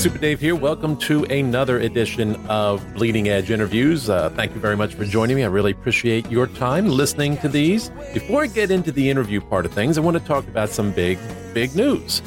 Super 0.00 0.16
Dave 0.16 0.40
here. 0.40 0.56
Welcome 0.56 0.96
to 1.00 1.24
another 1.24 1.80
edition 1.80 2.34
of 2.46 2.82
Bleeding 2.94 3.28
Edge 3.28 3.50
Interviews. 3.50 4.08
Uh, 4.08 4.30
thank 4.30 4.54
you 4.54 4.58
very 4.58 4.74
much 4.74 4.94
for 4.94 5.04
joining 5.04 5.36
me. 5.36 5.44
I 5.44 5.48
really 5.48 5.72
appreciate 5.72 6.30
your 6.30 6.46
time 6.46 6.88
listening 6.88 7.36
to 7.36 7.50
these. 7.50 7.90
Before 8.14 8.42
I 8.42 8.46
get 8.46 8.70
into 8.70 8.92
the 8.92 9.10
interview 9.10 9.42
part 9.42 9.66
of 9.66 9.74
things, 9.74 9.98
I 9.98 10.00
want 10.00 10.16
to 10.16 10.24
talk 10.24 10.48
about 10.48 10.70
some 10.70 10.90
big, 10.90 11.18
big 11.52 11.76
news. 11.76 12.22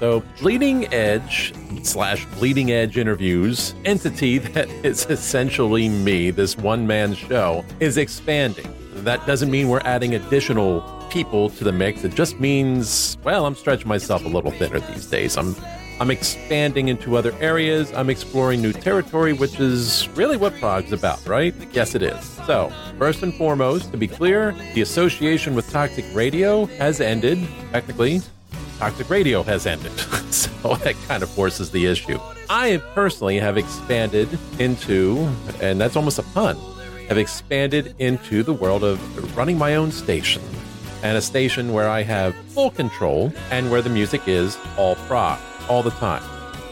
So, 0.00 0.22
Bleeding 0.38 0.92
Edge 0.92 1.54
slash 1.82 2.26
Bleeding 2.34 2.72
Edge 2.72 2.98
Interviews 2.98 3.74
entity 3.86 4.36
that 4.52 4.68
is 4.84 5.06
essentially 5.06 5.88
me, 5.88 6.30
this 6.30 6.58
one 6.58 6.86
man 6.86 7.14
show, 7.14 7.64
is 7.80 7.96
expanding. 7.96 8.70
That 8.96 9.26
doesn't 9.26 9.50
mean 9.50 9.70
we're 9.70 9.80
adding 9.80 10.14
additional 10.14 10.82
people 11.08 11.48
to 11.48 11.64
the 11.64 11.72
mix. 11.72 12.04
It 12.04 12.14
just 12.14 12.38
means, 12.38 13.16
well, 13.24 13.46
I'm 13.46 13.54
stretching 13.54 13.88
myself 13.88 14.26
a 14.26 14.28
little 14.28 14.50
thinner 14.50 14.80
these 14.80 15.06
days. 15.06 15.38
I'm 15.38 15.56
I'm 16.00 16.10
expanding 16.10 16.88
into 16.88 17.16
other 17.16 17.32
areas. 17.40 17.92
I'm 17.92 18.10
exploring 18.10 18.60
new 18.60 18.72
territory, 18.72 19.32
which 19.32 19.60
is 19.60 20.08
really 20.14 20.36
what 20.36 20.52
Prog's 20.58 20.92
about, 20.92 21.24
right? 21.24 21.54
Yes, 21.72 21.94
it 21.94 22.02
is. 22.02 22.20
So, 22.46 22.72
first 22.98 23.22
and 23.22 23.32
foremost, 23.34 23.92
to 23.92 23.96
be 23.96 24.08
clear, 24.08 24.52
the 24.74 24.80
association 24.80 25.54
with 25.54 25.70
Toxic 25.70 26.04
Radio 26.12 26.66
has 26.66 27.00
ended. 27.00 27.46
Technically, 27.70 28.22
Toxic 28.78 29.08
Radio 29.08 29.44
has 29.44 29.66
ended. 29.66 29.92
so 30.30 30.74
that 30.74 30.96
kind 31.06 31.22
of 31.22 31.30
forces 31.30 31.70
the 31.70 31.86
issue. 31.86 32.18
I 32.50 32.82
personally 32.94 33.38
have 33.38 33.56
expanded 33.56 34.28
into, 34.58 35.30
and 35.60 35.80
that's 35.80 35.94
almost 35.94 36.18
a 36.18 36.24
pun, 36.24 36.56
have 37.08 37.18
expanded 37.18 37.94
into 38.00 38.42
the 38.42 38.52
world 38.52 38.82
of 38.82 39.36
running 39.36 39.58
my 39.58 39.76
own 39.76 39.92
station. 39.92 40.42
And 41.04 41.16
a 41.16 41.22
station 41.22 41.72
where 41.72 41.88
I 41.88 42.02
have 42.02 42.34
full 42.48 42.70
control 42.70 43.32
and 43.52 43.70
where 43.70 43.82
the 43.82 43.90
music 43.90 44.26
is 44.26 44.58
all 44.76 44.96
prog 44.96 45.38
all 45.68 45.82
the 45.82 45.90
time, 45.92 46.22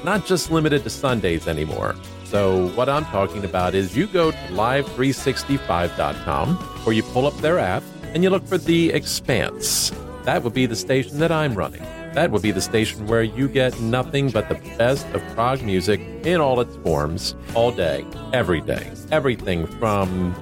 not 0.04 0.26
just 0.26 0.50
limited 0.50 0.84
to 0.84 0.90
Sundays 0.90 1.48
anymore. 1.48 1.94
So, 2.24 2.68
what 2.70 2.88
I'm 2.88 3.04
talking 3.06 3.44
about 3.44 3.74
is 3.74 3.96
you 3.96 4.06
go 4.06 4.30
to 4.30 4.36
live365.com 4.36 6.82
or 6.86 6.92
you 6.92 7.02
pull 7.02 7.26
up 7.26 7.36
their 7.38 7.58
app 7.58 7.82
and 8.14 8.22
you 8.22 8.30
look 8.30 8.46
for 8.46 8.58
The 8.58 8.90
Expanse. 8.90 9.90
That 10.24 10.42
would 10.42 10.54
be 10.54 10.66
the 10.66 10.76
station 10.76 11.18
that 11.18 11.32
I'm 11.32 11.54
running. 11.54 11.82
That 12.14 12.30
would 12.30 12.42
be 12.42 12.50
the 12.50 12.60
station 12.60 13.06
where 13.06 13.22
you 13.22 13.48
get 13.48 13.80
nothing 13.80 14.30
but 14.30 14.48
the 14.48 14.54
best 14.76 15.06
of 15.08 15.22
prog 15.34 15.62
music 15.62 16.00
in 16.24 16.40
all 16.40 16.60
its 16.60 16.76
forms, 16.76 17.34
all 17.54 17.72
day, 17.72 18.04
every 18.32 18.60
day. 18.60 18.90
Everything 19.10 19.66
from 19.78 20.34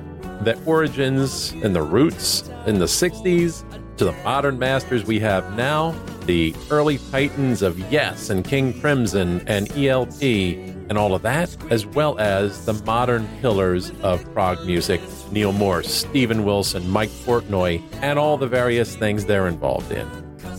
the 0.42 0.60
origins 0.64 1.52
and 1.62 1.74
the 1.74 1.82
roots 1.82 2.48
in 2.66 2.78
the 2.78 2.86
60s 2.86 3.64
to 4.00 4.06
the 4.06 4.24
modern 4.24 4.58
masters 4.58 5.04
we 5.04 5.20
have 5.20 5.54
now, 5.58 5.94
the 6.24 6.54
early 6.70 6.96
titans 7.10 7.60
of 7.60 7.78
Yes 7.92 8.30
and 8.30 8.42
King 8.42 8.80
Crimson 8.80 9.46
and 9.46 9.70
ELP 9.76 10.22
and 10.22 10.96
all 10.96 11.14
of 11.14 11.20
that, 11.20 11.54
as 11.70 11.84
well 11.84 12.18
as 12.18 12.64
the 12.64 12.72
modern 12.72 13.28
pillars 13.42 13.92
of 14.00 14.24
prog 14.32 14.64
music 14.64 15.02
Neal 15.30 15.52
Morse, 15.52 15.92
Steven 15.92 16.46
Wilson, 16.46 16.88
Mike 16.88 17.10
Portnoy, 17.10 17.82
and 18.00 18.18
all 18.18 18.38
the 18.38 18.46
various 18.46 18.96
things 18.96 19.26
they're 19.26 19.48
involved 19.48 19.92
in 19.92 20.08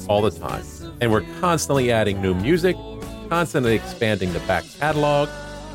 all 0.07 0.21
the 0.21 0.29
time. 0.29 0.63
And 1.01 1.11
we're 1.11 1.25
constantly 1.39 1.91
adding 1.91 2.21
new 2.21 2.35
music, 2.35 2.75
constantly 3.27 3.73
expanding 3.73 4.31
the 4.33 4.39
back 4.41 4.65
catalog, 4.77 5.29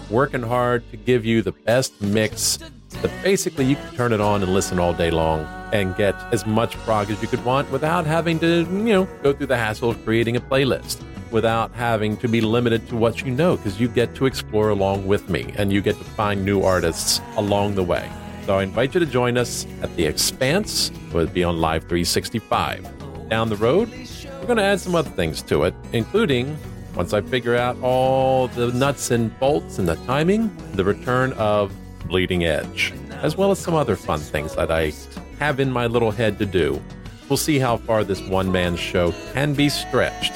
working 0.08 0.42
hard 0.42 0.88
to 0.92 0.96
give 0.96 1.24
you 1.24 1.42
the 1.42 1.50
best 1.50 2.00
mix 2.00 2.60
that 3.02 3.10
basically 3.22 3.64
you 3.64 3.76
can 3.76 3.94
turn 3.94 4.12
it 4.12 4.20
on 4.20 4.42
and 4.42 4.52
listen 4.52 4.78
all 4.78 4.94
day 4.94 5.10
long 5.10 5.44
and 5.72 5.96
get 5.96 6.14
as 6.32 6.46
much 6.46 6.76
prog 6.78 7.10
as 7.10 7.20
you 7.20 7.28
could 7.28 7.44
want 7.44 7.70
without 7.70 8.06
having 8.06 8.38
to, 8.38 8.58
you 8.58 8.92
know, 8.92 9.04
go 9.22 9.32
through 9.32 9.46
the 9.46 9.56
hassle 9.56 9.90
of 9.90 10.04
creating 10.04 10.36
a 10.36 10.40
playlist, 10.40 11.02
without 11.30 11.72
having 11.72 12.16
to 12.18 12.28
be 12.28 12.40
limited 12.40 12.88
to 12.88 12.96
what 12.96 13.22
you 13.22 13.30
know, 13.30 13.56
because 13.56 13.80
you 13.80 13.88
get 13.88 14.14
to 14.14 14.26
explore 14.26 14.70
along 14.70 15.06
with 15.06 15.28
me 15.28 15.52
and 15.56 15.72
you 15.72 15.80
get 15.80 15.98
to 15.98 16.04
find 16.04 16.44
new 16.44 16.62
artists 16.62 17.20
along 17.36 17.74
the 17.74 17.82
way. 17.82 18.10
So 18.46 18.58
I 18.58 18.62
invite 18.62 18.94
you 18.94 19.00
to 19.00 19.06
join 19.06 19.36
us 19.36 19.66
at 19.82 19.94
The 19.96 20.06
Expanse. 20.06 20.92
We'll 21.12 21.26
be 21.26 21.42
on 21.42 21.60
Live 21.60 21.82
365. 21.82 23.28
Down 23.28 23.48
the 23.48 23.56
road, 23.56 23.90
we're 23.90 24.46
going 24.46 24.58
to 24.58 24.62
add 24.62 24.78
some 24.78 24.94
other 24.94 25.10
things 25.10 25.42
to 25.42 25.64
it, 25.64 25.74
including 25.92 26.56
once 26.94 27.12
I 27.12 27.20
figure 27.20 27.56
out 27.56 27.76
all 27.82 28.46
the 28.48 28.72
nuts 28.72 29.10
and 29.10 29.36
bolts 29.40 29.80
and 29.80 29.88
the 29.88 29.96
timing, 30.06 30.56
the 30.74 30.84
return 30.84 31.32
of 31.32 31.72
Bleeding 32.06 32.44
Edge, 32.44 32.92
as 33.22 33.36
well 33.36 33.50
as 33.50 33.58
some 33.58 33.74
other 33.74 33.96
fun 33.96 34.20
things 34.20 34.54
that 34.54 34.70
I 34.70 34.92
have 35.38 35.60
in 35.60 35.70
my 35.70 35.86
little 35.86 36.10
head 36.10 36.38
to 36.38 36.46
do. 36.46 36.82
We'll 37.28 37.36
see 37.36 37.58
how 37.58 37.76
far 37.76 38.04
this 38.04 38.20
one 38.22 38.50
man 38.52 38.76
show 38.76 39.12
can 39.32 39.54
be 39.54 39.68
stretched 39.68 40.32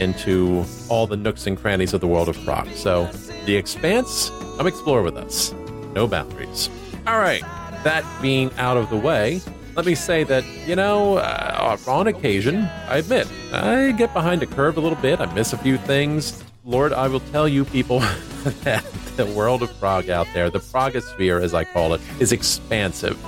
into 0.00 0.64
all 0.88 1.06
the 1.06 1.16
nooks 1.16 1.46
and 1.46 1.56
crannies 1.58 1.92
of 1.92 2.00
the 2.00 2.06
world 2.06 2.28
of 2.28 2.42
prog. 2.44 2.68
So, 2.70 3.06
The 3.44 3.54
Expanse, 3.54 4.30
come 4.56 4.66
explore 4.66 5.02
with 5.02 5.16
us. 5.16 5.52
No 5.94 6.06
boundaries. 6.06 6.70
All 7.06 7.18
right, 7.18 7.42
that 7.84 8.04
being 8.22 8.50
out 8.56 8.76
of 8.76 8.88
the 8.90 8.96
way, 8.96 9.40
let 9.76 9.86
me 9.86 9.94
say 9.94 10.24
that, 10.24 10.44
you 10.66 10.76
know, 10.76 11.18
uh, 11.18 11.76
on 11.86 12.06
occasion, 12.06 12.68
I 12.88 12.98
admit, 12.98 13.28
I 13.52 13.92
get 13.92 14.12
behind 14.12 14.42
a 14.42 14.46
curve 14.46 14.76
a 14.76 14.80
little 14.80 14.98
bit. 14.98 15.20
I 15.20 15.32
miss 15.34 15.52
a 15.52 15.58
few 15.58 15.78
things. 15.78 16.42
Lord, 16.64 16.92
I 16.92 17.08
will 17.08 17.20
tell 17.20 17.48
you 17.48 17.64
people 17.64 18.00
that 18.64 18.84
the 19.16 19.24
world 19.24 19.62
of 19.62 19.78
prog 19.80 20.10
out 20.10 20.26
there, 20.34 20.50
the 20.50 20.58
progosphere, 20.58 21.42
as 21.42 21.54
I 21.54 21.64
call 21.64 21.94
it, 21.94 22.02
is 22.20 22.32
expansive. 22.32 23.18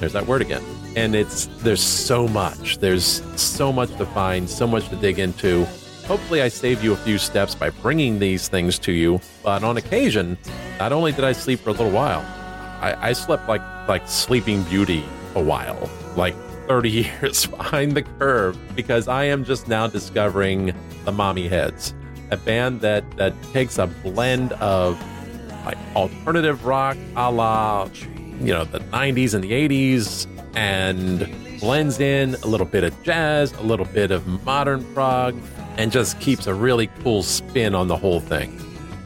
There's 0.00 0.14
that 0.14 0.26
word 0.26 0.40
again. 0.40 0.64
And 0.96 1.14
it's 1.14 1.46
there's 1.58 1.82
so 1.82 2.26
much. 2.26 2.78
There's 2.78 3.22
so 3.40 3.70
much 3.70 3.94
to 3.96 4.06
find, 4.06 4.48
so 4.48 4.66
much 4.66 4.88
to 4.88 4.96
dig 4.96 5.18
into. 5.18 5.66
Hopefully, 6.06 6.40
I 6.40 6.48
saved 6.48 6.82
you 6.82 6.94
a 6.94 6.96
few 6.96 7.18
steps 7.18 7.54
by 7.54 7.68
bringing 7.68 8.18
these 8.18 8.48
things 8.48 8.78
to 8.80 8.92
you. 8.92 9.20
But 9.44 9.62
on 9.62 9.76
occasion, 9.76 10.38
not 10.78 10.92
only 10.92 11.12
did 11.12 11.24
I 11.24 11.32
sleep 11.32 11.60
for 11.60 11.70
a 11.70 11.72
little 11.72 11.92
while, 11.92 12.20
I, 12.80 12.96
I 12.98 13.12
slept 13.12 13.46
like 13.46 13.62
like 13.88 14.08
Sleeping 14.08 14.62
Beauty 14.64 15.04
a 15.34 15.42
while, 15.42 15.88
like 16.16 16.34
30 16.66 16.90
years 17.20 17.46
behind 17.58 17.92
the 17.92 18.02
curve, 18.02 18.58
because 18.74 19.06
I 19.06 19.24
am 19.24 19.44
just 19.44 19.68
now 19.68 19.86
discovering 19.86 20.66
the 21.04 21.12
Mommyheads, 21.12 21.92
a 22.30 22.36
band 22.36 22.80
that 22.80 23.08
that 23.16 23.34
takes 23.52 23.78
a 23.78 23.86
blend 23.86 24.52
of 24.54 25.00
like 25.64 25.78
alternative 25.94 26.64
rock, 26.64 26.96
a 27.16 27.30
la 27.30 27.88
you 28.40 28.54
know, 28.54 28.64
the 28.64 28.80
90s 28.80 29.34
and 29.34 29.44
the 29.44 29.52
80s 29.52 30.26
and 30.56 31.60
blends 31.60 32.00
in 32.00 32.34
a 32.36 32.46
little 32.46 32.66
bit 32.66 32.84
of 32.84 33.02
jazz, 33.02 33.52
a 33.52 33.62
little 33.62 33.84
bit 33.84 34.10
of 34.10 34.26
modern 34.44 34.82
prog, 34.94 35.38
and 35.76 35.92
just 35.92 36.18
keeps 36.20 36.46
a 36.46 36.54
really 36.54 36.88
cool 37.02 37.22
spin 37.22 37.74
on 37.74 37.88
the 37.88 37.96
whole 37.96 38.20
thing. 38.20 38.58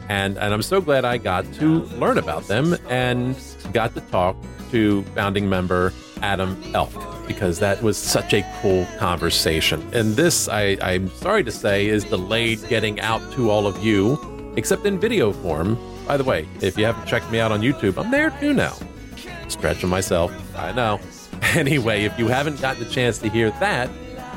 And, 0.07 0.37
and 0.37 0.53
I'm 0.53 0.61
so 0.61 0.79
glad 0.79 1.03
I 1.03 1.17
got 1.17 1.51
to 1.55 1.81
learn 1.97 2.17
about 2.17 2.47
them 2.47 2.77
and 2.89 3.35
got 3.73 3.93
to 3.95 4.01
talk 4.01 4.37
to 4.71 5.03
founding 5.15 5.49
member 5.49 5.91
Adam 6.21 6.61
Elk 6.73 7.14
because 7.27 7.59
that 7.59 7.81
was 7.81 7.97
such 7.97 8.33
a 8.33 8.45
cool 8.61 8.85
conversation. 8.97 9.81
And 9.93 10.15
this, 10.15 10.47
I, 10.47 10.77
I'm 10.81 11.09
sorry 11.09 11.43
to 11.43 11.51
say, 11.51 11.87
is 11.87 12.03
delayed 12.03 12.67
getting 12.67 12.99
out 12.99 13.33
to 13.33 13.49
all 13.49 13.67
of 13.67 13.83
you, 13.83 14.53
except 14.55 14.85
in 14.85 14.99
video 14.99 15.31
form. 15.31 15.77
By 16.07 16.17
the 16.17 16.23
way, 16.23 16.47
if 16.61 16.77
you 16.77 16.85
haven't 16.85 17.07
checked 17.07 17.31
me 17.31 17.39
out 17.39 17.51
on 17.51 17.61
YouTube, 17.61 17.97
I'm 18.03 18.11
there 18.11 18.29
too 18.39 18.53
now. 18.53 18.77
Stretching 19.47 19.89
myself, 19.89 20.31
I 20.55 20.71
know. 20.71 20.99
Anyway, 21.53 22.05
if 22.05 22.17
you 22.17 22.27
haven't 22.27 22.59
gotten 22.59 22.83
the 22.83 22.89
chance 22.89 23.17
to 23.19 23.29
hear 23.29 23.51
that, 23.59 23.89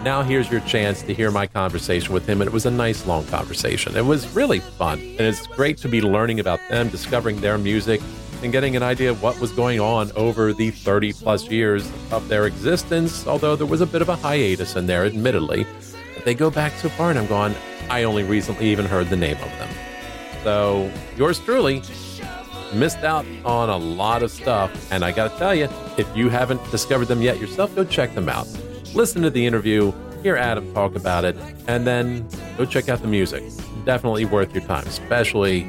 now 0.04 0.22
here's 0.22 0.50
your 0.50 0.60
chance 0.60 1.02
to 1.02 1.14
hear 1.14 1.30
my 1.30 1.46
conversation 1.46 2.12
with 2.12 2.26
him. 2.26 2.40
And 2.40 2.48
it 2.48 2.52
was 2.52 2.66
a 2.66 2.70
nice 2.70 3.06
long 3.06 3.26
conversation. 3.26 3.96
It 3.96 4.04
was 4.04 4.28
really 4.34 4.60
fun. 4.60 4.98
And 5.00 5.20
it's 5.20 5.46
great 5.46 5.78
to 5.78 5.88
be 5.88 6.00
learning 6.00 6.38
about 6.38 6.60
them, 6.68 6.88
discovering 6.88 7.40
their 7.40 7.58
music, 7.58 8.00
and 8.42 8.52
getting 8.52 8.76
an 8.76 8.82
idea 8.82 9.10
of 9.10 9.22
what 9.22 9.38
was 9.40 9.52
going 9.52 9.80
on 9.80 10.12
over 10.16 10.52
the 10.52 10.70
30 10.70 11.12
plus 11.12 11.50
years 11.50 11.90
of 12.10 12.28
their 12.28 12.46
existence. 12.46 13.26
Although 13.26 13.56
there 13.56 13.66
was 13.66 13.80
a 13.80 13.86
bit 13.86 14.02
of 14.02 14.08
a 14.08 14.16
hiatus 14.16 14.76
in 14.76 14.86
there, 14.86 15.04
admittedly. 15.04 15.66
But 16.14 16.24
they 16.24 16.34
go 16.34 16.50
back 16.50 16.72
so 16.74 16.88
far, 16.88 17.10
and 17.10 17.18
I'm 17.18 17.26
going, 17.26 17.54
I 17.90 18.04
only 18.04 18.22
recently 18.22 18.66
even 18.66 18.86
heard 18.86 19.08
the 19.08 19.16
name 19.16 19.36
of 19.36 19.50
them. 19.58 19.68
So, 20.44 20.90
yours 21.16 21.38
truly 21.40 21.82
missed 22.72 22.98
out 22.98 23.26
on 23.44 23.68
a 23.70 23.76
lot 23.76 24.22
of 24.22 24.30
stuff. 24.30 24.92
And 24.92 25.04
I 25.04 25.12
got 25.12 25.32
to 25.32 25.38
tell 25.38 25.54
you, 25.54 25.68
if 25.96 26.06
you 26.16 26.28
haven't 26.28 26.62
discovered 26.70 27.06
them 27.06 27.22
yet 27.22 27.40
yourself, 27.40 27.74
go 27.74 27.84
check 27.84 28.14
them 28.14 28.28
out. 28.28 28.46
Listen 28.94 29.22
to 29.22 29.30
the 29.30 29.44
interview, 29.44 29.92
hear 30.22 30.36
Adam 30.36 30.72
talk 30.74 30.94
about 30.94 31.24
it, 31.24 31.36
and 31.66 31.86
then 31.86 32.28
go 32.56 32.64
check 32.64 32.88
out 32.88 33.00
the 33.00 33.08
music. 33.08 33.42
Definitely 33.84 34.24
worth 34.24 34.54
your 34.54 34.64
time, 34.64 34.86
especially 34.86 35.62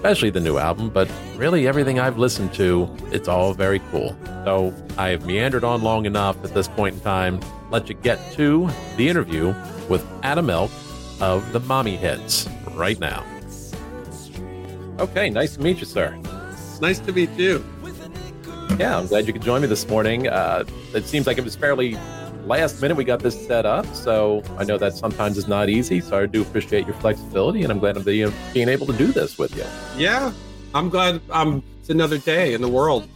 especially 0.00 0.30
the 0.30 0.40
new 0.40 0.56
album, 0.56 0.88
but 0.88 1.10
really 1.36 1.68
everything 1.68 2.00
I've 2.00 2.16
listened 2.16 2.54
to, 2.54 2.88
it's 3.12 3.28
all 3.28 3.52
very 3.52 3.80
cool. 3.90 4.16
So 4.46 4.74
I've 4.96 5.26
meandered 5.26 5.62
on 5.62 5.82
long 5.82 6.06
enough 6.06 6.42
at 6.42 6.54
this 6.54 6.68
point 6.68 6.94
in 6.94 7.00
time. 7.02 7.38
Let 7.70 7.86
you 7.90 7.94
get 7.96 8.18
to 8.32 8.70
the 8.96 9.10
interview 9.10 9.54
with 9.90 10.02
Adam 10.22 10.48
Elk 10.48 10.70
of 11.20 11.52
the 11.52 11.60
Mommyheads 11.60 12.48
right 12.78 12.98
now. 12.98 13.22
Okay, 15.00 15.28
nice 15.28 15.56
to 15.56 15.60
meet 15.60 15.80
you, 15.80 15.84
sir. 15.84 16.18
It's 16.50 16.80
nice 16.80 16.98
to 17.00 17.12
meet 17.12 17.32
you. 17.32 17.62
Yeah, 18.78 18.96
I'm 18.96 19.06
glad 19.06 19.26
you 19.26 19.34
could 19.34 19.42
join 19.42 19.60
me 19.60 19.66
this 19.66 19.86
morning. 19.86 20.28
Uh, 20.28 20.64
it 20.94 21.04
seems 21.04 21.26
like 21.26 21.36
it 21.36 21.44
was 21.44 21.56
fairly 21.56 21.98
last 22.50 22.82
minute 22.82 22.96
we 22.96 23.04
got 23.04 23.20
this 23.20 23.46
set 23.46 23.64
up. 23.64 23.86
So 23.94 24.42
I 24.58 24.64
know 24.64 24.76
that 24.76 24.94
sometimes 24.94 25.38
is 25.38 25.46
not 25.46 25.68
easy. 25.68 26.00
So 26.00 26.18
I 26.18 26.26
do 26.26 26.42
appreciate 26.42 26.84
your 26.84 26.96
flexibility, 26.96 27.62
and 27.62 27.70
I'm 27.70 27.78
glad 27.78 27.96
I'm 27.96 28.02
being, 28.02 28.32
being 28.52 28.68
able 28.68 28.86
to 28.88 28.92
do 28.92 29.12
this 29.12 29.38
with 29.38 29.56
you. 29.56 29.64
Yeah, 29.96 30.32
I'm 30.74 30.88
glad. 30.88 31.20
Um, 31.30 31.62
it's 31.78 31.90
another 31.90 32.18
day 32.18 32.54
in 32.54 32.60
the 32.60 32.68
world. 32.68 33.08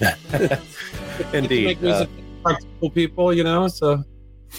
Indeed, 1.32 1.84
uh, 1.84 2.06
practical 2.44 2.90
people, 2.90 3.34
you 3.34 3.42
know. 3.42 3.66
So 3.66 4.04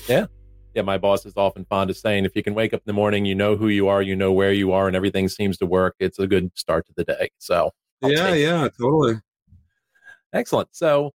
yeah, 0.09 0.25
yeah. 0.73 0.81
My 0.81 0.97
boss 0.97 1.25
is 1.25 1.33
often 1.37 1.63
fond 1.65 1.89
of 1.89 1.95
saying, 1.95 2.25
if 2.25 2.35
you 2.35 2.43
can 2.43 2.53
wake 2.53 2.73
up 2.73 2.81
in 2.81 2.85
the 2.85 2.93
morning, 2.93 3.23
you 3.25 3.35
know 3.35 3.55
who 3.55 3.69
you 3.69 3.87
are, 3.87 4.01
you 4.01 4.15
know 4.15 4.33
where 4.33 4.51
you 4.51 4.73
are, 4.73 4.87
and 4.87 4.95
everything 4.95 5.29
seems 5.29 5.57
to 5.59 5.65
work. 5.65 5.95
It's 5.99 6.19
a 6.19 6.27
good 6.27 6.51
start 6.55 6.85
to 6.87 6.93
the 6.97 7.05
day. 7.05 7.29
So 7.37 7.71
I'll 8.03 8.11
yeah, 8.11 8.33
yeah, 8.33 8.67
totally. 8.77 9.21
Excellent. 10.33 10.67
So, 10.73 11.13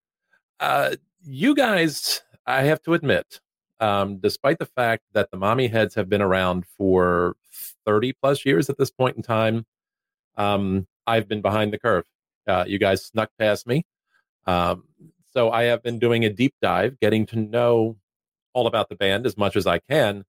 uh, 0.60 0.92
you 1.24 1.56
guys, 1.56 2.22
I 2.50 2.64
have 2.64 2.82
to 2.84 2.96
admit, 2.96 3.42
um, 3.80 4.18
despite 4.18 4.58
the 4.58 4.66
fact 4.66 5.04
that 5.14 5.30
the 5.30 5.38
mommyheads 5.38 5.94
have 5.94 6.10
been 6.10 6.22
around 6.22 6.66
for 6.66 7.36
30 7.86 8.14
plus 8.14 8.44
years 8.44 8.72
at 8.72 8.78
this 8.80 8.90
point 8.90 9.16
in 9.18 9.22
time, 9.22 9.68
um, 10.36 10.88
I've 11.06 11.28
been 11.28 11.42
behind 11.42 11.72
the 11.72 11.78
curve. 11.78 12.06
Uh, 12.48 12.66
you 12.68 12.80
guys 12.80 13.06
snuck 13.06 13.30
past 13.38 13.68
me. 13.68 13.86
Um, 14.48 14.86
so 15.32 15.52
I 15.52 15.64
have 15.66 15.84
been 15.84 16.00
doing 16.00 16.26
a 16.26 16.30
deep 16.32 16.56
dive, 16.60 17.00
getting 17.00 17.28
to 17.28 17.36
know 17.36 17.98
all 18.54 18.66
about 18.66 18.90
the 18.90 18.96
band 18.96 19.28
as 19.28 19.38
much 19.38 19.56
as 19.56 19.68
I 19.68 19.78
can. 19.78 20.26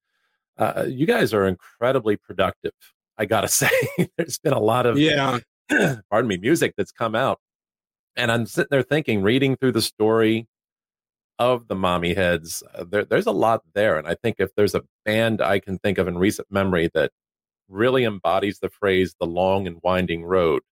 Uh, 0.58 0.84
you 0.87 1.06
guys 1.06 1.32
are 1.32 1.46
incredibly 1.46 2.16
productive. 2.16 2.75
I 3.16 3.25
gotta 3.25 3.49
say, 3.62 3.70
there's 4.19 4.38
been 4.38 4.52
a 4.52 4.61
lot 4.61 4.84
of 4.84 4.99
yeah, 4.99 5.38
pardon 6.11 6.28
me, 6.28 6.37
music 6.37 6.75
that's 6.76 6.93
come 6.93 7.14
out, 7.14 7.40
and 8.14 8.31
I'm 8.31 8.44
sitting 8.44 8.69
there 8.70 8.82
thinking, 8.82 9.23
reading 9.23 9.56
through 9.56 9.73
the 9.73 9.81
story 9.81 10.46
of 11.40 11.66
the 11.66 11.75
Mommyheads, 11.75 12.62
uh, 12.75 12.84
there, 12.84 13.04
there's 13.04 13.26
a 13.26 13.32
lot 13.32 13.62
there, 13.75 13.98
and 13.98 14.06
I 14.06 14.14
think 14.14 14.37
if 14.38 14.54
there's 14.54 14.76
a 14.76 14.82
band 15.04 15.42
I 15.42 15.58
can 15.58 15.78
think 15.78 15.98
of 15.98 16.06
in 16.06 16.19
recent 16.19 16.46
memory 16.52 16.88
that 16.94 17.10
really 17.69 18.04
embodies 18.04 18.60
the 18.60 18.69
phrase 18.69 19.16
"the 19.19 19.26
long 19.26 19.66
and 19.66 19.78
winding 19.82 20.25
road," 20.25 20.62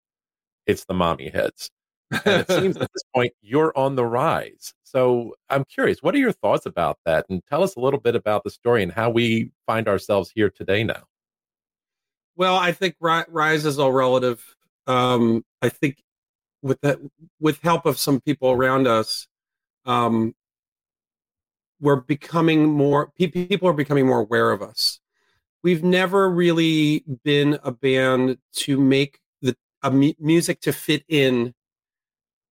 it's 0.66 0.84
the 0.84 0.94
Mommyheads. 0.94 1.70
And 2.10 2.40
it 2.40 2.48
seems 2.48 2.76
at 2.76 2.90
this 2.92 3.02
point 3.14 3.32
you're 3.42 3.76
on 3.76 3.96
the 3.96 4.04
rise. 4.04 4.72
So 4.82 5.34
I'm 5.50 5.64
curious, 5.64 6.02
what 6.02 6.14
are 6.14 6.18
your 6.18 6.32
thoughts 6.32 6.64
about 6.64 6.98
that? 7.04 7.26
And 7.28 7.42
tell 7.50 7.62
us 7.62 7.76
a 7.76 7.80
little 7.80 8.00
bit 8.00 8.14
about 8.14 8.44
the 8.44 8.50
story 8.50 8.82
and 8.82 8.92
how 8.92 9.10
we 9.10 9.50
find 9.66 9.88
ourselves 9.88 10.30
here 10.34 10.48
today 10.48 10.84
now. 10.84 11.02
Well, 12.34 12.56
I 12.56 12.72
think 12.72 12.94
rise 13.00 13.66
is 13.66 13.78
all 13.78 13.92
relative. 13.92 14.42
Um, 14.86 15.44
I 15.60 15.68
think 15.68 16.02
with 16.62 16.80
that, 16.80 16.98
with 17.40 17.60
help 17.60 17.84
of 17.84 17.98
some 17.98 18.20
people 18.20 18.52
around 18.52 18.86
us, 18.86 19.26
um, 19.84 20.34
we're 21.80 21.96
becoming 21.96 22.66
more 22.66 23.12
people 23.18 23.68
are 23.68 23.74
becoming 23.74 24.06
more 24.06 24.20
aware 24.20 24.50
of 24.50 24.62
us. 24.62 25.00
We've 25.62 25.82
never 25.82 26.30
really 26.30 27.04
been 27.24 27.58
a 27.62 27.72
band 27.72 28.38
to 28.54 28.80
make 28.80 29.20
the 29.42 29.56
a 29.82 29.90
music 29.90 30.60
to 30.62 30.72
fit 30.72 31.04
in 31.08 31.54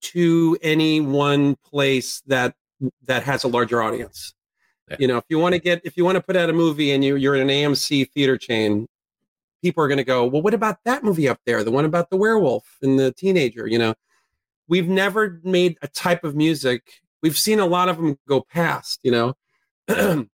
to 0.01 0.57
any 0.61 0.99
one 0.99 1.55
place 1.55 2.21
that 2.27 2.55
that 3.05 3.23
has 3.23 3.43
a 3.43 3.47
larger 3.47 3.81
audience. 3.81 4.33
Yeah. 4.89 4.97
You 4.99 5.07
know, 5.07 5.17
if 5.17 5.25
you 5.29 5.39
want 5.39 5.53
to 5.53 5.59
get 5.59 5.81
if 5.83 5.97
you 5.97 6.05
want 6.05 6.15
to 6.15 6.21
put 6.21 6.35
out 6.35 6.49
a 6.49 6.53
movie 6.53 6.91
and 6.91 7.03
you 7.03 7.15
you're 7.15 7.35
in 7.35 7.41
an 7.41 7.49
AMC 7.49 8.11
theater 8.11 8.37
chain, 8.37 8.87
people 9.61 9.83
are 9.83 9.87
going 9.87 9.97
to 9.97 10.03
go, 10.03 10.25
"Well, 10.25 10.41
what 10.41 10.53
about 10.53 10.83
that 10.85 11.03
movie 11.03 11.27
up 11.27 11.39
there? 11.45 11.63
The 11.63 11.71
one 11.71 11.85
about 11.85 12.09
the 12.09 12.17
werewolf 12.17 12.77
and 12.81 12.99
the 12.99 13.11
teenager?" 13.11 13.67
You 13.67 13.79
know, 13.79 13.95
we've 14.67 14.87
never 14.87 15.41
made 15.43 15.77
a 15.81 15.87
type 15.87 16.23
of 16.23 16.35
music. 16.35 17.01
We've 17.21 17.37
seen 17.37 17.59
a 17.59 17.65
lot 17.65 17.89
of 17.89 17.97
them 17.97 18.17
go 18.27 18.41
past, 18.41 18.99
you 19.03 19.11
know. 19.11 19.33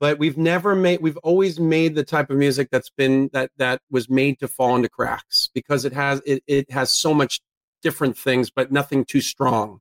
but 0.00 0.18
we've 0.18 0.38
never 0.38 0.74
made 0.74 1.00
we've 1.02 1.18
always 1.18 1.60
made 1.60 1.94
the 1.94 2.02
type 2.02 2.30
of 2.30 2.36
music 2.36 2.68
that's 2.72 2.90
been 2.90 3.28
that 3.32 3.50
that 3.58 3.82
was 3.90 4.08
made 4.08 4.38
to 4.40 4.48
fall 4.48 4.74
into 4.74 4.88
cracks 4.88 5.50
because 5.54 5.84
it 5.84 5.92
has 5.92 6.22
it, 6.24 6.42
it 6.46 6.70
has 6.70 6.90
so 6.92 7.12
much 7.12 7.40
different 7.82 8.16
things, 8.16 8.50
but 8.50 8.72
nothing 8.72 9.04
too 9.04 9.20
strong. 9.20 9.80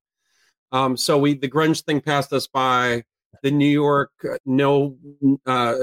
Um, 0.72 0.98
so 0.98 1.18
we 1.18 1.34
the 1.34 1.50
grunge 1.50 1.84
thing 1.84 2.02
passed 2.02 2.34
us 2.34 2.48
by. 2.48 3.04
The 3.42 3.52
New 3.52 3.70
York 3.70 4.12
uh, 4.30 4.38
no 4.46 4.98
uh, 5.46 5.76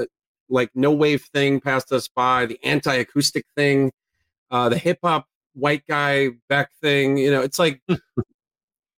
like 0.49 0.69
no 0.75 0.91
wave 0.91 1.23
thing 1.33 1.59
passed 1.59 1.91
us 1.91 2.07
by. 2.07 2.45
The 2.45 2.59
anti 2.63 2.93
acoustic 2.93 3.45
thing, 3.55 3.91
uh, 4.51 4.69
the 4.69 4.77
hip 4.77 4.99
hop 5.03 5.25
white 5.53 5.83
guy 5.87 6.29
Beck 6.49 6.69
thing. 6.81 7.17
You 7.17 7.31
know, 7.31 7.41
it's 7.41 7.59
like. 7.59 7.81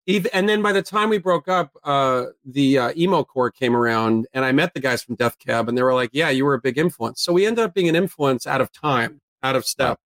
even, 0.07 0.31
and 0.33 0.47
then 0.47 0.61
by 0.61 0.71
the 0.71 0.81
time 0.81 1.09
we 1.09 1.17
broke 1.17 1.49
up, 1.49 1.77
uh, 1.83 2.27
the 2.45 2.79
uh, 2.79 2.93
emo 2.95 3.25
core 3.25 3.51
came 3.51 3.75
around, 3.75 4.25
and 4.33 4.45
I 4.45 4.53
met 4.53 4.73
the 4.73 4.79
guys 4.79 5.03
from 5.03 5.15
Death 5.15 5.37
Cab, 5.37 5.67
and 5.67 5.77
they 5.77 5.83
were 5.83 5.93
like, 5.93 6.11
"Yeah, 6.13 6.29
you 6.29 6.45
were 6.45 6.53
a 6.53 6.61
big 6.61 6.77
influence." 6.77 7.21
So 7.21 7.33
we 7.33 7.45
ended 7.45 7.65
up 7.65 7.73
being 7.73 7.89
an 7.89 7.95
influence 7.95 8.47
out 8.47 8.61
of 8.61 8.71
time, 8.71 9.19
out 9.43 9.57
of 9.57 9.65
step. 9.65 9.99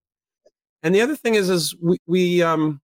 And 0.84 0.96
the 0.96 1.02
other 1.02 1.16
thing 1.16 1.36
is, 1.36 1.52
is 1.52 1.76
we, 1.80 2.00
we 2.08 2.42
um, 2.42 2.82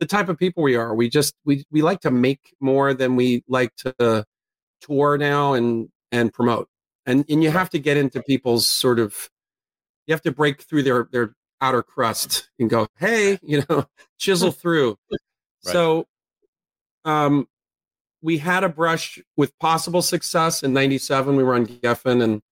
the 0.00 0.06
type 0.06 0.28
of 0.28 0.36
people 0.36 0.64
we 0.64 0.74
are. 0.74 0.94
We 0.96 1.08
just 1.08 1.34
we 1.44 1.64
we 1.70 1.80
like 1.80 2.00
to 2.00 2.10
make 2.10 2.56
more 2.58 2.92
than 2.92 3.14
we 3.14 3.44
like 3.46 3.74
to 3.76 4.24
tour 4.80 5.16
now 5.16 5.54
and 5.54 5.90
and 6.10 6.32
promote. 6.32 6.68
And 7.06 7.24
and 7.28 7.40
you 7.40 7.52
have 7.52 7.70
to 7.70 7.78
get 7.78 7.96
into 7.96 8.20
people's 8.20 8.68
sort 8.68 8.98
of 8.98 9.30
you 10.08 10.12
have 10.12 10.22
to 10.22 10.32
break 10.32 10.62
through 10.62 10.82
their 10.82 11.08
their 11.12 11.36
outer 11.60 11.84
crust 11.84 12.50
and 12.58 12.68
go, 12.68 12.88
hey, 12.98 13.38
you 13.44 13.62
know, 13.68 13.86
chisel 14.18 14.50
through. 14.50 14.98
Right. 15.08 15.72
So 15.72 16.06
um 17.04 17.46
we 18.22 18.38
had 18.38 18.62
a 18.62 18.68
brush 18.68 19.18
with 19.36 19.58
possible 19.58 20.02
success 20.02 20.62
in 20.62 20.72
97 20.72 21.36
we 21.36 21.42
were 21.42 21.54
on 21.54 21.66
geffen 21.66 22.22
and 22.22 22.42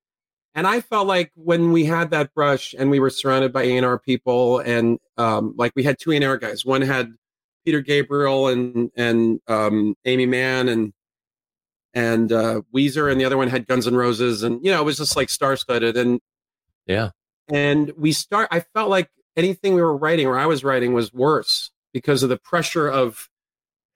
and 0.55 0.67
i 0.67 0.81
felt 0.81 1.07
like 1.07 1.31
when 1.35 1.73
we 1.73 1.85
had 1.85 2.11
that 2.11 2.35
brush 2.35 2.75
and 2.79 2.91
we 2.91 3.01
were 3.01 3.11
surrounded 3.11 3.53
by 3.53 3.63
a&r 3.63 3.99
people 3.99 4.59
and 4.61 4.99
um, 5.17 5.55
like 5.57 5.73
we 5.77 5.83
had 5.83 5.99
two 5.99 6.13
a&r 6.13 6.39
guys 6.39 6.65
one 6.65 6.83
had 6.83 7.15
Peter 7.65 7.81
Gabriel 7.81 8.49
and 8.49 8.91
and 8.97 9.41
um, 9.47 9.95
Aimee 10.05 10.27
Mann 10.27 10.69
and 10.69 10.93
and 11.93 12.33
uh, 12.33 12.63
Weezer, 12.75 13.11
and 13.11 13.21
the 13.21 13.25
other 13.25 13.37
one 13.37 13.49
had 13.49 13.67
Guns 13.67 13.87
N' 13.87 13.95
Roses, 13.95 14.43
and 14.43 14.65
you 14.65 14.71
know 14.71 14.81
it 14.81 14.85
was 14.85 14.97
just 14.97 15.17
like 15.17 15.29
star 15.29 15.57
studded, 15.57 15.97
and 15.97 16.21
yeah, 16.87 17.11
and 17.49 17.93
we 17.97 18.13
start. 18.13 18.49
I 18.51 18.61
felt 18.61 18.91
like 18.91 19.09
anything 19.37 19.75
we 19.75 19.83
were 19.83 19.97
writing 19.97 20.27
or 20.27 20.39
I 20.39 20.47
was 20.47 20.65
writing 20.65 20.93
was 20.93 21.13
worse 21.13 21.71
because 21.93 22.23
of 22.23 22.29
the 22.29 22.37
pressure 22.37 22.89
of 22.89 23.29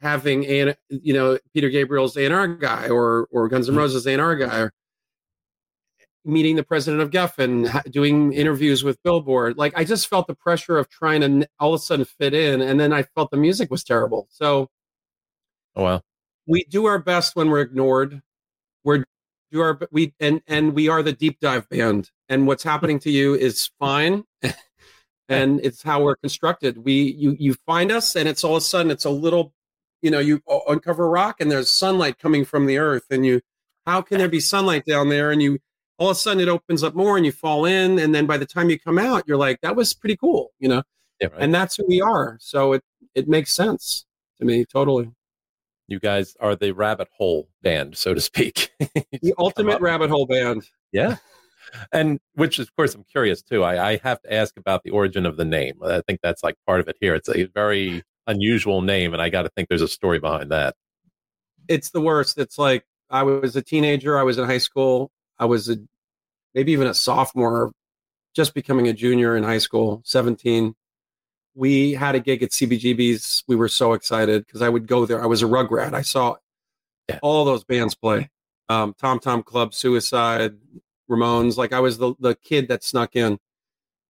having 0.05 0.45
a 0.45 0.77
you 0.89 1.13
know 1.13 1.39
Peter 1.53 1.71
Gabriel's 1.71 2.17
A&R 2.17 2.47
guy 2.47 2.89
or 2.89 3.27
or 3.33 3.49
Guns 3.49 3.69
N' 3.69 3.73
mm-hmm. 3.73 3.81
Roses 3.81 4.07
A&R 4.07 4.37
guy 4.37 4.59
or 4.61 4.73
meeting 6.25 6.57
the 6.57 6.63
president 6.63 7.03
of 7.03 7.11
Geffen, 7.11 7.91
doing 7.91 8.33
interviews 8.33 8.85
with 8.85 9.03
Billboard. 9.03 9.59
Like 9.59 9.77
I 9.77 9.85
just 9.85 10.09
felt 10.09 10.27
the 10.27 10.35
pressure 10.35 10.79
of 10.79 10.89
trying 10.89 11.21
to 11.23 11.49
all 11.59 11.75
of 11.75 11.81
a 11.81 11.83
sudden 11.83 12.05
fit 12.05 12.35
in, 12.35 12.61
and 12.61 12.79
then 12.79 12.93
I 12.93 13.03
felt 13.03 13.31
the 13.31 13.37
music 13.37 13.71
was 13.71 13.83
terrible. 13.83 14.29
So, 14.31 14.69
oh 15.75 15.83
wow, 15.83 16.03
we 16.47 16.65
do 16.65 16.85
our 16.85 16.99
best 16.99 17.35
when 17.35 17.51
we're 17.51 17.63
ignored. 17.63 18.23
We're 18.85 19.05
do 19.51 19.61
our 19.61 19.79
we 19.91 20.15
and 20.21 20.43
and 20.47 20.75
we 20.75 20.89
are 20.89 21.03
the 21.03 21.13
deep 21.13 21.41
dive 21.41 21.69
band. 21.69 22.11
And 22.29 22.47
what's 22.47 22.63
happening 22.73 22.99
to 23.01 23.11
you 23.11 23.35
is 23.35 23.71
fine. 23.79 24.25
and 25.29 25.61
it's 25.63 25.83
how 25.83 26.03
we're 26.03 26.17
constructed. 26.17 26.85
We 26.85 27.15
you 27.17 27.37
you 27.39 27.55
find 27.67 27.91
us, 27.91 28.17
and 28.17 28.29
it's 28.29 28.45
all 28.45 28.57
of 28.57 28.63
a 28.63 28.65
sudden 28.65 28.91
it's 28.91 29.05
a 29.05 29.11
little, 29.11 29.53
you 30.05 30.11
know, 30.11 30.21
you 30.21 30.43
uncover 30.69 31.07
a 31.07 31.09
rock, 31.09 31.41
and 31.41 31.51
there's 31.51 31.73
sunlight 31.73 32.19
coming 32.19 32.45
from 32.45 32.67
the 32.67 32.79
earth, 32.79 33.07
and 33.11 33.25
you, 33.27 33.41
how 33.87 34.03
can 34.03 34.19
there 34.19 34.29
be 34.29 34.41
sunlight 34.41 34.85
down 34.85 35.09
there? 35.09 35.31
And 35.31 35.43
you 35.43 35.59
all 35.99 36.11
of 36.11 36.17
a 36.17 36.21
sudden 36.21 36.41
it 36.41 36.49
opens 36.49 36.83
up 36.83 36.95
more 36.95 37.17
and 37.17 37.25
you 37.25 37.33
fall 37.33 37.65
in 37.65 37.99
and 37.99 38.15
then 38.15 38.27
by 38.27 38.37
the 38.37 38.47
time 38.47 38.71
you 38.71 38.79
come 38.79 38.99
out 38.99 39.25
you're 39.27 39.37
like 39.37 39.61
that 39.61 39.77
was 39.77 39.95
pretty 39.95 40.17
cool 40.17 40.53
you 40.59 40.69
know? 40.69 40.83
Yeah, 41.21 41.29
right. 41.29 41.41
and 41.41 41.55
that's 41.55 41.77
who 41.77 41.85
we 41.87 42.01
are. 42.01 42.37
So 42.41 42.73
it 42.73 42.83
it 43.15 43.29
makes 43.29 43.55
sense 43.55 44.05
to 44.39 44.45
me 44.45 44.65
totally. 44.65 45.11
You 45.87 46.01
guys 46.01 46.37
are 46.41 46.57
the 46.57 46.73
rabbit 46.73 47.09
hole 47.17 47.49
band 47.63 47.97
so 47.97 48.15
to 48.15 48.21
speak. 48.21 48.71
The 49.23 49.35
ultimate 49.39 49.81
rabbit 49.81 50.11
hole 50.11 50.27
band. 50.27 50.69
Yeah. 50.93 51.17
And 51.93 52.21
which 52.35 52.59
of 52.59 52.75
course 52.77 52.95
i'm 52.95 53.05
curious 53.05 53.43
too. 53.43 53.63
I, 53.65 53.93
I 53.93 54.01
have 54.03 54.21
to 54.23 54.33
ask 54.33 54.57
about 54.57 54.83
the 54.83 54.91
origin 54.91 55.25
of 55.25 55.37
the 55.37 55.45
name. 55.45 55.75
I 55.83 56.03
think 56.07 56.21
that's 56.23 56.43
like 56.43 56.57
part 56.67 56.81
of 56.81 56.89
it 56.89 56.97
here. 57.01 57.15
It's 57.15 57.29
a 57.29 57.45
very 57.45 58.03
unusual 58.27 58.83
name 58.83 59.13
and 59.13 59.23
i 59.23 59.29
got 59.29 59.43
to 59.43 59.49
think 59.51 59.69
there's 59.69 59.83
a 59.83 59.89
story 59.89 60.19
behind 60.19 60.51
that 60.51 60.75
it's 61.69 61.91
the 61.91 62.01
worst 62.01 62.39
it's 62.39 62.59
like 62.59 62.85
i 63.11 63.23
was 63.23 63.57
a 63.57 63.63
teenager 63.63 64.19
i 64.19 64.23
was 64.23 64.39
in 64.39 64.45
high 64.45 64.59
school 64.59 65.11
I 65.39 65.47
was 65.47 65.69
a, 65.69 65.77
maybe 66.55 66.73
even 66.73 66.87
a 66.87 66.95
sophomore, 66.95 67.73
just 68.35 68.55
becoming 68.55 68.89
a 68.89 68.93
junior 68.93 69.37
in 69.37 69.43
high 69.43 69.59
school, 69.59 70.03
17. 70.05 70.75
We 71.55 71.93
had 71.93 72.15
a 72.15 72.21
gig 72.21 72.43
at 72.43 72.51
CBGB's. 72.51 73.45
We 73.47 73.57
were 73.57 73.69
so 73.69 73.93
excited 73.93 74.47
because 74.47 74.63
I 74.63 74.69
would 74.69 74.87
go 74.87 75.07
there. 75.07 75.23
I 75.23 75.27
was 75.27 75.43
a 75.43 75.47
rugrat. 75.47 75.95
I 75.95 76.03
saw 76.03 76.37
yeah. 77.09 77.19
all 77.23 77.45
those 77.45 77.65
bands 77.65 77.95
play. 77.95 78.31
Um, 78.69 78.95
Tom 78.99 79.21
Tom 79.21 79.43
Club, 79.43 79.75
Suicide, 79.75 80.55
Ramones. 81.09 81.57
Like 81.57 81.73
I 81.73 81.81
was 81.81 81.99
the, 81.99 82.15
the 82.19 82.35
kid 82.35 82.69
that 82.69 82.83
snuck 82.83 83.15
in. 83.15 83.39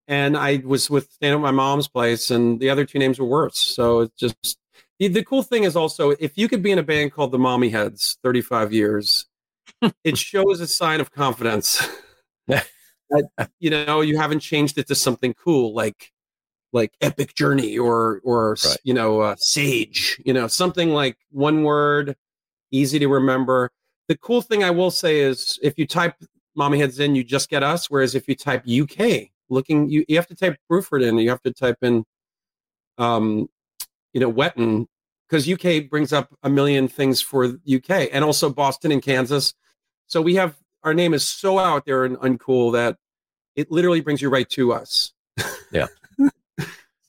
And 0.10 0.36
I 0.36 0.62
was 0.66 0.90
with 0.90 1.10
staying 1.12 1.36
at 1.36 1.40
my 1.40 1.52
mom's 1.52 1.88
place, 1.88 2.32
and 2.32 2.60
the 2.60 2.70
other 2.70 2.84
two 2.84 3.00
names 3.00 3.20
were 3.20 3.28
worse. 3.28 3.60
So 3.60 4.02
it's 4.02 4.16
just 4.18 4.58
the 5.00 5.24
cool 5.24 5.44
thing 5.44 5.64
is 5.64 5.76
also 5.76 6.10
if 6.12 6.36
you 6.36 6.50
could 6.50 6.62
be 6.62 6.72
in 6.72 6.80
a 6.80 6.84
band 6.84 7.14
called 7.14 7.32
the 7.32 7.38
Mommyheads, 7.38 8.18
35 8.24 8.74
years, 8.74 9.28
it 10.04 10.18
shows 10.18 10.60
a 10.60 10.68
sign 10.68 11.00
of 11.00 11.12
confidence. 11.12 11.88
that, 12.48 12.66
you 13.60 13.70
know, 13.70 14.02
you 14.02 14.18
haven't 14.18 14.40
changed 14.40 14.78
it 14.80 14.88
to 14.88 14.96
something 14.96 15.34
cool 15.36 15.74
like 15.74 16.12
like 16.72 16.92
epic 17.02 17.34
journey 17.36 17.78
or 17.78 18.22
or 18.24 18.52
right. 18.52 18.78
you 18.84 18.94
know 18.94 19.22
uh, 19.22 19.36
sage 19.38 20.22
you 20.26 20.34
know 20.34 20.48
something 20.48 20.90
like 20.90 21.18
one 21.32 21.64
word 21.64 22.16
easy 22.72 23.00
to 23.00 23.08
remember 23.08 23.72
the 24.08 24.18
cool 24.18 24.42
thing 24.42 24.64
i 24.64 24.70
will 24.70 24.92
say 24.92 25.20
is 25.20 25.58
if 25.64 25.78
you 25.78 25.88
type 25.88 26.14
mommyheads 26.58 27.00
in 27.00 27.16
you 27.16 27.24
just 27.24 27.50
get 27.50 27.64
us 27.64 27.90
whereas 27.90 28.14
if 28.14 28.28
you 28.28 28.36
type 28.36 28.64
uk 28.68 29.30
looking 29.50 29.90
you, 29.90 30.06
you 30.08 30.16
have 30.16 30.28
to 30.28 30.36
type 30.36 30.58
bruford 30.72 31.04
in 31.04 31.18
you 31.18 31.30
have 31.30 31.42
to 31.42 31.52
type 31.52 31.78
in 31.82 32.04
um 32.98 33.50
you 34.14 34.20
know 34.20 34.32
wetton 34.32 34.86
because 35.28 35.50
uk 35.50 35.90
brings 35.90 36.12
up 36.12 36.34
a 36.44 36.50
million 36.50 36.88
things 36.88 37.22
for 37.22 37.46
uk 37.46 37.90
and 37.90 38.24
also 38.24 38.50
boston 38.50 38.92
and 38.92 39.02
kansas. 39.02 39.54
So 40.08 40.22
we 40.22 40.36
have 40.36 40.56
our 40.84 40.94
name 40.94 41.14
is 41.14 41.28
so 41.28 41.60
out 41.60 41.86
there 41.86 42.06
and 42.06 42.18
uncool 42.18 42.74
that 42.74 42.98
it 43.56 43.72
literally 43.72 44.02
brings 44.02 44.22
you 44.22 44.30
right 44.30 44.50
to 44.52 44.74
us. 44.74 45.14
Yeah. 45.72 45.88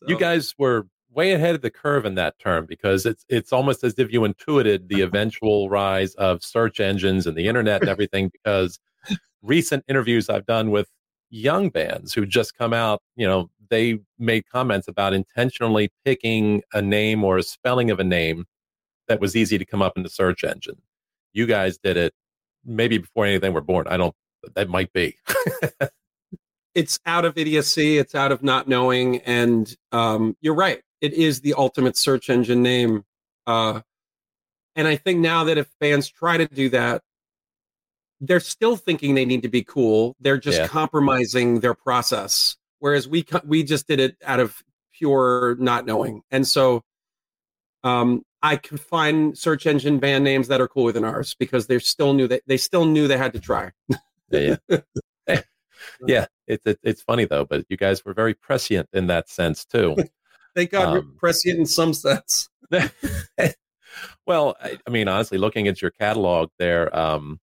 You 0.09 0.19
guys 0.19 0.55
were 0.57 0.87
way 1.13 1.33
ahead 1.33 1.55
of 1.55 1.61
the 1.61 1.71
curve 1.71 2.07
in 2.07 2.15
that 2.15 2.39
term 2.39 2.65
because 2.65 3.05
it's 3.05 3.27
it's 3.29 3.53
almost 3.53 3.85
as 3.85 3.99
if 3.99 4.11
you 4.11 4.25
intuited 4.25 4.89
the 4.89 5.03
eventual 5.03 5.69
rise 5.69 6.15
of 6.15 6.43
search 6.43 6.81
engines 6.81 7.27
and 7.27 7.37
the 7.37 7.47
internet 7.47 7.83
and 7.83 7.91
everything 7.91 8.31
because 8.33 8.81
recent 9.43 9.85
interviews 9.89 10.31
I've 10.31 10.47
done 10.47 10.71
with 10.71 10.89
young 11.31 11.69
bands 11.71 12.13
who 12.13 12.27
just 12.27 12.57
come 12.57 12.73
out, 12.73 13.03
you 13.17 13.27
know, 13.27 13.51
they 13.71 14.01
made 14.19 14.45
comments 14.51 14.89
about 14.89 15.13
intentionally 15.15 15.91
picking 16.05 16.63
a 16.73 16.83
name 16.83 17.25
or 17.25 17.39
a 17.39 17.43
spelling 17.43 17.91
of 17.91 18.01
a 18.01 18.05
name 18.05 18.47
that 19.09 19.21
was 19.21 19.37
easy 19.37 19.57
to 19.59 19.65
come 19.65 19.83
up 19.83 19.97
in 19.97 20.03
the 20.03 20.09
search 20.09 20.45
engine. 20.45 20.81
You 21.33 21.47
guys 21.47 21.79
did 21.79 21.97
it 21.97 22.13
maybe 22.65 22.99
before 22.99 23.27
anything 23.27 23.53
were 23.53 23.61
born. 23.61 23.87
I 23.89 23.97
don't 23.97 24.15
that 24.55 24.69
might 24.69 24.93
be. 24.93 25.17
it's 26.75 27.01
out 27.07 27.25
of 27.25 27.37
idiocy 27.37 27.99
it's 27.99 28.15
out 28.15 28.33
of 28.33 28.43
not 28.43 28.69
knowing 28.69 29.19
and 29.19 29.77
um, 29.93 30.37
you're 30.41 30.55
right 30.55 30.83
it 31.01 31.13
is 31.13 31.41
the 31.41 31.55
ultimate 31.55 31.97
search 31.97 32.31
engine 32.31 32.63
name 32.63 33.05
uh, 33.47 33.81
and 34.77 34.87
i 34.87 34.97
think 34.97 35.19
now 35.19 35.45
that 35.45 35.59
if 35.59 35.69
fans 35.81 36.09
try 36.09 36.37
to 36.37 36.47
do 36.47 36.69
that 36.69 37.03
they're 38.21 38.41
still 38.41 38.77
thinking 38.77 39.15
they 39.15 39.25
need 39.25 39.43
to 39.43 39.49
be 39.49 39.62
cool 39.62 40.17
they're 40.21 40.39
just 40.39 40.59
yeah. 40.59 40.67
compromising 40.67 41.61
their 41.61 41.75
process 41.75 42.57
whereas 42.79 43.09
we 43.09 43.25
we 43.45 43.62
just 43.62 43.87
did 43.87 44.00
it 44.00 44.17
out 44.25 44.41
of 44.41 44.62
pure 44.93 45.57
not 45.59 45.87
knowing 45.87 46.23
and 46.31 46.47
so 46.47 46.83
um, 47.85 48.23
i 48.43 48.57
could 48.57 48.81
find 48.81 49.37
search 49.37 49.67
engine 49.67 49.99
band 49.99 50.23
names 50.25 50.49
that 50.49 50.61
are 50.61 50.69
cooler 50.69 50.93
than 50.93 51.05
ours 51.05 51.35
because 51.39 51.67
they 51.67 51.79
still 51.79 52.12
knew 52.12 52.29
that 52.29 52.43
they 52.47 52.57
still 52.57 52.85
knew 52.85 53.09
they 53.09 53.17
had 53.17 53.33
to 53.33 53.41
try 53.41 53.71
yeah, 54.31 54.57
yeah. 54.69 54.81
yeah, 56.07 56.27
it's 56.47 56.67
it, 56.67 56.79
it's 56.83 57.03
funny 57.03 57.25
though, 57.25 57.45
but 57.45 57.65
you 57.69 57.77
guys 57.77 58.05
were 58.05 58.15
very 58.15 58.35
prescient 58.35 58.89
in 58.93 59.07
that 59.09 59.29
sense 59.29 59.65
too. 59.65 59.97
Thank 60.55 60.71
God, 60.71 60.99
um, 60.99 61.15
prescient 61.17 61.59
in 61.59 61.67
some 61.67 61.95
sense. 61.95 62.49
well, 64.27 64.57
I, 64.61 64.79
I, 64.87 64.91
mean, 64.91 65.09
honestly, 65.09 65.39
looking 65.39 65.69
at 65.69 65.81
your 65.81 65.93
catalog 65.93 66.50
there, 66.59 66.95
um, 66.97 67.39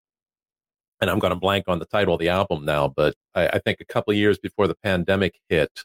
and 1.00 1.10
I'm 1.10 1.18
going 1.18 1.32
to 1.32 1.38
blank 1.38 1.64
on 1.68 1.78
the 1.78 1.84
title 1.84 2.14
of 2.14 2.20
the 2.20 2.28
album 2.28 2.64
now, 2.64 2.88
but 2.88 3.14
I, 3.34 3.48
I 3.48 3.58
think 3.58 3.80
a 3.80 3.84
couple 3.84 4.12
of 4.12 4.16
years 4.16 4.38
before 4.38 4.66
the 4.66 4.74
pandemic 4.74 5.38
hit, 5.48 5.84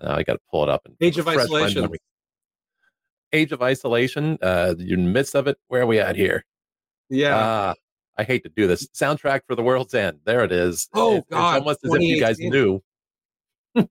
uh, 0.00 0.12
I 0.12 0.22
got 0.22 0.34
to 0.34 0.40
pull 0.50 0.62
it 0.64 0.68
up. 0.68 0.82
And 0.86 0.96
Age 1.00 1.18
of 1.18 1.28
Isolation. 1.28 1.88
Age 3.32 3.52
of 3.52 3.62
Isolation. 3.62 4.38
Uh, 4.42 4.74
you're 4.78 4.98
in 4.98 5.06
the 5.06 5.10
midst 5.10 5.34
of 5.34 5.46
it. 5.46 5.58
Where 5.68 5.82
are 5.82 5.86
we 5.86 5.98
at 6.00 6.16
here? 6.16 6.44
Yeah. 7.08 7.36
Uh, 7.36 7.74
I 8.16 8.24
hate 8.24 8.44
to 8.44 8.48
do 8.48 8.66
this. 8.66 8.86
Soundtrack 8.88 9.40
for 9.46 9.54
the 9.54 9.62
World's 9.62 9.94
End. 9.94 10.20
There 10.24 10.44
it 10.44 10.52
is. 10.52 10.88
Oh 10.94 11.16
it, 11.16 11.24
God! 11.30 11.56
It's 11.56 11.60
almost 11.60 11.80
as 11.84 11.94
if 11.94 12.02
you 12.02 12.20
guys 12.20 12.38
knew. 12.38 12.80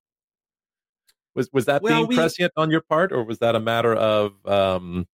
was 1.36 1.50
was 1.52 1.66
that 1.66 1.82
well, 1.82 2.00
being 2.00 2.08
we, 2.08 2.16
prescient 2.16 2.54
on 2.56 2.72
your 2.72 2.82
part, 2.82 3.12
or 3.12 3.24
was 3.24 3.40
that 3.40 3.56
a 3.56 3.60
matter 3.60 3.94
of 3.94 4.34
um, 4.46 5.08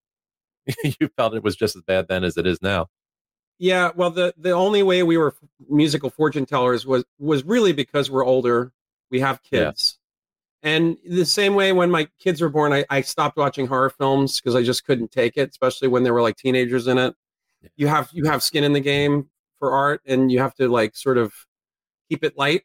you 0.84 1.08
felt 1.16 1.34
it 1.34 1.42
was 1.42 1.56
just 1.56 1.74
as 1.74 1.82
bad 1.82 2.06
then 2.08 2.22
as 2.22 2.36
it 2.36 2.46
is 2.46 2.60
now? 2.60 2.88
Yeah. 3.58 3.90
Well, 3.94 4.10
the 4.10 4.34
the 4.38 4.52
only 4.52 4.82
way 4.82 5.02
we 5.02 5.16
were 5.16 5.34
musical 5.68 6.10
fortune 6.10 6.46
tellers 6.46 6.86
was 6.86 7.04
was 7.18 7.44
really 7.44 7.72
because 7.72 8.10
we're 8.10 8.24
older. 8.24 8.72
We 9.10 9.20
have 9.20 9.42
kids. 9.42 9.98
Yeah. 10.62 10.70
And 10.70 10.96
the 11.08 11.24
same 11.24 11.54
way 11.54 11.72
when 11.72 11.90
my 11.90 12.08
kids 12.18 12.40
were 12.40 12.48
born, 12.48 12.72
I, 12.72 12.84
I 12.90 13.00
stopped 13.00 13.36
watching 13.36 13.66
horror 13.66 13.90
films 13.90 14.40
because 14.40 14.56
I 14.56 14.62
just 14.62 14.84
couldn't 14.84 15.12
take 15.12 15.36
it, 15.36 15.50
especially 15.50 15.86
when 15.86 16.02
there 16.02 16.12
were 16.12 16.22
like 16.22 16.36
teenagers 16.36 16.88
in 16.88 16.98
it 16.98 17.14
you 17.76 17.86
have 17.86 18.08
you 18.12 18.24
have 18.24 18.42
skin 18.42 18.64
in 18.64 18.72
the 18.72 18.80
game 18.80 19.28
for 19.58 19.72
art 19.72 20.00
and 20.06 20.30
you 20.30 20.38
have 20.38 20.54
to 20.54 20.68
like 20.68 20.96
sort 20.96 21.18
of 21.18 21.32
keep 22.08 22.24
it 22.24 22.36
light 22.36 22.62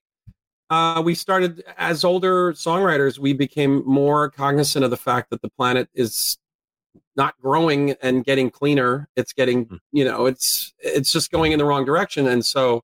uh, 0.69 1.01
we 1.03 1.13
started 1.13 1.63
as 1.77 2.03
older 2.03 2.53
songwriters 2.53 3.17
we 3.19 3.33
became 3.33 3.83
more 3.85 4.29
cognizant 4.29 4.83
of 4.85 4.91
the 4.91 4.97
fact 4.97 5.29
that 5.29 5.41
the 5.41 5.49
planet 5.49 5.89
is 5.93 6.37
not 7.15 7.35
growing 7.41 7.91
and 8.01 8.25
getting 8.25 8.49
cleaner 8.49 9.07
it's 9.15 9.33
getting 9.33 9.65
hmm. 9.65 9.75
you 9.91 10.03
know 10.03 10.25
it's 10.25 10.73
it's 10.79 11.11
just 11.11 11.31
going 11.31 11.51
in 11.51 11.59
the 11.59 11.65
wrong 11.65 11.85
direction 11.85 12.27
and 12.27 12.45
so 12.45 12.81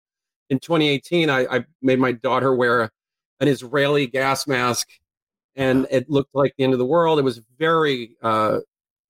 in 0.49 0.59
2018 0.59 1.29
i, 1.29 1.45
I 1.45 1.65
made 1.81 1.99
my 1.99 2.11
daughter 2.11 2.53
wear 2.55 2.91
an 3.39 3.47
israeli 3.47 4.07
gas 4.07 4.47
mask 4.47 4.87
and 5.55 5.87
it 5.89 6.09
looked 6.09 6.33
like 6.33 6.53
the 6.57 6.63
end 6.63 6.73
of 6.73 6.79
the 6.79 6.85
world 6.85 7.19
it 7.19 7.23
was 7.23 7.41
very 7.57 8.15
uh, 8.21 8.59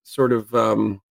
sort 0.03 0.31
of 0.31 0.53
um, 0.55 1.01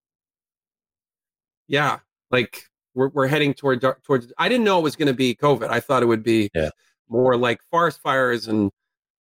yeah, 1.69 1.99
like 2.31 2.65
we're 2.95 3.09
we're 3.09 3.29
heading 3.29 3.55
toward 3.55 3.85
towards. 4.03 4.33
I 4.39 4.49
didn't 4.49 4.65
know 4.65 4.81
it 4.81 4.83
was 4.83 4.97
going 4.97 5.09
to 5.09 5.15
be 5.15 5.35
COVID. 5.35 5.69
I 5.69 5.81
thought 5.81 6.03
it 6.03 6.07
would 6.07 6.25
be 6.25 6.51
yeah. 6.55 6.71
more 7.09 7.37
like 7.37 7.61
forest 7.71 8.01
fires 8.03 8.49
and 8.49 8.71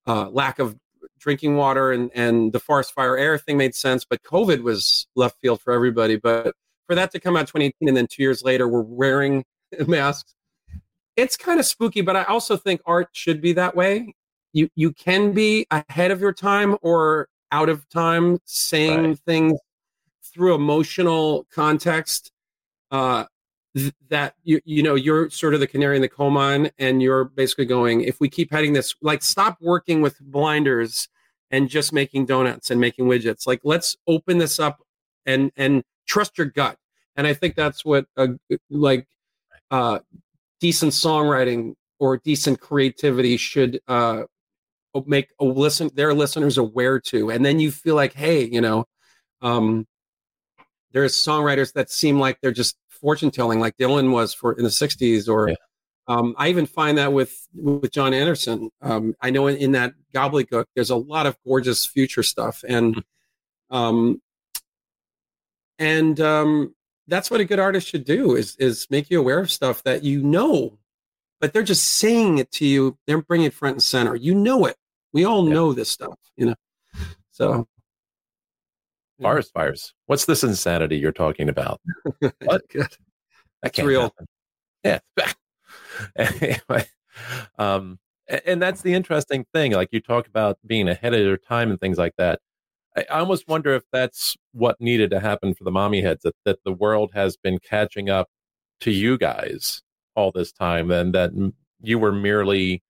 uh, 0.08 0.30
lack 0.30 0.60
of 0.60 0.78
drinking 1.20 1.56
water 1.56 1.92
and 1.92 2.12
and 2.14 2.54
the 2.54 2.60
forest 2.60 2.94
fire 2.94 3.18
air 3.18 3.38
thing 3.38 3.58
made 3.58 3.76
sense, 3.76 4.06
but 4.06 4.24
COVID 4.24 4.62
was 4.62 5.08
left 5.16 5.40
field 5.42 5.62
for 5.62 5.74
everybody. 5.74 6.18
But 6.18 6.56
for 6.88 6.96
that 6.96 7.12
to 7.12 7.20
come 7.20 7.36
out 7.36 7.48
2018 7.48 7.88
and 7.88 7.98
then 7.98 8.08
two 8.08 8.22
years 8.24 8.44
later 8.44 8.68
we're 8.68 8.82
wearing 8.82 9.44
masks, 9.88 10.36
it's 11.16 11.36
kind 11.36 11.60
of 11.60 11.66
spooky. 11.66 12.02
But 12.02 12.16
I 12.16 12.24
also 12.24 12.58
think 12.58 12.82
art 12.86 13.10
should 13.14 13.42
be 13.42 13.54
that 13.54 13.76
way. 13.76 14.14
You 14.54 14.70
you 14.76 14.92
can 14.94 15.34
be 15.34 15.68
ahead 15.72 16.12
of 16.12 16.22
your 16.22 16.34
time 16.34 16.78
or 16.82 17.28
out 17.52 17.70
of 17.70 17.88
time, 17.90 18.40
saying 18.46 19.06
right. 19.06 19.20
things 19.20 19.60
through 20.24 20.56
emotional 20.56 21.48
context 21.54 22.32
uh, 22.92 23.26
that 24.10 24.36
you 24.44 24.62
you 24.66 24.82
know 24.82 24.96
you're 24.96 25.30
sort 25.30 25.54
of 25.54 25.60
the 25.60 25.68
canary 25.68 25.96
in 25.96 26.02
the 26.02 26.10
coal 26.10 26.30
mine, 26.30 26.72
and 26.80 27.02
you're 27.02 27.26
basically 27.26 27.66
going, 27.66 28.02
if 28.02 28.20
we 28.20 28.30
keep 28.30 28.52
heading 28.52 28.74
this, 28.74 28.96
like 29.02 29.22
stop 29.22 29.58
working 29.62 30.02
with 30.02 30.20
blinders 30.20 31.10
and 31.52 31.70
just 31.70 31.94
making 31.94 32.26
donuts 32.26 32.72
and 32.72 32.80
making 32.80 33.06
widgets. 33.06 33.46
Like 33.46 33.62
let's 33.64 33.96
open 34.08 34.38
this 34.38 34.60
up 34.60 34.80
and 35.26 35.52
and 35.58 35.84
trust 36.08 36.38
your 36.38 36.48
gut. 36.48 36.78
And 37.18 37.28
I 37.28 37.34
think 37.34 37.56
that's 37.56 37.84
what 37.84 38.06
uh, 38.18 38.28
like 38.70 39.08
uh, 39.72 40.00
decent 40.60 40.94
songwriting 40.94 41.76
or 42.00 42.18
decent 42.18 42.60
creativity 42.60 43.38
should 43.38 43.80
uh, 43.88 44.24
make 45.06 45.30
a 45.40 45.46
listen 45.46 45.90
their 45.94 46.14
listeners 46.14 46.58
aware 46.58 47.00
to. 47.00 47.30
And 47.30 47.46
then 47.46 47.60
you 47.60 47.72
feel 47.72 47.96
like, 47.96 48.14
hey, 48.14 48.44
you 48.46 48.62
know, 48.62 48.86
um, 49.42 49.86
there's 50.92 51.14
songwriters 51.14 51.74
that 51.74 51.90
seem 51.90 52.20
like 52.20 52.40
they're 52.42 52.52
just 52.52 52.78
fortune 52.96 53.32
telling, 53.32 53.60
like 53.60 53.78
Dylan 53.78 54.12
was 54.12 54.34
for 54.34 54.54
in 54.54 54.64
the 54.64 54.70
'60s, 54.70 55.28
or 55.28 55.50
yeah. 55.50 55.56
um, 56.08 56.36
I 56.38 56.50
even 56.50 56.66
find 56.66 56.98
that 56.98 57.14
with 57.14 57.48
with 57.54 57.92
Jon 57.92 58.14
Anderson. 58.14 58.70
Um, 58.82 59.16
I 59.22 59.30
know 59.30 59.48
in, 59.48 59.58
in, 59.58 59.72
that 59.74 59.94
gobbledygook, 60.14 60.66
there's 60.76 60.90
a 60.90 60.96
lot 60.96 61.26
of 61.26 61.38
gorgeous 61.46 61.86
future 61.86 62.24
stuff, 62.24 62.64
and 62.68 62.96
hmm. 63.70 63.76
um, 63.76 64.22
and 65.80 66.20
um, 66.20 66.76
that's 67.08 67.30
what 67.30 67.42
a 67.42 67.46
good 67.46 67.60
artist 67.60 67.88
should 67.88 68.06
do 68.06 68.36
is 68.36 68.56
is 68.58 68.88
make 68.90 69.10
you 69.10 69.20
aware 69.20 69.40
of 69.40 69.52
stuff 69.52 69.84
that 69.84 70.04
you 70.04 70.22
know, 70.22 70.78
but 71.40 71.54
they're 71.54 71.64
just 71.64 71.98
saying 71.98 72.38
it 72.38 72.52
to 72.54 72.66
you. 72.66 72.98
They're 73.08 73.22
bringing 73.22 73.48
it 73.48 73.54
front 73.54 73.76
and 73.76 73.84
center. 73.84 74.16
You 74.16 74.36
know 74.36 74.66
it. 74.66 74.78
We 75.14 75.26
all 75.26 75.48
yeah. 75.48 75.54
know 75.54 75.74
this 75.74 75.90
stuff, 75.90 76.18
you 76.36 76.48
know. 76.48 76.56
So 77.32 77.68
Forest 79.22 79.54
fires. 79.54 79.94
What's 80.08 80.26
this 80.26 80.44
insanity 80.44 80.98
you're 80.98 81.12
talking 81.12 81.50
about? 81.50 81.82
What? 82.44 82.68
Good. 82.70 82.88
That's 83.62 83.80
real. 83.80 84.04
Happen. 84.04 84.28
Yeah. 84.84 85.00
anyway, 86.16 86.86
um, 87.58 88.00
and 88.46 88.62
that's 88.62 88.82
the 88.82 88.94
interesting 88.94 89.46
thing. 89.54 89.72
Like 89.72 89.90
you 89.92 90.02
talk 90.02 90.28
about 90.28 90.58
being 90.66 90.88
ahead 90.88 91.14
of 91.14 91.22
your 91.22 91.38
time 91.38 91.72
and 91.72 91.80
things 91.80 91.98
like 91.98 92.14
that. 92.18 92.40
I 92.98 93.04
almost 93.06 93.48
wonder 93.48 93.74
if 93.74 93.84
that's 93.92 94.38
what 94.54 94.80
needed 94.80 95.10
to 95.12 95.20
happen 95.20 95.54
for 95.54 95.64
the 95.66 95.72
mommyheads 95.72 96.22
that, 96.22 96.36
that 96.46 96.64
the 96.64 96.72
world 96.72 97.12
has 97.14 97.36
been 97.36 97.60
catching 97.60 98.10
up 98.10 98.30
to 98.82 98.92
you 98.92 99.18
guys 99.18 99.82
all 100.16 100.32
this 100.32 100.52
time 100.52 100.92
and 100.92 101.14
that 101.14 101.32
you 101.82 102.00
were 102.00 102.14
merely 102.14 102.82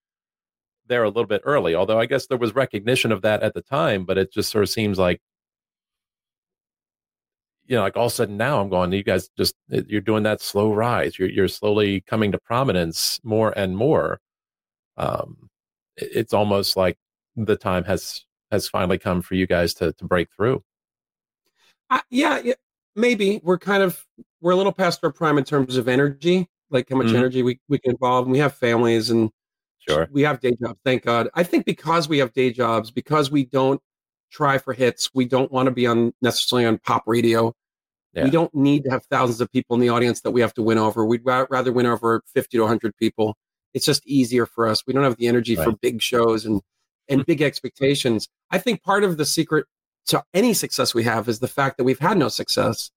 there 0.88 1.04
a 1.04 1.08
little 1.08 1.26
bit 1.26 1.42
early. 1.44 1.74
Although 1.74 2.00
I 2.00 2.06
guess 2.06 2.28
there 2.28 2.38
was 2.38 2.54
recognition 2.54 3.12
of 3.12 3.24
that 3.24 3.42
at 3.42 3.56
the 3.56 3.62
time, 3.62 4.06
but 4.06 4.18
it 4.18 4.32
just 4.32 4.52
sort 4.52 4.64
of 4.64 4.70
seems 4.70 5.00
like 5.00 5.22
you 7.68 7.76
know, 7.76 7.82
like 7.82 7.98
all 7.98 8.06
of 8.06 8.12
a 8.12 8.16
sudden 8.16 8.38
now 8.38 8.62
I'm 8.62 8.70
going, 8.70 8.92
you 8.92 9.04
guys 9.04 9.30
just 9.38 9.56
you're 9.70 10.02
doing 10.02 10.24
that 10.24 10.42
slow 10.42 10.74
rise. 10.74 11.18
You're 11.18 11.30
you're 11.30 11.48
slowly 11.48 12.02
coming 12.02 12.32
to 12.32 12.38
prominence 12.38 13.20
more 13.24 13.52
and 13.58 13.76
more. 13.76 14.20
Um, 14.98 15.50
it's 15.98 16.34
almost 16.34 16.78
like 16.78 16.98
the 17.36 17.56
time 17.56 17.84
has 17.86 18.24
has 18.52 18.68
finally 18.68 18.98
come 18.98 19.22
for 19.22 19.36
you 19.36 19.48
guys 19.48 19.74
to 19.76 19.94
to 19.94 20.06
break 20.06 20.30
through. 20.36 20.64
Uh, 21.90 22.02
yeah, 22.10 22.40
yeah, 22.44 22.54
maybe 22.96 23.40
we're 23.44 23.60
kind 23.60 23.84
of 23.84 24.06
we're 24.42 24.54
a 24.54 24.56
little 24.56 24.72
past 24.72 25.04
our 25.04 25.12
prime 25.12 25.38
in 25.38 25.44
terms 25.44 25.78
of 25.78 25.88
energy, 25.88 26.48
like 26.70 26.90
how 26.90 26.98
much 26.98 27.08
mm-hmm. 27.08 27.16
energy 27.18 27.44
we 27.44 27.60
we 27.68 27.80
can 27.80 27.92
involve. 27.92 28.26
And 28.26 28.32
we 28.32 28.40
have 28.40 28.56
families 28.56 29.10
and 29.10 29.32
sure 29.88 30.08
we 30.12 30.22
have 30.22 30.40
day 30.40 30.56
jobs. 30.62 30.80
Thank 30.86 31.04
God. 31.04 31.30
I 31.34 31.44
think 31.44 31.66
because 31.66 32.08
we 32.08 32.20
have 32.20 32.32
day 32.34 32.52
jobs, 32.52 32.92
because 32.92 33.32
we 33.32 33.46
don't 33.46 33.82
try 34.36 34.58
for 34.58 34.74
hits, 34.74 35.10
we 35.14 35.26
don't 35.26 35.52
want 35.52 35.68
to 35.68 35.72
be 35.72 35.88
on 35.88 36.14
necessarily 36.22 36.66
on 36.66 36.78
pop 36.80 37.04
radio. 37.08 37.54
Yeah. 38.14 38.26
We 38.26 38.30
don't 38.30 38.54
need 38.54 38.84
to 38.86 38.92
have 38.92 39.06
thousands 39.06 39.42
of 39.42 39.52
people 39.52 39.76
in 39.76 39.82
the 39.82 39.90
audience 39.90 40.22
that 40.22 40.32
we 40.32 40.42
have 40.42 40.54
to 40.56 40.62
win 40.62 40.78
over. 40.78 41.06
We'd 41.06 41.26
ra- 41.26 41.48
rather 41.50 41.72
win 41.72 41.86
over 41.86 42.22
50 42.34 42.58
to 42.58 42.62
100 42.62 42.96
people. 42.98 43.38
It's 43.74 43.86
just 43.86 44.06
easier 44.08 44.46
for 44.46 44.68
us. 44.68 44.84
We 44.88 44.94
don't 44.94 45.04
have 45.04 45.18
the 45.18 45.28
energy 45.28 45.56
right. 45.56 45.66
for 45.66 45.72
big 45.82 46.02
shows 46.02 46.46
and 46.46 46.62
and 47.08 47.24
big 47.26 47.42
expectations. 47.42 48.28
I 48.50 48.58
think 48.58 48.82
part 48.82 49.04
of 49.04 49.18
the 49.18 49.26
secret 49.26 49.68
to 50.08 50.24
any 50.34 50.54
success 50.54 50.96
we 50.96 51.04
have 51.04 51.30
is 51.30 51.40
the 51.40 51.48
fact 51.48 51.78
that 51.78 51.84
we've 51.84 52.00
had 52.00 52.18
no 52.18 52.30
success. 52.30 52.90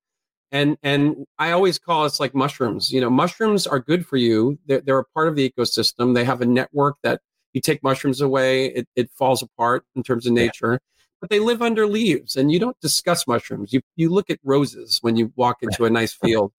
And 0.50 0.78
and 0.82 1.26
I 1.38 1.50
always 1.50 1.78
call 1.78 2.04
us 2.04 2.20
like 2.20 2.34
mushrooms. 2.34 2.92
You 2.92 3.00
know, 3.00 3.10
mushrooms 3.10 3.66
are 3.66 3.80
good 3.80 4.06
for 4.06 4.16
you. 4.16 4.58
They're, 4.66 4.80
they're 4.80 4.98
a 4.98 5.04
part 5.04 5.28
of 5.28 5.36
the 5.36 5.50
ecosystem. 5.50 6.14
They 6.14 6.24
have 6.24 6.40
a 6.40 6.46
network 6.46 6.96
that 7.02 7.20
you 7.52 7.60
take 7.60 7.82
mushrooms 7.82 8.20
away, 8.20 8.66
it, 8.66 8.88
it 8.94 9.10
falls 9.10 9.42
apart 9.42 9.84
in 9.96 10.02
terms 10.02 10.26
of 10.26 10.32
nature. 10.32 10.72
Yeah. 10.72 10.78
But 11.20 11.30
they 11.30 11.40
live 11.40 11.62
under 11.62 11.86
leaves, 11.86 12.36
and 12.36 12.52
you 12.52 12.60
don't 12.60 12.78
discuss 12.80 13.26
mushrooms. 13.26 13.72
You 13.72 13.80
you 13.96 14.10
look 14.10 14.30
at 14.30 14.38
roses 14.44 14.98
when 15.00 15.16
you 15.16 15.32
walk 15.36 15.58
into 15.62 15.84
a 15.84 15.90
nice 15.90 16.12
field. 16.12 16.52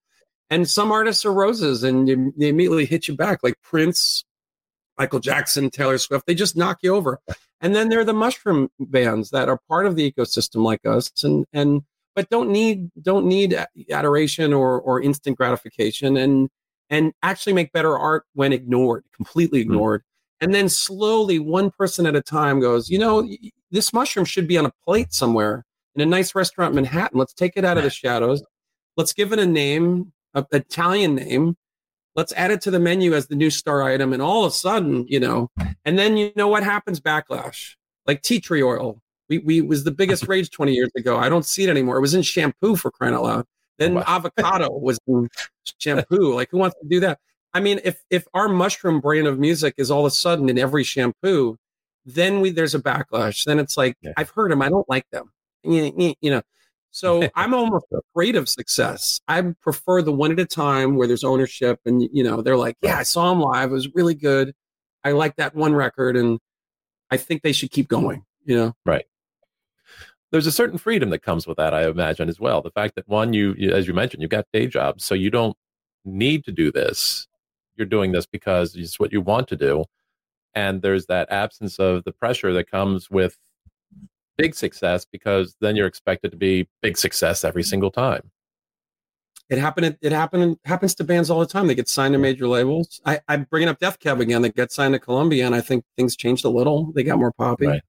And 0.50 0.68
some 0.68 0.92
artists 0.92 1.26
are 1.26 1.34
roses, 1.34 1.84
and 1.84 2.08
you, 2.08 2.34
they 2.36 2.50
immediately 2.50 2.86
hit 2.86 3.08
you 3.08 3.16
back, 3.16 3.40
like 3.44 3.62
Prince, 3.62 4.26
Michael 4.98 5.20
Jackson, 5.20 5.70
Taylor 5.70 5.98
Swift. 5.98 6.26
They 6.26 6.34
just 6.34 6.58
knock 6.58 6.80
you 6.82 6.96
over. 6.96 7.20
And 7.62 7.76
then 7.76 7.90
there 7.90 8.00
are 8.00 8.06
the 8.06 8.14
mushroom 8.14 8.70
bands 8.80 9.30
that 9.30 9.48
are 9.48 9.60
part 9.68 9.86
of 9.86 9.96
the 9.96 10.12
ecosystem 10.12 10.64
like 10.64 10.86
us, 10.86 11.12
and 11.24 11.46
and 11.54 11.84
but 12.16 12.30
don't 12.30 12.50
need 12.50 12.90
don't 13.02 13.26
need 13.26 13.58
adoration 13.92 14.54
or 14.54 14.80
or 14.82 15.02
instant 15.02 15.38
gratification, 15.38 16.18
and 16.18 16.50
and 16.90 17.14
actually 17.22 17.54
make 17.54 17.72
better 17.72 17.98
art 17.98 18.26
when 18.34 18.54
ignored, 18.54 19.04
completely 19.16 19.64
hmm. 19.64 19.72
ignored. 19.72 20.04
And 20.42 20.54
then 20.54 20.70
slowly, 20.70 21.40
one 21.40 21.72
person 21.72 22.06
at 22.06 22.16
a 22.16 22.22
time 22.22 22.60
goes, 22.60 22.90
you 22.90 22.98
know, 22.98 23.28
this 23.72 23.92
mushroom 23.94 24.26
should 24.26 24.48
be 24.48 24.58
on 24.58 24.66
a 24.66 24.72
plate 24.86 25.14
somewhere 25.14 25.66
in 25.96 26.02
a 26.02 26.06
nice 26.06 26.34
restaurant 26.34 26.72
in 26.72 26.76
Manhattan. 26.76 27.20
Let's 27.20 27.34
take 27.34 27.54
it 27.56 27.66
out 27.66 27.78
of 27.78 27.84
the 27.84 27.90
shadows. 27.90 28.42
Let's 28.96 29.14
give 29.14 29.34
it 29.34 29.40
a 29.40 29.46
name, 29.46 30.14
an 30.34 30.46
Italian 30.52 31.16
name, 31.16 31.58
let's 32.20 32.34
add 32.34 32.52
it 32.52 32.62
to 32.62 32.72
the 32.72 32.80
menu 32.80 33.14
as 33.14 33.28
the 33.28 33.36
new 33.36 33.50
star 33.50 33.84
item. 33.84 34.14
And 34.14 34.22
all 34.22 34.46
of 34.46 34.52
a 34.52 34.56
sudden 34.56 35.06
you 35.08 35.20
know 35.20 35.50
and 35.86 35.98
then 35.98 36.18
you 36.18 36.32
know 36.36 36.48
what 36.48 36.64
happens? 36.64 37.00
Backlash. 37.00 37.76
Like 38.06 38.22
tea 38.22 38.40
tree 38.40 38.64
oil. 38.64 39.02
We, 39.30 39.38
we 39.40 39.62
was 39.62 39.84
the 39.84 39.92
biggest 39.92 40.28
rage 40.28 40.50
20 40.50 40.74
years 40.74 40.92
ago. 40.98 41.18
I 41.18 41.30
don't 41.30 41.46
see 41.46 41.64
it 41.64 41.70
anymore. 41.70 41.98
It 41.98 42.02
was 42.02 42.14
in 42.14 42.22
shampoo 42.22 42.76
for 42.76 42.92
crying 42.92 43.14
out 43.14 43.24
loud. 43.24 43.46
Then 43.78 43.96
wow. 43.96 44.04
avocado 44.06 44.70
was 44.70 45.00
in 45.08 45.30
shampoo. 45.80 46.34
Like 46.34 46.50
who 46.52 46.58
wants 46.58 46.76
to 46.82 46.88
do 46.88 47.00
that 47.00 47.20
i 47.54 47.60
mean 47.60 47.80
if 47.84 48.04
if 48.10 48.28
our 48.34 48.48
mushroom 48.48 49.00
brand 49.00 49.28
of 49.28 49.40
music 49.40 49.74
is 49.78 49.90
all 49.92 50.06
of 50.06 50.12
a 50.12 50.16
sudden 50.16 50.50
in 50.50 50.58
every 50.58 50.84
shampoo 50.84 51.58
then 52.06 52.42
we 52.42 52.50
there's 52.50 52.76
a 52.76 52.80
backlash 52.80 53.44
then 53.46 53.60
it's 53.60 53.78
like 53.78 53.96
yeah. 54.02 54.12
i've 54.18 54.30
heard 54.32 54.52
them 54.52 54.62
i 54.62 54.70
don't 54.70 54.90
like 54.90 55.06
them 55.12 55.32
you 55.64 56.16
know 56.24 56.42
so 56.92 57.30
I'm 57.36 57.54
almost 57.54 57.86
afraid 57.92 58.36
of 58.36 58.50
success. 58.50 59.20
I 59.28 59.42
prefer 59.62 60.02
the 60.02 60.12
one 60.12 60.32
at 60.32 60.40
a 60.40 60.46
time 60.46 60.96
where 60.96 61.08
there's 61.08 61.24
ownership 61.24 61.80
and 61.86 62.08
you 62.12 62.24
know 62.24 62.42
they're 62.42 62.58
like, 62.58 62.78
yeah, 62.82 62.98
I 62.98 63.04
saw 63.04 63.32
him 63.32 63.40
live. 63.40 63.70
It 63.70 63.74
was 63.74 63.94
really 63.94 64.16
good. 64.16 64.54
I 65.04 65.12
like 65.12 65.36
that 65.38 65.56
one 65.56 65.74
record, 65.74 66.18
and 66.18 66.40
I 67.10 67.18
think 67.18 67.42
they 67.42 67.54
should 67.54 67.72
keep 67.72 67.88
going. 67.88 68.24
You 68.46 68.56
know, 68.56 68.74
right. 68.86 69.06
There's 70.32 70.48
a 70.48 70.52
certain 70.52 70.78
freedom 70.78 71.10
that 71.10 71.24
comes 71.24 71.48
with 71.48 71.58
that, 71.58 71.74
I 71.74 71.88
imagine, 71.88 72.30
as 72.30 72.40
well. 72.40 72.62
The 72.62 72.72
fact 72.72 72.96
that 72.96 73.08
one, 73.08 73.34
you, 73.34 73.56
as 73.72 73.88
you 73.88 73.96
mentioned, 73.96 74.22
you've 74.22 74.30
got 74.30 74.46
day 74.54 74.68
jobs, 74.68 75.04
so 75.04 75.16
you 75.16 75.32
don't 75.32 75.58
need 76.06 76.46
to 76.46 76.52
do 76.52 76.72
this. 76.72 77.28
You're 77.80 77.88
doing 77.88 78.12
this 78.12 78.26
because 78.26 78.76
it's 78.76 79.00
what 79.00 79.12
you 79.12 79.22
want 79.22 79.48
to 79.48 79.56
do, 79.56 79.86
and 80.54 80.82
there's 80.82 81.08
that 81.08 81.32
absence 81.32 81.80
of 81.80 82.04
the 82.04 82.12
pressure 82.12 82.54
that 82.54 82.70
comes 82.70 83.10
with 83.10 83.38
big 84.38 84.56
success 84.56 85.06
because 85.12 85.56
then 85.60 85.76
you're 85.76 85.88
expected 85.88 86.32
to 86.32 86.38
be 86.38 86.68
big 86.82 86.98
success 86.98 87.44
every 87.44 87.64
single 87.64 87.92
time. 87.92 88.32
It 89.50 89.58
happened. 89.58 89.98
It 90.02 90.12
happened. 90.12 90.58
happens 90.64 90.94
to 90.96 91.04
bands 91.04 91.30
all 91.30 91.40
the 91.40 91.48
time. 91.48 91.68
They 91.68 91.76
get 91.76 91.90
signed 91.90 92.14
to 92.14 92.20
major 92.20 92.48
labels. 92.48 93.02
I, 93.06 93.20
I'm 93.28 93.46
bringing 93.50 93.68
up 93.68 93.80
Death 93.80 94.00
Cab 94.00 94.22
again. 94.22 94.44
They 94.44 94.52
get 94.52 94.72
signed 94.72 94.94
to 94.94 95.00
Columbia, 95.00 95.46
and 95.46 95.56
I 95.56 95.62
think 95.62 95.84
things 95.98 96.16
changed 96.16 96.46
a 96.46 96.50
little. 96.50 96.92
They 96.94 97.04
got 97.04 97.18
more 97.18 97.32
poppy. 97.32 97.66
Right. 97.66 97.82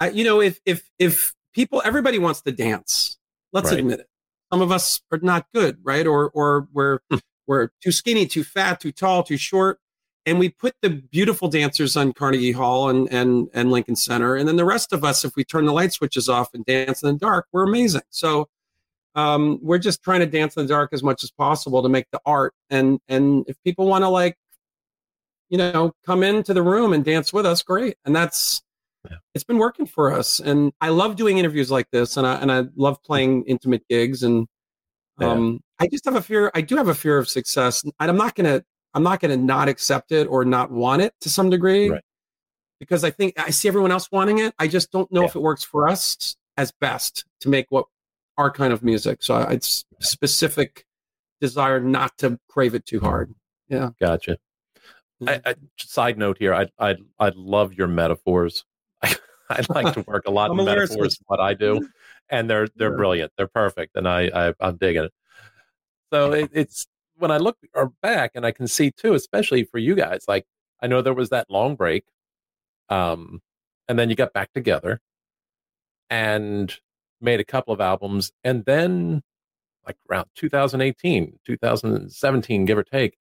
I, 0.00 0.10
you 0.10 0.24
know, 0.24 0.40
if 0.40 0.58
if 0.64 0.88
if 0.98 1.34
people, 1.52 1.82
everybody 1.84 2.18
wants 2.18 2.40
to 2.42 2.52
dance. 2.52 3.18
Let's 3.52 3.70
right. 3.70 3.80
admit 3.80 4.00
it. 4.00 4.08
Some 4.50 4.62
of 4.62 4.72
us 4.72 5.02
are 5.12 5.18
not 5.18 5.46
good, 5.54 5.78
right? 5.82 6.06
Or 6.06 6.30
or 6.30 6.66
we're 6.72 7.00
hmm. 7.10 7.18
We're 7.50 7.68
too 7.82 7.92
skinny, 7.92 8.26
too 8.26 8.44
fat, 8.44 8.80
too 8.80 8.92
tall, 8.92 9.22
too 9.22 9.36
short 9.36 9.78
and 10.26 10.38
we 10.38 10.48
put 10.48 10.74
the 10.82 10.90
beautiful 10.90 11.48
dancers 11.48 11.96
on 11.96 12.12
Carnegie 12.12 12.52
Hall 12.52 12.88
and 12.88 13.08
and 13.12 13.48
and 13.54 13.70
Lincoln 13.70 13.96
Center, 13.96 14.36
and 14.36 14.46
then 14.46 14.56
the 14.56 14.64
rest 14.64 14.92
of 14.92 15.04
us, 15.04 15.24
if 15.24 15.34
we 15.36 15.44
turn 15.44 15.64
the 15.64 15.72
light 15.72 15.92
switches 15.92 16.28
off 16.28 16.52
and 16.54 16.64
dance 16.64 17.02
in 17.02 17.12
the 17.12 17.18
dark, 17.18 17.46
we're 17.52 17.64
amazing. 17.64 18.02
So 18.10 18.48
um, 19.14 19.58
we're 19.62 19.78
just 19.78 20.02
trying 20.02 20.20
to 20.20 20.26
dance 20.26 20.56
in 20.56 20.64
the 20.64 20.68
dark 20.68 20.90
as 20.92 21.02
much 21.02 21.24
as 21.24 21.30
possible 21.30 21.82
to 21.82 21.88
make 21.88 22.06
the 22.12 22.20
art. 22.26 22.54
And 22.68 23.00
and 23.08 23.44
if 23.48 23.56
people 23.64 23.86
want 23.86 24.02
to 24.02 24.08
like, 24.08 24.36
you 25.48 25.58
know, 25.58 25.92
come 26.04 26.22
into 26.22 26.54
the 26.54 26.62
room 26.62 26.92
and 26.92 27.04
dance 27.04 27.32
with 27.32 27.46
us, 27.46 27.62
great. 27.62 27.96
And 28.04 28.14
that's 28.14 28.62
yeah. 29.10 29.16
it's 29.34 29.44
been 29.44 29.58
working 29.58 29.86
for 29.86 30.12
us. 30.12 30.38
And 30.38 30.72
I 30.80 30.90
love 30.90 31.16
doing 31.16 31.38
interviews 31.38 31.70
like 31.70 31.90
this, 31.90 32.16
and 32.16 32.26
I 32.26 32.34
and 32.36 32.52
I 32.52 32.64
love 32.76 33.02
playing 33.02 33.44
intimate 33.46 33.82
gigs. 33.88 34.22
And 34.22 34.46
um. 35.28 35.60
I 35.78 35.86
just 35.86 36.04
have 36.04 36.14
a 36.14 36.22
fear. 36.22 36.50
I 36.54 36.60
do 36.60 36.76
have 36.76 36.88
a 36.88 36.94
fear 36.94 37.18
of 37.18 37.28
success. 37.28 37.82
And 37.82 37.92
I'm 37.98 38.16
not 38.16 38.34
going 38.34 38.46
to 38.46 38.64
I'm 38.94 39.02
not 39.02 39.20
to 39.20 39.36
not 39.36 39.68
accept 39.68 40.12
it 40.12 40.26
or 40.26 40.44
not 40.44 40.70
want 40.70 41.02
it 41.02 41.14
to 41.20 41.30
some 41.30 41.50
degree 41.50 41.90
right. 41.90 42.02
because 42.78 43.04
I 43.04 43.10
think 43.10 43.38
I 43.38 43.50
see 43.50 43.68
everyone 43.68 43.92
else 43.92 44.10
wanting 44.10 44.38
it. 44.38 44.54
I 44.58 44.66
just 44.66 44.90
don't 44.90 45.10
know 45.12 45.20
yeah. 45.20 45.28
if 45.28 45.36
it 45.36 45.42
works 45.42 45.64
for 45.64 45.88
us 45.88 46.36
as 46.56 46.72
best 46.72 47.24
to 47.40 47.48
make 47.48 47.66
what 47.70 47.86
our 48.36 48.50
kind 48.50 48.72
of 48.72 48.82
music. 48.82 49.22
So 49.22 49.38
it's 49.42 49.84
specific 50.00 50.86
desire 51.40 51.80
not 51.80 52.16
to 52.18 52.38
crave 52.48 52.74
it 52.74 52.84
too 52.84 53.00
hard. 53.00 53.32
Yeah. 53.68 53.90
Gotcha. 54.00 54.38
I, 55.26 55.40
I, 55.44 55.54
side 55.78 56.18
note 56.18 56.38
here, 56.38 56.54
I 56.54 56.66
I 56.78 56.96
I 57.18 57.30
love 57.36 57.74
your 57.74 57.86
metaphors. 57.86 58.64
I, 59.02 59.14
I 59.50 59.62
like 59.68 59.94
to 59.94 60.04
work 60.06 60.24
a 60.26 60.30
lot 60.30 60.50
in 60.58 60.64
metaphors. 60.64 61.18
What 61.26 61.40
I 61.40 61.54
do, 61.54 61.88
and 62.30 62.48
they're 62.48 62.68
they're 62.76 62.96
brilliant. 62.96 63.32
They're 63.36 63.48
perfect, 63.48 63.96
and 63.96 64.08
I, 64.08 64.52
I 64.60 64.68
am 64.68 64.76
digging 64.76 65.04
it. 65.04 65.12
So 66.12 66.32
it, 66.32 66.50
it's 66.52 66.86
when 67.16 67.30
I 67.30 67.36
look 67.36 67.58
back 68.02 68.32
and 68.34 68.46
I 68.46 68.52
can 68.52 68.66
see 68.66 68.90
too, 68.90 69.14
especially 69.14 69.64
for 69.64 69.78
you 69.78 69.94
guys, 69.94 70.24
like 70.26 70.46
I 70.80 70.86
know 70.86 71.02
there 71.02 71.14
was 71.14 71.30
that 71.30 71.50
long 71.50 71.76
break, 71.76 72.04
um, 72.88 73.42
and 73.88 73.98
then 73.98 74.10
you 74.10 74.16
got 74.16 74.32
back 74.32 74.52
together 74.52 75.00
and 76.08 76.74
made 77.20 77.40
a 77.40 77.44
couple 77.44 77.74
of 77.74 77.80
albums, 77.80 78.32
and 78.44 78.64
then 78.64 79.22
like 79.86 79.96
around 80.10 80.26
2018, 80.36 81.38
2017, 81.44 82.64
give 82.64 82.78
or 82.78 82.82
take, 82.82 83.16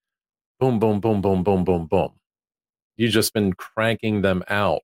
boom, 0.60 0.80
boom, 0.80 1.00
boom, 1.00 1.22
boom, 1.22 1.44
boom, 1.44 1.64
boom, 1.64 1.86
boom. 1.86 2.12
You've 2.98 3.14
just 3.14 3.34
been 3.34 3.54
cranking 3.54 4.22
them 4.22 4.44
out. 4.50 4.84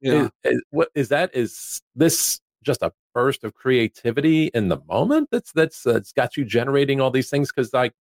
Yeah. 0.00 0.28
Is, 0.44 0.52
is, 0.52 0.64
what 0.70 0.88
is 0.94 1.08
that? 1.08 1.34
Is 1.34 1.80
this 1.94 2.40
just 2.66 2.82
a 2.82 2.92
burst 3.14 3.44
of 3.44 3.54
creativity 3.54 4.48
in 4.48 4.68
the 4.68 4.78
moment 4.88 5.28
that's 5.30 5.52
that's 5.52 5.82
that's 5.82 6.12
got 6.12 6.36
you 6.36 6.44
generating 6.44 7.00
all 7.00 7.10
these 7.10 7.30
things? 7.30 7.50
Because 7.50 7.72
like 7.72 7.94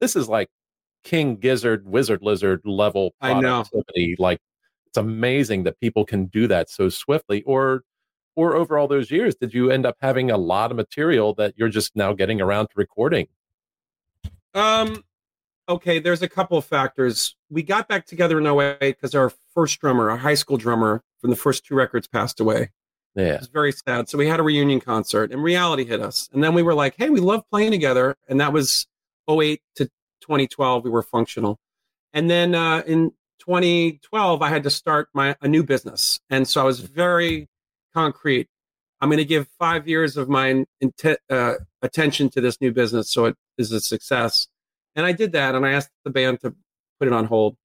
this 0.00 0.16
is 0.16 0.28
like 0.28 0.48
King 1.04 1.36
Gizzard, 1.36 1.86
Wizard 1.86 2.22
Lizard 2.22 2.62
level 2.64 3.14
productivity. 3.20 3.84
I 3.96 4.06
know. 4.08 4.14
Like 4.18 4.40
it's 4.86 4.96
amazing 4.96 5.64
that 5.64 5.78
people 5.78 6.04
can 6.04 6.26
do 6.26 6.48
that 6.48 6.70
so 6.70 6.88
swiftly. 6.88 7.42
Or 7.42 7.82
or 8.34 8.56
over 8.56 8.76
all 8.76 8.88
those 8.88 9.10
years, 9.10 9.36
did 9.36 9.54
you 9.54 9.70
end 9.70 9.86
up 9.86 9.96
having 10.00 10.30
a 10.30 10.36
lot 10.36 10.70
of 10.70 10.76
material 10.76 11.32
that 11.34 11.54
you're 11.56 11.68
just 11.68 11.94
now 11.94 12.12
getting 12.12 12.40
around 12.40 12.66
to 12.68 12.72
recording? 12.76 13.28
Um 14.54 15.04
okay, 15.68 15.98
there's 15.98 16.22
a 16.22 16.28
couple 16.28 16.56
of 16.56 16.64
factors. 16.64 17.36
We 17.50 17.62
got 17.62 17.88
back 17.88 18.06
together 18.06 18.38
in 18.38 18.46
08 18.46 18.78
because 18.80 19.14
our 19.14 19.32
first 19.54 19.80
drummer, 19.80 20.10
our 20.10 20.16
high 20.16 20.34
school 20.34 20.56
drummer 20.56 21.02
from 21.20 21.30
the 21.30 21.36
first 21.36 21.66
two 21.66 21.74
records 21.74 22.06
passed 22.06 22.40
away. 22.40 22.70
Yeah. 23.16 23.34
It 23.34 23.40
was 23.40 23.48
very 23.48 23.72
sad. 23.72 24.08
So 24.08 24.18
we 24.18 24.28
had 24.28 24.40
a 24.40 24.42
reunion 24.42 24.78
concert 24.78 25.32
and 25.32 25.42
reality 25.42 25.84
hit 25.84 26.00
us. 26.00 26.28
And 26.32 26.44
then 26.44 26.54
we 26.54 26.62
were 26.62 26.74
like, 26.74 26.94
hey, 26.98 27.08
we 27.10 27.18
love 27.20 27.42
playing 27.50 27.70
together. 27.72 28.14
And 28.28 28.38
that 28.40 28.52
was 28.52 28.86
08 29.28 29.60
to 29.76 29.86
2012, 30.20 30.84
we 30.84 30.90
were 30.90 31.02
functional. 31.02 31.58
And 32.12 32.30
then 32.30 32.54
uh, 32.54 32.82
in 32.86 33.12
2012, 33.40 34.42
I 34.42 34.48
had 34.48 34.62
to 34.64 34.70
start 34.70 35.08
my 35.14 35.36
a 35.40 35.48
new 35.48 35.62
business, 35.62 36.20
and 36.30 36.46
so 36.48 36.60
I 36.60 36.64
was 36.64 36.80
very 36.80 37.48
concrete. 37.94 38.48
I'm 39.00 39.08
going 39.08 39.18
to 39.18 39.24
give 39.24 39.46
five 39.58 39.86
years 39.86 40.16
of 40.16 40.28
my 40.28 40.64
int- 40.80 41.18
uh, 41.30 41.54
attention 41.82 42.30
to 42.30 42.40
this 42.40 42.60
new 42.60 42.72
business 42.72 43.10
so 43.10 43.26
it 43.26 43.36
is 43.58 43.70
a 43.70 43.80
success. 43.80 44.48
And 44.94 45.04
I 45.04 45.12
did 45.12 45.32
that, 45.32 45.54
and 45.54 45.66
I 45.66 45.72
asked 45.72 45.90
the 46.04 46.10
band 46.10 46.40
to 46.40 46.54
put 46.98 47.06
it 47.06 47.12
on 47.12 47.26
hold. 47.26 47.56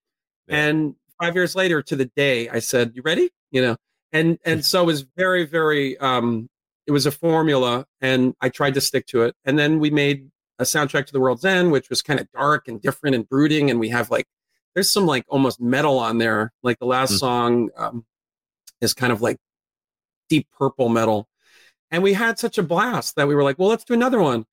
Yeah. 0.47 0.65
And 0.65 0.95
five 1.19 1.35
years 1.35 1.55
later, 1.55 1.81
to 1.83 1.95
the 1.95 2.11
day, 2.15 2.49
I 2.49 2.59
said, 2.59 2.91
"You 2.95 3.01
ready?" 3.03 3.29
You 3.51 3.61
know, 3.61 3.77
and 4.13 4.39
and 4.45 4.65
so 4.65 4.83
it 4.83 4.85
was 4.85 5.01
very 5.15 5.45
very. 5.45 5.97
Um, 5.97 6.49
it 6.87 6.91
was 6.91 7.05
a 7.05 7.11
formula, 7.11 7.85
and 8.01 8.33
I 8.41 8.49
tried 8.49 8.73
to 8.73 8.81
stick 8.81 9.05
to 9.07 9.21
it. 9.23 9.35
And 9.45 9.57
then 9.57 9.79
we 9.79 9.91
made 9.91 10.29
a 10.59 10.63
soundtrack 10.63 11.05
to 11.05 11.13
the 11.13 11.19
world's 11.19 11.45
end, 11.45 11.71
which 11.71 11.89
was 11.89 12.01
kind 12.01 12.19
of 12.19 12.27
dark 12.31 12.67
and 12.67 12.81
different 12.81 13.15
and 13.15 13.27
brooding. 13.29 13.69
And 13.69 13.79
we 13.79 13.89
have 13.89 14.09
like 14.09 14.25
there's 14.73 14.91
some 14.91 15.05
like 15.05 15.25
almost 15.27 15.61
metal 15.61 15.99
on 15.99 16.17
there. 16.17 16.51
Like 16.63 16.79
the 16.79 16.85
last 16.85 17.11
mm-hmm. 17.11 17.17
song 17.17 17.69
um, 17.77 18.05
is 18.81 18.93
kind 18.93 19.11
of 19.11 19.21
like 19.21 19.37
deep 20.29 20.47
purple 20.57 20.89
metal. 20.89 21.27
And 21.91 22.03
we 22.03 22.13
had 22.13 22.39
such 22.39 22.57
a 22.57 22.63
blast 22.63 23.15
that 23.15 23.27
we 23.27 23.35
were 23.35 23.43
like, 23.43 23.59
well, 23.59 23.69
let's 23.69 23.83
do 23.83 23.93
another 23.93 24.21
one. 24.21 24.45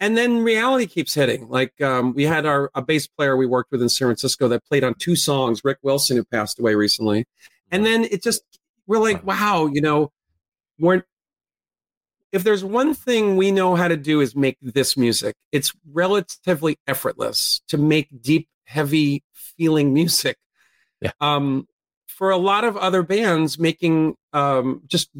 And 0.00 0.16
then 0.16 0.42
reality 0.42 0.86
keeps 0.86 1.14
hitting. 1.14 1.48
Like 1.48 1.80
um, 1.80 2.14
we 2.14 2.24
had 2.24 2.46
our 2.46 2.70
a 2.74 2.82
bass 2.82 3.06
player 3.06 3.36
we 3.36 3.46
worked 3.46 3.70
with 3.70 3.82
in 3.82 3.88
San 3.88 4.06
Francisco 4.06 4.48
that 4.48 4.64
played 4.64 4.84
on 4.84 4.94
two 4.94 5.16
songs, 5.16 5.62
Rick 5.64 5.78
Wilson, 5.82 6.16
who 6.16 6.24
passed 6.24 6.58
away 6.58 6.74
recently. 6.74 7.26
And 7.70 7.84
then 7.84 8.04
it 8.04 8.22
just 8.22 8.42
we're 8.86 8.98
like, 8.98 9.24
wow, 9.24 9.66
you 9.66 9.80
know, 9.80 10.12
we're 10.78 11.02
if 12.32 12.44
there's 12.44 12.64
one 12.64 12.92
thing 12.92 13.36
we 13.36 13.50
know 13.50 13.76
how 13.76 13.88
to 13.88 13.96
do 13.96 14.20
is 14.20 14.36
make 14.36 14.58
this 14.60 14.96
music. 14.96 15.34
It's 15.52 15.72
relatively 15.90 16.78
effortless 16.86 17.62
to 17.68 17.78
make 17.78 18.08
deep, 18.20 18.48
heavy 18.64 19.24
feeling 19.32 19.94
music. 19.94 20.36
Yeah. 21.00 21.12
Um, 21.20 21.66
for 22.06 22.30
a 22.30 22.36
lot 22.36 22.64
of 22.64 22.76
other 22.76 23.02
bands, 23.02 23.58
making 23.58 24.16
um, 24.32 24.82
just 24.86 25.10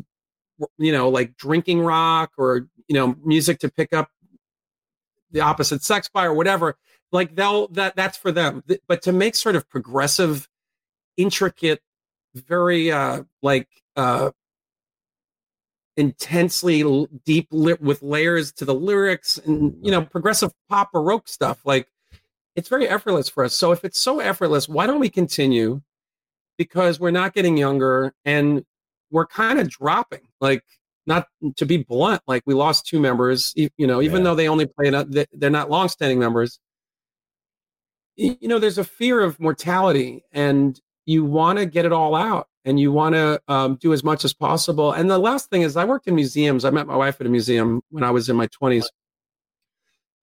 you 0.79 0.93
know 0.93 1.09
like 1.09 1.37
drinking 1.37 1.81
rock 1.81 2.33
or 2.39 2.67
you 2.89 2.95
know 2.95 3.17
music 3.25 3.59
to 3.61 3.71
pick 3.71 3.93
up 3.93 4.09
the 5.31 5.41
opposite 5.41 5.83
sex 5.83 6.09
by 6.09 6.25
or 6.25 6.35
whatever 6.35 6.77
like 7.13 7.35
they'll 7.35 7.69
that 7.69 7.95
that's 7.97 8.17
for 8.17 8.33
them 8.33 8.63
but 8.89 9.03
to 9.03 9.13
make 9.13 9.35
sort 9.35 9.57
of 9.57 9.69
progressive 9.69 10.49
intricate 11.17 11.81
very 12.37 12.93
uh 12.93 13.23
like 13.43 13.69
uh 13.97 14.31
intensely 15.97 17.07
deep 17.25 17.49
lit 17.51 17.81
with 17.81 18.03
layers 18.03 18.53
to 18.53 18.65
the 18.65 18.75
lyrics 18.75 19.39
and 19.39 19.75
you 19.83 19.91
know 19.91 20.03
progressive 20.03 20.53
pop 20.69 20.93
baroque 20.93 21.27
stuff 21.27 21.61
like 21.65 21.89
it's 22.55 22.71
very 22.71 22.89
effortless 22.89 23.29
for 23.29 23.45
us. 23.45 23.55
So 23.55 23.73
if 23.73 23.85
it's 23.85 24.01
so 24.01 24.21
effortless 24.21 24.69
why 24.69 24.87
don't 24.87 25.01
we 25.01 25.09
continue? 25.09 25.83
Because 26.59 27.01
we're 27.01 27.11
not 27.11 27.35
getting 27.35 27.57
younger 27.57 28.15
and 28.25 28.65
we're 29.11 29.27
kind 29.27 29.59
of 29.59 29.71
dropping 29.71 30.21
like 30.41 30.63
not 31.07 31.29
to 31.57 31.65
be 31.65 31.79
blunt 31.79 32.21
like 32.27 32.43
we 32.47 32.53
lost 32.53 32.87
two 32.87 32.99
members 32.99 33.55
you 33.55 33.87
know 33.87 34.03
even 34.03 34.19
yeah. 34.19 34.25
though 34.25 34.35
they 34.35 34.49
only 34.49 34.67
play 34.67 34.91
they're 35.33 35.51
not 35.51 35.71
long-standing 35.71 36.19
members. 36.19 36.61
You 38.17 38.49
know 38.49 38.59
there's 38.59 38.79
a 38.79 38.85
fear 38.85 39.23
of 39.23 39.41
mortality 39.41 40.25
and 40.33 40.79
you 41.07 41.25
want 41.25 41.59
to 41.59 41.67
get 41.67 41.85
it 41.85 41.93
all 41.93 42.15
out 42.15 42.49
and 42.65 42.79
you 42.79 42.93
want 42.93 43.15
to 43.15 43.41
um, 43.49 43.77
do 43.77 43.93
as 43.93 44.03
much 44.05 44.25
as 44.25 44.35
possible. 44.35 44.93
And 44.93 45.09
the 45.09 45.19
last 45.19 45.49
thing 45.49 45.63
is, 45.63 45.77
I 45.77 45.85
worked 45.85 46.09
in 46.09 46.17
museums. 46.17 46.65
I 46.65 46.71
met 46.71 46.87
my 46.87 46.97
wife 46.97 47.21
at 47.21 47.27
a 47.27 47.31
museum 47.31 47.81
when 47.91 48.05
I 48.05 48.11
was 48.11 48.29
in 48.29 48.37
my 48.37 48.49
twenties, 48.49 48.91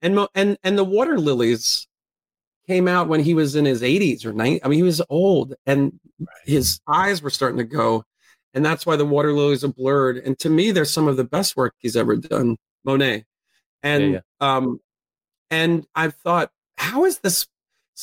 and 0.02 0.20
and 0.36 0.58
and 0.64 0.78
the 0.78 0.84
water 0.84 1.18
lilies 1.18 1.88
came 2.68 2.88
out 2.88 3.08
when 3.08 3.22
he 3.22 3.34
was 3.34 3.56
in 3.56 3.66
his 3.66 3.82
80s 3.82 4.26
or 4.26 4.32
90. 4.32 4.64
I 4.64 4.68
mean, 4.70 4.78
he 4.78 4.84
was 4.84 5.02
old, 5.10 5.54
and 5.66 6.00
his 6.46 6.80
eyes 6.88 7.22
were 7.22 7.30
starting 7.30 7.58
to 7.58 7.64
go, 7.64 8.06
and 8.54 8.66
that's 8.66 8.86
why 8.86 8.96
the 8.96 9.06
water 9.06 9.34
lilies 9.34 9.64
are 9.64 9.74
blurred. 9.74 10.18
And 10.18 10.38
to 10.40 10.50
me, 10.50 10.72
they're 10.72 10.86
some 10.86 11.08
of 11.08 11.18
the 11.18 11.24
best 11.24 11.58
work 11.58 11.76
he's 11.80 11.96
ever 11.96 12.16
done, 12.16 12.58
Monet. 12.86 13.26
And 13.82 14.14
yeah, 14.14 14.20
yeah. 14.42 14.56
um, 14.56 14.80
and 15.50 15.86
I've 15.96 16.16
thought, 16.16 16.52
how 16.78 17.06
is 17.06 17.20
this 17.20 17.48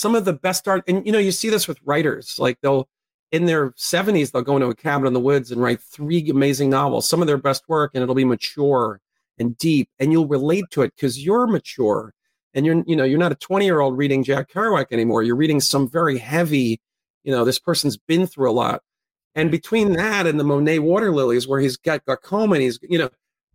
some 0.00 0.14
of 0.14 0.24
the 0.24 0.32
best 0.32 0.66
art? 0.66 0.84
And 0.88 1.04
you 1.04 1.12
know, 1.12 1.18
you 1.18 1.32
see 1.32 1.50
this 1.50 1.68
with 1.68 1.78
writers, 1.84 2.38
like 2.38 2.60
they'll 2.60 2.88
in 3.32 3.46
their 3.46 3.70
70s, 3.72 4.32
they'll 4.32 4.42
go 4.42 4.56
into 4.56 4.68
a 4.68 4.74
cabin 4.74 5.06
in 5.06 5.12
the 5.12 5.20
woods 5.20 5.52
and 5.52 5.62
write 5.62 5.80
three 5.80 6.28
amazing 6.30 6.68
novels, 6.68 7.08
some 7.08 7.20
of 7.20 7.28
their 7.28 7.38
best 7.38 7.62
work, 7.68 7.92
and 7.94 8.02
it'll 8.02 8.14
be 8.14 8.24
mature 8.24 9.00
and 9.38 9.56
deep, 9.56 9.88
and 9.98 10.12
you'll 10.12 10.26
relate 10.26 10.64
to 10.70 10.82
it 10.82 10.92
because 10.96 11.24
you're 11.24 11.46
mature 11.46 12.12
and 12.54 12.66
you're, 12.66 12.82
you 12.86 12.96
know, 12.96 13.04
you're 13.04 13.18
not 13.18 13.32
a 13.32 13.36
20 13.36 13.64
year 13.64 13.80
old 13.80 13.96
reading 13.96 14.24
Jack 14.24 14.50
Kerouac 14.50 14.86
anymore. 14.90 15.22
You're 15.22 15.36
reading 15.36 15.60
some 15.60 15.88
very 15.88 16.18
heavy, 16.18 16.80
you 17.22 17.32
know, 17.32 17.44
this 17.44 17.58
person's 17.58 17.96
been 17.96 18.26
through 18.26 18.50
a 18.50 18.52
lot. 18.52 18.82
And 19.34 19.50
between 19.50 19.92
that 19.92 20.26
and 20.26 20.40
the 20.40 20.44
Monet 20.44 20.80
Water 20.80 21.12
Lilies, 21.12 21.46
where 21.46 21.60
he's 21.60 21.76
got 21.76 22.04
glaucoma 22.04 22.54
and 22.54 22.62
he's, 22.62 22.80
you 22.82 22.98
know, 22.98 23.10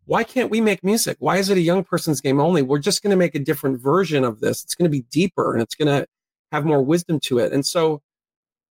why 0.05 0.23
can't 0.23 0.49
we 0.49 0.61
make 0.61 0.83
music? 0.83 1.17
Why 1.19 1.37
is 1.37 1.49
it 1.49 1.57
a 1.57 1.61
young 1.61 1.83
person's 1.83 2.21
game 2.21 2.39
only? 2.39 2.61
We're 2.61 2.79
just 2.79 3.03
going 3.03 3.11
to 3.11 3.17
make 3.17 3.35
a 3.35 3.39
different 3.39 3.81
version 3.81 4.23
of 4.23 4.39
this. 4.39 4.63
It's 4.63 4.75
going 4.75 4.89
to 4.89 4.97
be 4.97 5.05
deeper 5.11 5.53
and 5.53 5.61
it's 5.61 5.75
going 5.75 5.87
to 5.87 6.07
have 6.51 6.65
more 6.65 6.81
wisdom 6.81 7.19
to 7.21 7.39
it. 7.39 7.53
And 7.53 7.65
so 7.65 8.01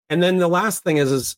and 0.09 0.21
then 0.21 0.37
the 0.37 0.47
last 0.47 0.83
thing 0.83 0.97
is, 0.97 1.11
is 1.11 1.37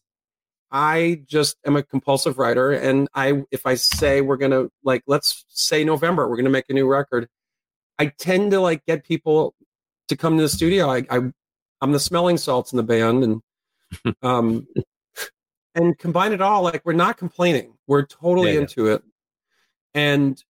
I 0.71 1.21
just 1.27 1.57
am 1.65 1.75
a 1.75 1.83
compulsive 1.83 2.37
writer, 2.37 2.71
and 2.71 3.07
I 3.13 3.43
if 3.51 3.65
I 3.65 3.75
say 3.75 4.21
we're 4.21 4.37
gonna 4.37 4.67
like 4.83 5.03
let's 5.07 5.45
say 5.47 5.83
November 5.83 6.27
we're 6.27 6.37
gonna 6.37 6.49
make 6.49 6.65
a 6.69 6.73
new 6.73 6.87
record, 6.87 7.29
I 7.99 8.07
tend 8.07 8.51
to 8.51 8.59
like 8.59 8.85
get 8.85 9.05
people 9.05 9.55
to 10.07 10.17
come 10.17 10.35
to 10.37 10.43
the 10.43 10.49
studio. 10.49 10.89
I, 10.89 11.05
I 11.09 11.19
I'm 11.81 11.91
the 11.91 11.99
smelling 11.99 12.37
salts 12.37 12.73
in 12.73 12.77
the 12.77 12.83
band, 12.83 13.23
and 13.23 14.15
um 14.23 14.67
and 15.75 15.97
combine 15.97 16.33
it 16.33 16.41
all. 16.41 16.63
Like 16.63 16.81
we're 16.83 16.93
not 16.93 17.17
complaining. 17.17 17.75
We're 17.87 18.05
totally 18.05 18.55
yeah, 18.55 18.61
into 18.61 18.87
yeah. 18.87 18.93
it, 18.95 19.03
and 19.93 20.43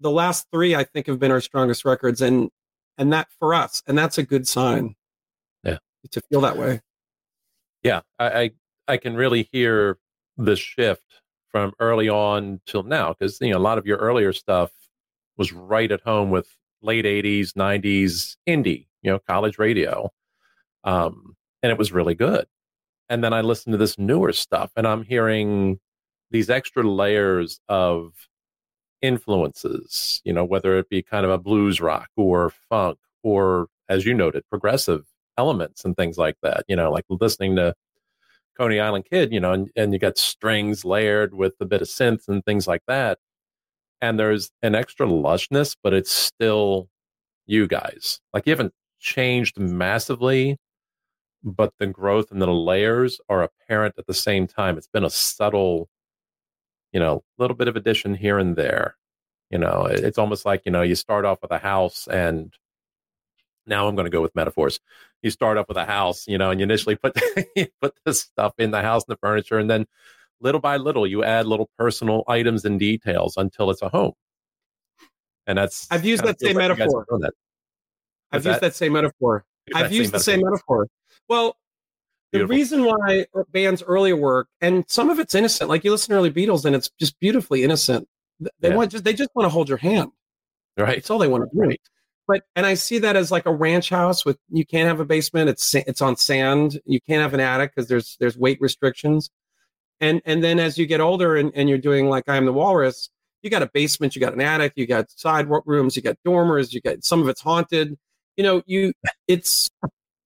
the 0.00 0.10
last 0.10 0.46
three 0.50 0.74
I 0.74 0.84
think 0.84 1.08
have 1.08 1.18
been 1.18 1.32
our 1.32 1.40
strongest 1.40 1.84
records, 1.84 2.22
and 2.22 2.50
and 2.96 3.12
that 3.12 3.28
for 3.38 3.52
us, 3.52 3.82
and 3.86 3.98
that's 3.98 4.16
a 4.16 4.22
good 4.22 4.48
sign. 4.48 4.94
To 6.10 6.20
feel 6.22 6.40
that 6.40 6.56
way. 6.56 6.80
Yeah, 7.82 8.00
I, 8.18 8.40
I, 8.40 8.50
I 8.88 8.96
can 8.96 9.14
really 9.14 9.48
hear 9.52 9.98
the 10.36 10.56
shift 10.56 11.04
from 11.50 11.72
early 11.80 12.08
on 12.08 12.60
till 12.66 12.82
now 12.82 13.12
because 13.12 13.40
you 13.40 13.52
know 13.52 13.58
a 13.58 13.60
lot 13.60 13.78
of 13.78 13.86
your 13.86 13.98
earlier 13.98 14.32
stuff 14.32 14.70
was 15.36 15.52
right 15.52 15.90
at 15.90 16.00
home 16.00 16.30
with 16.30 16.48
late 16.82 17.04
80s 17.04 17.52
90s 17.52 18.36
indie 18.48 18.86
you 19.02 19.10
know 19.10 19.18
college 19.18 19.58
radio 19.58 20.10
um, 20.84 21.36
and 21.62 21.70
it 21.70 21.78
was 21.78 21.92
really 21.92 22.14
good 22.14 22.46
and 23.08 23.22
then 23.22 23.32
i 23.32 23.40
listened 23.40 23.72
to 23.72 23.78
this 23.78 23.98
newer 23.98 24.32
stuff 24.32 24.70
and 24.76 24.86
i'm 24.86 25.02
hearing 25.02 25.78
these 26.30 26.48
extra 26.48 26.82
layers 26.82 27.60
of 27.68 28.12
influences 29.02 30.22
you 30.24 30.32
know 30.32 30.44
whether 30.44 30.78
it 30.78 30.88
be 30.88 31.02
kind 31.02 31.24
of 31.24 31.30
a 31.30 31.38
blues 31.38 31.80
rock 31.80 32.08
or 32.16 32.50
funk 32.68 32.98
or 33.22 33.66
as 33.88 34.06
you 34.06 34.14
noted 34.14 34.44
progressive 34.48 35.04
elements 35.40 35.84
and 35.84 35.96
things 35.96 36.18
like 36.18 36.36
that. 36.42 36.64
You 36.68 36.76
know, 36.76 36.92
like 36.92 37.06
listening 37.08 37.56
to 37.56 37.74
Coney 38.58 38.78
Island 38.78 39.06
Kid, 39.10 39.32
you 39.32 39.40
know, 39.40 39.52
and, 39.52 39.70
and 39.74 39.94
you 39.94 39.98
got 39.98 40.18
strings 40.18 40.84
layered 40.84 41.32
with 41.34 41.54
a 41.60 41.64
bit 41.64 41.80
of 41.80 41.88
synth 41.88 42.28
and 42.28 42.44
things 42.44 42.68
like 42.68 42.82
that. 42.88 43.18
And 44.02 44.18
there's 44.18 44.50
an 44.62 44.74
extra 44.74 45.06
lushness, 45.06 45.76
but 45.82 45.94
it's 45.94 46.12
still 46.12 46.90
you 47.46 47.66
guys. 47.66 48.20
Like 48.34 48.46
you 48.46 48.50
haven't 48.50 48.74
changed 48.98 49.58
massively, 49.58 50.58
but 51.42 51.72
the 51.78 51.86
growth 51.86 52.30
and 52.30 52.42
the 52.42 52.46
layers 52.46 53.18
are 53.30 53.42
apparent 53.42 53.94
at 53.96 54.06
the 54.06 54.14
same 54.14 54.46
time. 54.46 54.76
It's 54.76 54.88
been 54.88 55.04
a 55.04 55.10
subtle, 55.10 55.88
you 56.92 57.00
know, 57.00 57.24
little 57.38 57.56
bit 57.56 57.68
of 57.68 57.76
addition 57.76 58.14
here 58.14 58.38
and 58.38 58.56
there. 58.56 58.96
You 59.48 59.58
know, 59.58 59.86
it's 59.90 60.18
almost 60.18 60.44
like, 60.44 60.62
you 60.66 60.72
know, 60.72 60.82
you 60.82 60.94
start 60.94 61.24
off 61.24 61.38
with 61.40 61.50
a 61.50 61.58
house 61.58 62.06
and 62.08 62.52
now 63.66 63.88
I'm 63.88 63.94
going 63.94 64.04
to 64.04 64.10
go 64.10 64.20
with 64.20 64.34
metaphors. 64.34 64.80
You 65.22 65.30
start 65.30 65.58
up 65.58 65.68
with 65.68 65.76
a 65.76 65.84
house, 65.84 66.26
you 66.26 66.38
know, 66.38 66.50
and 66.50 66.60
you 66.60 66.64
initially 66.64 66.96
put 66.96 67.16
you 67.56 67.66
put 67.80 67.94
the 68.04 68.14
stuff 68.14 68.54
in 68.58 68.70
the 68.70 68.82
house 68.82 69.04
and 69.06 69.14
the 69.14 69.18
furniture, 69.18 69.58
and 69.58 69.70
then 69.70 69.86
little 70.40 70.60
by 70.60 70.76
little 70.76 71.06
you 71.06 71.24
add 71.24 71.46
little 71.46 71.70
personal 71.78 72.24
items 72.26 72.64
and 72.64 72.78
details 72.78 73.36
until 73.36 73.70
it's 73.70 73.82
a 73.82 73.88
home. 73.88 74.12
And 75.46 75.58
that's 75.58 75.86
I've 75.90 76.04
used 76.04 76.24
that 76.24 76.40
same 76.40 76.56
like 76.56 76.68
metaphor. 76.68 77.06
That. 77.20 77.32
I've 78.32 78.46
used 78.46 78.60
that? 78.60 78.74
same 78.74 78.92
metaphor. 78.92 79.44
I've 79.74 79.92
used 79.92 80.10
the 80.10 80.18
metaphor. 80.18 80.32
same 80.32 80.40
metaphor. 80.42 80.88
Well, 81.28 81.56
Beautiful. 82.32 82.48
the 82.48 82.58
reason 82.58 82.84
why 82.84 83.26
bands 83.52 83.82
earlier 83.82 84.16
work, 84.16 84.48
and 84.60 84.84
some 84.88 85.10
of 85.10 85.18
it's 85.18 85.34
innocent, 85.34 85.68
like 85.68 85.84
you 85.84 85.90
listen 85.90 86.10
to 86.10 86.16
early 86.16 86.30
Beatles, 86.30 86.64
and 86.64 86.74
it's 86.74 86.90
just 86.98 87.18
beautifully 87.20 87.64
innocent. 87.64 88.08
They 88.60 88.68
yeah. 88.68 88.76
want 88.76 88.92
just 88.92 89.04
they 89.04 89.12
just 89.12 89.30
want 89.34 89.46
to 89.46 89.50
hold 89.50 89.68
your 89.68 89.78
hand. 89.78 90.12
Right. 90.78 90.96
That's 90.96 91.10
all 91.10 91.18
they 91.18 91.28
want 91.28 91.50
to 91.50 91.50
do. 91.54 91.60
Right 91.60 91.80
but 92.30 92.44
and 92.54 92.64
I 92.64 92.74
see 92.74 92.98
that 92.98 93.16
as 93.16 93.32
like 93.32 93.46
a 93.46 93.52
ranch 93.52 93.90
house 93.90 94.24
with 94.24 94.38
you 94.50 94.64
can't 94.64 94.86
have 94.86 95.00
a 95.00 95.04
basement. 95.04 95.50
It's 95.50 95.74
it's 95.74 96.00
on 96.00 96.16
sand. 96.16 96.80
You 96.86 97.00
can't 97.00 97.22
have 97.22 97.34
an 97.34 97.40
attic 97.40 97.74
because 97.74 97.88
there's 97.88 98.16
there's 98.20 98.38
weight 98.38 98.58
restrictions. 98.60 99.30
And 100.00 100.22
and 100.24 100.40
then 100.42 100.60
as 100.60 100.78
you 100.78 100.86
get 100.86 101.00
older 101.00 101.36
and, 101.36 101.50
and 101.56 101.68
you're 101.68 101.78
doing 101.78 102.08
like 102.08 102.28
I 102.28 102.36
am 102.36 102.44
the 102.44 102.52
walrus, 102.52 103.10
you 103.42 103.50
got 103.50 103.62
a 103.62 103.70
basement, 103.74 104.14
you 104.14 104.20
got 104.20 104.32
an 104.32 104.40
attic, 104.40 104.74
you 104.76 104.86
got 104.86 105.10
side 105.10 105.48
rooms, 105.66 105.96
you 105.96 106.02
got 106.02 106.18
dormers, 106.24 106.72
you 106.72 106.80
got 106.80 107.02
some 107.02 107.20
of 107.20 107.28
it's 107.28 107.40
haunted. 107.40 107.98
You 108.36 108.44
know, 108.44 108.62
you 108.64 108.92
it's 109.26 109.68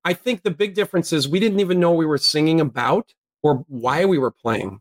I 0.04 0.12
think 0.12 0.42
the 0.42 0.50
big 0.50 0.74
difference 0.74 1.10
is 1.10 1.26
we 1.26 1.40
didn't 1.40 1.60
even 1.60 1.80
know 1.80 1.92
we 1.92 2.04
were 2.04 2.18
singing 2.18 2.60
about 2.60 3.14
or 3.42 3.64
why 3.68 4.04
we 4.04 4.18
were 4.18 4.30
playing. 4.30 4.80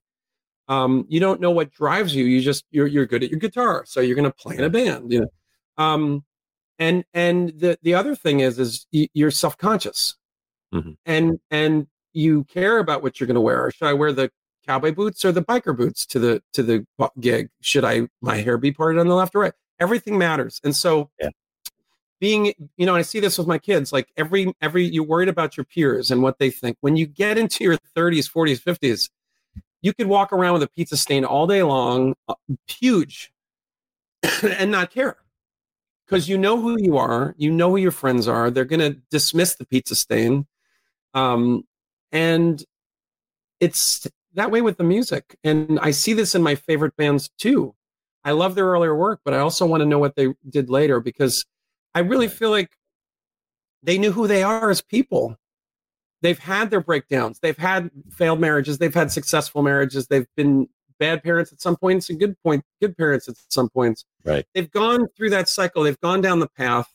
Um, 0.68 1.06
you 1.08 1.22
don't 1.22 1.40
know 1.40 1.52
what 1.52 1.72
drives 1.72 2.14
you. 2.14 2.26
You 2.26 2.42
just 2.42 2.66
you're 2.70 2.88
you're 2.88 3.06
good 3.06 3.24
at 3.24 3.30
your 3.30 3.40
guitar, 3.40 3.86
so 3.88 4.02
you're 4.02 4.22
to 4.22 4.30
play 4.32 4.58
in 4.58 4.66
a 4.66 4.70
band. 4.70 5.10
You 5.14 5.22
know, 5.22 5.84
um, 5.84 6.26
and 6.80 7.04
and 7.14 7.50
the 7.50 7.78
the 7.82 7.94
other 7.94 8.16
thing 8.16 8.40
is 8.40 8.60
is 8.60 8.86
you're 8.92 9.32
self 9.32 9.58
conscious, 9.58 10.16
mm-hmm. 10.74 10.92
and 11.06 11.40
and 11.52 11.88
you 12.14 12.44
care 12.46 12.80
about 12.80 13.04
what 13.04 13.20
you're 13.20 13.28
going 13.28 13.36
to 13.36 13.42
wear. 13.42 13.72
Should 13.72 13.88
I 13.88 13.94
wear 13.94 14.12
the 14.12 14.32
cowboy 14.66 14.94
boots 14.94 15.26
or 15.26 15.32
the 15.32 15.44
biker 15.44 15.76
boots 15.76 16.06
to 16.08 16.20
the 16.20 16.44
to 16.54 16.64
the 16.64 16.86
gig? 17.20 17.50
Should 17.62 17.86
I 17.86 18.08
my 18.22 18.38
hair 18.38 18.58
be 18.58 18.72
parted 18.72 19.00
on 19.00 19.08
the 19.08 19.16
left 19.16 19.36
or 19.36 19.42
right? 19.42 19.54
Everything 19.80 20.18
matters, 20.18 20.60
and 20.64 20.76
so 20.76 21.10
yeah 21.22 21.30
being 22.24 22.54
you 22.78 22.86
know 22.86 22.96
i 22.96 23.02
see 23.02 23.20
this 23.20 23.38
with 23.38 23.48
my 23.48 23.58
kids 23.58 23.92
like 23.92 24.08
every 24.16 24.54
every 24.62 24.86
you're 24.86 25.04
worried 25.04 25.28
about 25.28 25.58
your 25.58 25.66
peers 25.66 26.10
and 26.10 26.24
what 26.24 26.40
they 26.40 26.50
think 26.50 26.78
when 26.80 26.96
you 26.96 27.06
get 27.06 27.38
into 27.38 27.66
your 27.66 27.78
30s 27.98 28.32
40s 28.32 28.64
50s 28.64 29.10
you 29.82 29.94
could 29.94 30.08
walk 30.08 30.32
around 30.32 30.54
with 30.54 30.64
a 30.64 30.70
pizza 30.70 30.96
stain 30.96 31.26
all 31.26 31.46
day 31.48 31.64
long 31.64 32.16
uh, 32.30 32.36
huge 32.66 33.34
and 34.44 34.72
not 34.72 34.90
care 34.90 35.18
because 36.06 36.28
you 36.28 36.38
know 36.38 36.60
who 36.60 36.80
you 36.80 36.98
are 36.98 37.36
you 37.38 37.52
know 37.52 37.72
who 37.72 37.78
your 37.78 37.92
friends 37.92 38.28
are 38.28 38.50
they're 38.52 38.66
going 38.66 38.80
to 38.80 39.00
dismiss 39.10 39.56
the 39.56 39.66
pizza 39.66 39.96
stain 39.96 40.46
um, 41.14 41.64
and 42.12 42.64
it's 43.60 44.08
that 44.34 44.52
way 44.52 44.62
with 44.62 44.78
the 44.78 44.84
music 44.84 45.38
and 45.44 45.80
i 45.82 45.92
see 45.92 46.14
this 46.14 46.36
in 46.36 46.42
my 46.42 46.56
favorite 46.56 46.96
bands 46.98 47.30
too 47.38 47.74
i 48.24 48.32
love 48.32 48.56
their 48.56 48.66
earlier 48.66 48.96
work 48.96 49.22
but 49.24 49.34
i 49.34 49.40
also 49.40 49.66
want 49.66 49.82
to 49.82 49.86
know 49.86 50.00
what 50.00 50.16
they 50.16 50.34
did 50.50 50.70
later 50.70 51.00
because 51.00 51.46
I 51.96 52.00
really 52.00 52.28
feel 52.28 52.50
like 52.50 52.72
they 53.84 53.98
knew 53.98 54.12
who 54.12 54.28
they 54.28 54.44
are 54.44 54.70
as 54.70 54.82
people. 54.82 55.38
They've 56.22 56.40
had 56.40 56.70
their 56.70 56.82
breakdowns. 56.82 57.40
They've 57.40 57.58
had 57.58 57.92
failed 58.12 58.40
marriages. 58.40 58.78
They've 58.78 58.94
had 58.94 59.12
successful 59.12 59.62
marriages. 59.62 60.08
They've 60.08 60.28
been 60.36 60.70
bad 60.98 61.24
parents 61.24 61.52
at 61.52 61.62
some 61.62 61.76
points 61.76 62.10
and 62.10 62.20
good 62.20 62.36
point 62.44 62.64
good 62.82 62.98
parents 62.98 63.28
at 63.28 63.36
some 63.50 63.70
points. 63.70 64.06
Right. 64.24 64.46
They've 64.54 64.70
gone 64.70 65.08
through 65.16 65.32
that 65.32 65.50
cycle. 65.50 65.84
They've 65.84 66.00
gone 66.00 66.22
down 66.22 66.40
the 66.40 66.48
path. 66.48 66.90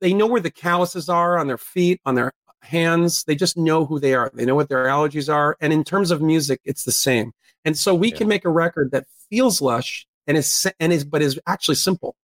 They 0.00 0.12
know 0.12 0.26
where 0.26 0.40
the 0.40 0.50
calluses 0.50 1.08
are 1.08 1.38
on 1.38 1.46
their 1.46 1.58
feet, 1.58 2.00
on 2.04 2.14
their 2.14 2.32
hands. 2.62 3.24
They 3.24 3.34
just 3.34 3.56
know 3.56 3.86
who 3.86 3.98
they 3.98 4.14
are. 4.14 4.30
They 4.34 4.44
know 4.44 4.54
what 4.54 4.68
their 4.68 4.84
allergies 4.84 5.32
are. 5.32 5.56
And 5.60 5.72
in 5.72 5.84
terms 5.84 6.10
of 6.10 6.20
music, 6.20 6.60
it's 6.64 6.84
the 6.84 6.92
same. 6.92 7.32
And 7.64 7.76
so 7.76 7.94
we 7.94 8.10
yeah. 8.10 8.16
can 8.16 8.28
make 8.28 8.44
a 8.44 8.50
record 8.50 8.90
that 8.92 9.06
feels 9.30 9.60
lush 9.60 10.06
and 10.26 10.36
is 10.36 10.66
and 10.80 10.92
is 10.92 11.04
but 11.04 11.22
is 11.22 11.38
actually 11.46 11.76
simple. 11.76 12.16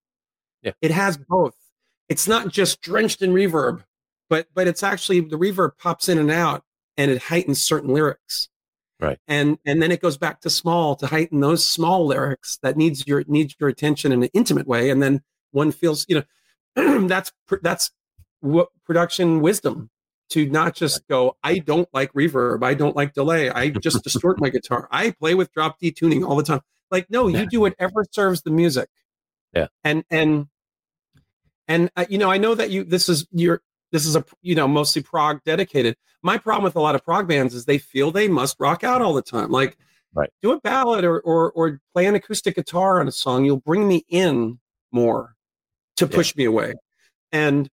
Yeah. 0.63 0.73
It 0.81 0.91
has 0.91 1.17
both. 1.17 1.55
It's 2.09 2.29
not 2.29 2.49
just 2.49 2.81
drenched 2.83 3.23
in 3.23 3.33
reverb, 3.33 3.85
but 4.29 4.47
but 4.55 4.67
it's 4.69 4.83
actually 4.83 5.21
the 5.21 5.39
reverb 5.39 5.79
pops 5.79 6.09
in 6.09 6.19
and 6.19 6.31
out 6.31 6.63
and 6.97 7.11
it 7.11 7.23
heightens 7.23 7.63
certain 7.63 7.93
lyrics. 7.93 8.49
Right. 9.03 9.19
And 9.27 9.59
and 9.67 9.83
then 9.83 9.91
it 9.91 10.01
goes 10.01 10.17
back 10.17 10.41
to 10.43 10.51
small 10.51 10.95
to 10.97 11.09
heighten 11.09 11.41
those 11.41 11.67
small 11.67 12.07
lyrics 12.07 12.59
that 12.63 12.77
needs 12.77 13.05
your 13.05 13.25
needs 13.27 13.57
your 13.59 13.69
attention 13.69 14.13
in 14.13 14.23
an 14.23 14.29
intimate 14.33 14.69
way. 14.69 14.91
And 14.91 15.03
then 15.03 15.23
one 15.51 15.73
feels, 15.73 16.07
you 16.09 16.25
know, 16.77 17.07
that's 17.09 17.33
that's 17.63 17.91
what 18.41 18.69
production 18.87 19.41
wisdom 19.41 19.91
to 20.31 20.49
not 20.49 20.77
just 20.77 21.07
go, 21.09 21.37
I 21.43 21.59
don't 21.59 21.89
like 21.93 22.13
reverb, 22.13 22.63
I 22.63 22.75
don't 22.75 22.95
like 22.95 23.13
delay, 23.13 23.51
I 23.51 23.71
just 23.83 24.05
distort 24.05 24.41
my 24.41 24.51
guitar. 24.51 24.89
I 24.93 25.11
play 25.11 25.35
with 25.35 25.53
drop 25.53 25.81
D 25.81 25.91
tuning 25.91 26.23
all 26.23 26.37
the 26.37 26.45
time. 26.45 26.61
Like, 26.93 27.11
no, 27.11 27.27
you 27.27 27.47
do 27.47 27.61
whatever 27.61 28.05
serves 28.13 28.43
the 28.43 28.51
music. 28.51 28.89
Yeah. 29.53 29.67
And 29.83 30.05
and 30.11 30.47
and 31.67 31.91
uh, 31.97 32.05
you 32.09 32.19
know, 32.19 32.31
I 32.31 32.39
know 32.39 32.55
that 32.55 32.71
you 32.71 32.85
this 32.85 33.09
is 33.09 33.27
your 33.33 33.63
this 33.93 34.07
is 34.07 34.17
a 34.17 34.25
you 34.41 34.55
know 34.55 34.67
mostly 34.67 35.03
prog 35.03 35.45
dedicated. 35.45 35.97
My 36.23 36.39
problem 36.39 36.65
with 36.65 36.77
a 36.77 36.81
lot 36.81 36.95
of 36.95 37.05
prog 37.05 37.29
bands 37.29 37.55
is 37.55 37.65
they 37.65 37.79
feel 37.79 38.11
they 38.11 38.27
must 38.27 38.57
rock 38.59 38.83
out 38.83 39.03
all 39.03 39.15
the 39.15 39.23
time. 39.23 39.51
Like, 39.51 39.77
right. 40.15 40.31
do 40.43 40.53
a 40.53 40.61
ballad 40.61 41.05
or 41.05 41.21
or 41.21 41.53
or 41.53 41.81
play 41.93 42.07
an 42.07 42.15
acoustic 42.15 42.57
guitar 42.57 43.01
on 43.01 43.07
a 43.07 43.13
song. 43.13 43.45
You'll 43.45 43.61
bring 43.61 43.87
me 43.87 44.05
in 44.09 44.59
more 44.91 45.37
to 45.97 46.07
push 46.07 46.35
yeah. 46.35 46.41
me 46.41 46.45
away. 46.47 46.75
And 47.31 47.69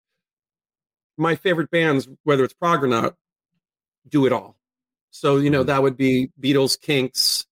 my 1.16 1.34
favorite 1.34 1.70
bands, 1.70 2.08
whether 2.24 2.44
it's 2.44 2.54
prog 2.54 2.84
or 2.84 2.86
not, 2.86 3.14
do 4.08 4.26
it 4.26 4.32
all. 4.32 4.56
So 5.10 5.38
you 5.38 5.50
know 5.50 5.60
mm-hmm. 5.60 5.68
that 5.68 5.82
would 5.82 5.96
be 5.96 6.30
Beatles, 6.40 6.80
Kinks, 6.80 7.46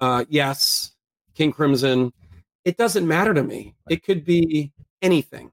uh, 0.00 0.24
Yes, 0.28 0.92
King 1.34 1.52
Crimson. 1.52 2.12
It 2.64 2.76
doesn't 2.76 3.08
matter 3.08 3.34
to 3.34 3.42
me. 3.42 3.74
It 3.88 4.04
could 4.04 4.24
be 4.24 4.70
anything 5.00 5.50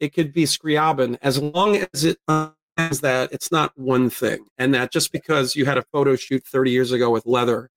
it 0.00 0.14
could 0.14 0.32
be 0.32 0.44
Scriabin 0.44 1.18
as 1.22 1.40
long 1.40 1.76
as 1.76 2.04
it 2.04 2.18
as 2.76 3.00
that 3.00 3.30
it's 3.32 3.52
not 3.52 3.72
one 3.76 4.08
thing 4.08 4.46
and 4.58 4.74
that 4.74 4.90
just 4.90 5.12
because 5.12 5.54
you 5.54 5.66
had 5.66 5.76
a 5.76 5.84
photo 5.92 6.16
shoot 6.16 6.42
30 6.46 6.70
years 6.70 6.92
ago 6.92 7.10
with 7.10 7.26
leather 7.26 7.70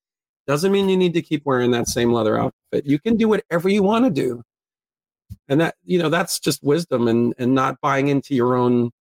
doesn't 0.46 0.72
mean 0.72 0.90
you 0.90 0.98
need 0.98 1.14
to 1.14 1.22
keep 1.22 1.46
wearing 1.46 1.72
that 1.72 1.88
same 1.88 2.12
leather 2.12 2.38
outfit. 2.38 2.86
You 2.86 3.00
can 3.00 3.16
do 3.16 3.30
whatever 3.30 3.70
you 3.70 3.84
want 3.84 4.06
to 4.06 4.12
do. 4.12 4.44
And 5.48 5.62
that 5.62 5.76
you 5.84 5.98
know 5.98 6.10
that's 6.10 6.40
just 6.40 6.64
wisdom 6.64 7.08
and 7.08 7.34
and 7.38 7.56
not 7.56 7.82
buying 7.82 8.08
into 8.08 8.36
your 8.36 8.56
own 8.56 8.92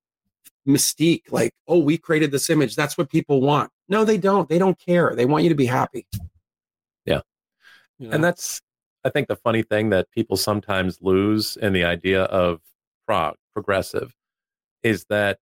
mystique 0.67 1.25
like 1.31 1.53
oh 1.67 1.79
we 1.79 1.99
created 1.99 2.31
this 2.31 2.49
image 2.49 2.75
that's 2.75 2.97
what 2.97 3.11
people 3.11 3.41
want. 3.41 3.71
No 3.89 4.05
they 4.05 4.19
don't. 4.19 4.49
They 4.49 4.59
don't 4.59 4.79
care. 4.79 5.15
They 5.15 5.27
want 5.27 5.45
you 5.45 5.51
to 5.51 5.55
be 5.55 5.67
happy. 5.67 6.07
Yeah. 7.05 7.21
You 7.99 8.09
know? 8.09 8.15
and 8.15 8.25
that's 8.25 8.61
i 9.05 9.11
think 9.11 9.29
the 9.29 9.37
funny 9.37 9.63
thing 9.63 9.91
that 9.91 10.11
people 10.11 10.37
sometimes 10.37 10.99
lose 11.03 11.57
in 11.59 11.73
the 11.73 11.85
idea 11.85 12.25
of 12.25 12.61
prog, 13.07 13.37
progressive, 13.53 14.15
is 14.83 15.05
that 15.09 15.39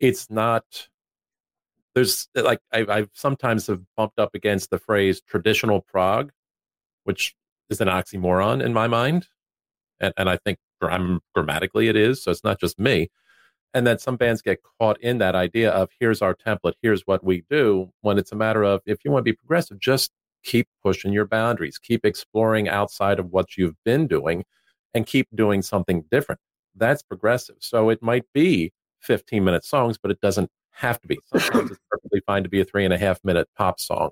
it's 0.00 0.30
not. 0.30 0.88
There's 1.94 2.28
uh, 2.36 2.42
like 2.42 2.60
I, 2.72 2.86
I've 2.88 3.10
sometimes 3.12 3.66
have 3.66 3.82
bumped 3.96 4.18
up 4.18 4.34
against 4.34 4.70
the 4.70 4.78
phrase 4.78 5.20
traditional 5.20 5.80
prog, 5.80 6.32
which 7.04 7.34
is 7.70 7.80
an 7.80 7.88
oxymoron 7.88 8.62
in 8.64 8.72
my 8.72 8.88
mind, 8.88 9.28
and, 10.00 10.12
and 10.16 10.28
I 10.28 10.38
think 10.38 10.58
I'm 10.82 11.20
grammatically 11.34 11.88
it 11.88 11.96
is. 11.96 12.22
So 12.22 12.30
it's 12.30 12.44
not 12.44 12.60
just 12.60 12.78
me, 12.78 13.10
and 13.74 13.86
that 13.86 14.00
some 14.00 14.16
bands 14.16 14.42
get 14.42 14.60
caught 14.78 15.00
in 15.00 15.18
that 15.18 15.34
idea 15.34 15.70
of 15.70 15.90
here's 16.00 16.22
our 16.22 16.34
template, 16.34 16.74
here's 16.82 17.02
what 17.06 17.22
we 17.24 17.44
do. 17.50 17.90
When 18.00 18.18
it's 18.18 18.32
a 18.32 18.36
matter 18.36 18.62
of 18.64 18.80
if 18.86 19.04
you 19.04 19.10
want 19.10 19.24
to 19.24 19.30
be 19.30 19.36
progressive, 19.36 19.78
just 19.78 20.12
keep 20.42 20.66
pushing 20.82 21.12
your 21.12 21.26
boundaries, 21.26 21.78
keep 21.78 22.04
exploring 22.04 22.68
outside 22.68 23.18
of 23.18 23.30
what 23.30 23.56
you've 23.56 23.76
been 23.84 24.06
doing, 24.06 24.44
and 24.94 25.06
keep 25.06 25.28
doing 25.34 25.62
something 25.62 26.04
different 26.10 26.40
that's 26.76 27.02
progressive. 27.02 27.56
So 27.60 27.90
it 27.90 28.02
might 28.02 28.24
be 28.32 28.72
15 29.00 29.44
minute 29.44 29.64
songs, 29.64 29.98
but 29.98 30.10
it 30.10 30.20
doesn't 30.20 30.50
have 30.72 31.00
to 31.00 31.08
be. 31.08 31.18
Sometimes 31.26 31.70
it's 31.70 31.80
perfectly 31.90 32.20
fine 32.26 32.42
to 32.42 32.48
be 32.48 32.60
a 32.60 32.64
three 32.64 32.84
and 32.84 32.94
a 32.94 32.98
half 32.98 33.18
minute 33.24 33.48
pop 33.56 33.78
song. 33.78 34.10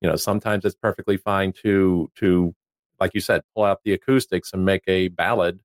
You 0.00 0.10
know, 0.10 0.16
sometimes 0.16 0.64
it's 0.64 0.74
perfectly 0.74 1.16
fine 1.16 1.52
to 1.62 2.10
to 2.16 2.54
like 3.00 3.12
you 3.14 3.20
said, 3.20 3.42
pull 3.54 3.64
out 3.64 3.80
the 3.84 3.92
acoustics 3.92 4.52
and 4.52 4.64
make 4.64 4.82
a 4.86 5.08
ballad 5.08 5.60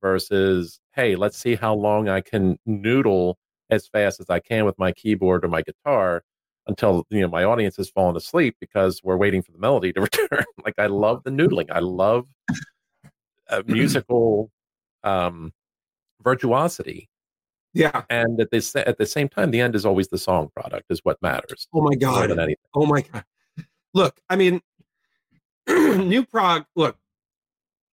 versus, 0.00 0.80
hey, 0.94 1.16
let's 1.16 1.36
see 1.36 1.54
how 1.54 1.74
long 1.74 2.08
I 2.08 2.20
can 2.20 2.58
noodle 2.66 3.38
as 3.70 3.88
fast 3.88 4.20
as 4.20 4.30
I 4.30 4.40
can 4.40 4.64
with 4.64 4.78
my 4.78 4.92
keyboard 4.92 5.44
or 5.44 5.48
my 5.48 5.62
guitar 5.62 6.22
until 6.66 7.06
you 7.10 7.20
know 7.20 7.28
my 7.28 7.44
audience 7.44 7.76
has 7.76 7.88
fallen 7.88 8.16
asleep 8.16 8.56
because 8.60 9.00
we're 9.02 9.16
waiting 9.16 9.42
for 9.42 9.52
the 9.52 9.58
melody 9.58 9.92
to 9.92 10.00
return. 10.02 10.44
like 10.64 10.74
I 10.78 10.86
love 10.86 11.22
the 11.24 11.30
noodling. 11.30 11.70
I 11.70 11.80
love 11.80 12.28
uh, 13.50 13.62
musical 13.66 14.50
um, 15.02 15.52
virtuosity. 16.22 17.08
Yeah. 17.74 18.02
And 18.10 18.40
at 18.40 18.50
this 18.50 18.74
at 18.74 18.98
the 18.98 19.06
same 19.06 19.28
time, 19.28 19.50
the 19.50 19.60
end 19.60 19.74
is 19.74 19.84
always 19.84 20.08
the 20.08 20.18
song 20.18 20.50
product 20.54 20.86
is 20.90 21.00
what 21.02 21.20
matters. 21.22 21.68
Oh 21.72 21.82
my 21.82 21.94
god. 21.94 22.30
Oh 22.74 22.86
my 22.86 23.02
god. 23.02 23.24
Look, 23.94 24.20
I 24.28 24.36
mean, 24.36 24.60
new 25.68 26.24
prog. 26.24 26.64
Look, 26.74 26.96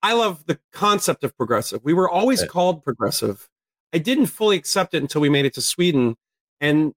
I 0.01 0.13
love 0.13 0.45
the 0.45 0.59
concept 0.71 1.23
of 1.23 1.35
progressive. 1.37 1.81
We 1.83 1.93
were 1.93 2.09
always 2.09 2.41
yeah. 2.41 2.47
called 2.47 2.83
progressive. 2.83 3.49
I 3.93 3.97
didn't 3.97 4.27
fully 4.27 4.57
accept 4.57 4.93
it 4.93 5.01
until 5.01 5.21
we 5.21 5.29
made 5.29 5.45
it 5.45 5.53
to 5.55 5.61
Sweden, 5.61 6.15
and 6.59 6.93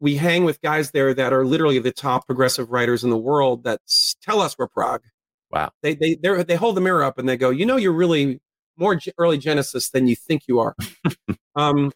we 0.00 0.16
hang 0.16 0.44
with 0.44 0.60
guys 0.62 0.90
there 0.90 1.12
that 1.14 1.32
are 1.32 1.44
literally 1.44 1.78
the 1.78 1.92
top 1.92 2.26
progressive 2.26 2.70
writers 2.70 3.04
in 3.04 3.10
the 3.10 3.18
world 3.18 3.64
that 3.64 3.80
tell 4.22 4.40
us 4.40 4.56
we're 4.58 4.68
prog. 4.68 5.02
Wow. 5.50 5.70
They 5.82 5.94
they 5.94 6.14
they 6.14 6.56
hold 6.56 6.76
the 6.76 6.80
mirror 6.80 7.02
up 7.02 7.18
and 7.18 7.28
they 7.28 7.36
go, 7.36 7.50
you 7.50 7.66
know, 7.66 7.76
you're 7.76 7.92
really 7.92 8.40
more 8.80 8.98
early 9.18 9.38
Genesis 9.38 9.90
than 9.90 10.08
you 10.08 10.16
think 10.16 10.48
you 10.48 10.58
are. 10.58 10.74
um, 11.54 11.92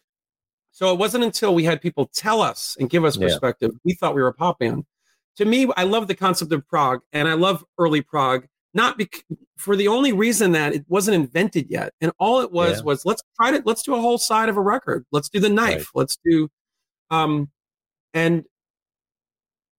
so 0.71 0.91
it 0.91 0.99
wasn't 0.99 1.23
until 1.23 1.55
we 1.55 1.63
had 1.63 1.81
people 1.81 2.09
tell 2.13 2.41
us 2.41 2.75
and 2.79 2.89
give 2.89 3.03
us 3.05 3.17
perspective, 3.17 3.71
yeah. 3.73 3.79
we 3.83 3.93
thought 3.93 4.13
we 4.13 4.21
were 4.21 4.27
a 4.27 4.33
pop 4.33 4.59
band. 4.59 4.85
To 5.37 5.45
me, 5.45 5.69
I 5.75 5.83
love 5.83 6.07
the 6.07 6.15
concept 6.15 6.51
of 6.51 6.67
prog 6.67 7.01
and 7.11 7.27
I 7.27 7.33
love 7.33 7.65
early 7.77 8.01
prog, 8.01 8.45
not 8.73 8.97
bec- 8.97 9.23
for 9.57 9.75
the 9.75 9.87
only 9.87 10.13
reason 10.13 10.51
that 10.51 10.73
it 10.73 10.85
wasn't 10.87 11.15
invented 11.15 11.67
yet. 11.69 11.93
And 12.01 12.11
all 12.19 12.41
it 12.41 12.51
was 12.51 12.79
yeah. 12.79 12.83
was 12.83 13.05
let's 13.05 13.23
try 13.35 13.51
to 13.51 13.61
let's 13.65 13.83
do 13.83 13.95
a 13.95 14.01
whole 14.01 14.17
side 14.17 14.49
of 14.49 14.57
a 14.57 14.61
record. 14.61 15.05
Let's 15.11 15.29
do 15.29 15.39
the 15.39 15.49
knife. 15.49 15.91
Right. 15.95 16.01
Let's 16.01 16.17
do 16.23 16.49
um 17.09 17.49
and 18.13 18.45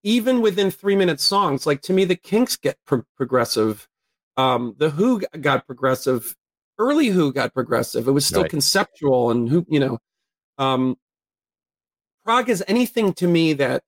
even 0.02 0.40
within 0.40 0.70
three 0.70 0.94
minute 0.96 1.20
songs, 1.20 1.66
like 1.66 1.82
to 1.82 1.92
me, 1.92 2.04
the 2.04 2.16
Kinks 2.16 2.56
get 2.56 2.78
pro- 2.86 3.04
progressive. 3.16 3.88
Um, 4.36 4.76
the 4.78 4.90
Who 4.90 5.20
got 5.40 5.66
progressive 5.66 6.36
early 6.78 7.08
Who 7.08 7.32
got 7.32 7.52
progressive. 7.54 8.08
It 8.08 8.12
was 8.12 8.26
still 8.26 8.42
right. 8.42 8.50
conceptual 8.50 9.30
and 9.30 9.48
who 9.48 9.64
you 9.68 9.80
know. 9.80 9.98
Um, 10.58 10.96
prog 12.24 12.48
is 12.48 12.64
anything 12.66 13.12
to 13.14 13.26
me 13.28 13.52
that 13.54 13.82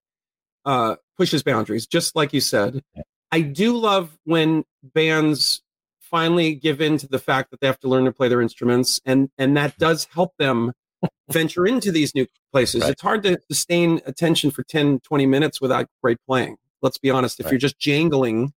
uh, 0.64 0.96
pushes 1.16 1.42
boundaries, 1.42 1.86
just 1.86 2.14
like 2.14 2.32
you 2.32 2.40
said. 2.40 2.82
I 3.30 3.40
do 3.40 3.76
love 3.76 4.16
when 4.24 4.64
bands 4.82 5.62
finally 6.00 6.54
give 6.54 6.80
in 6.80 6.96
to 6.98 7.06
the 7.06 7.18
fact 7.18 7.50
that 7.50 7.60
they 7.60 7.66
have 7.66 7.78
to 7.80 7.88
learn 7.88 8.04
to 8.06 8.12
play 8.12 8.28
their 8.28 8.40
instruments 8.40 8.98
and 9.04 9.28
and 9.36 9.54
that 9.58 9.76
does 9.76 10.06
help 10.14 10.32
them 10.38 10.72
venture 11.30 11.66
into 11.66 11.92
these 11.92 12.14
new 12.14 12.26
places. 12.50 12.80
Right. 12.82 12.92
It's 12.92 13.02
hard 13.02 13.22
to 13.24 13.38
sustain 13.50 14.00
attention 14.06 14.50
for 14.50 14.62
10, 14.62 15.00
20 15.00 15.26
minutes 15.26 15.60
without 15.60 15.86
great 16.02 16.16
playing. 16.26 16.56
Let's 16.80 16.96
be 16.96 17.10
honest. 17.10 17.38
If 17.40 17.46
Right. 17.46 17.52
you're 17.52 17.58
just 17.58 17.78
jangling, 17.78 18.52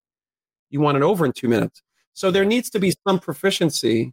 you 0.69 0.81
want 0.81 0.97
it 0.97 1.03
over 1.03 1.27
in 1.27 1.33
two 1.33 1.49
minutes. 1.49 1.83
So 2.13 2.31
there 2.31 2.45
needs 2.45 2.71
to 2.71 2.79
be 2.79 2.95
some 3.07 3.19
proficiency. 3.19 4.13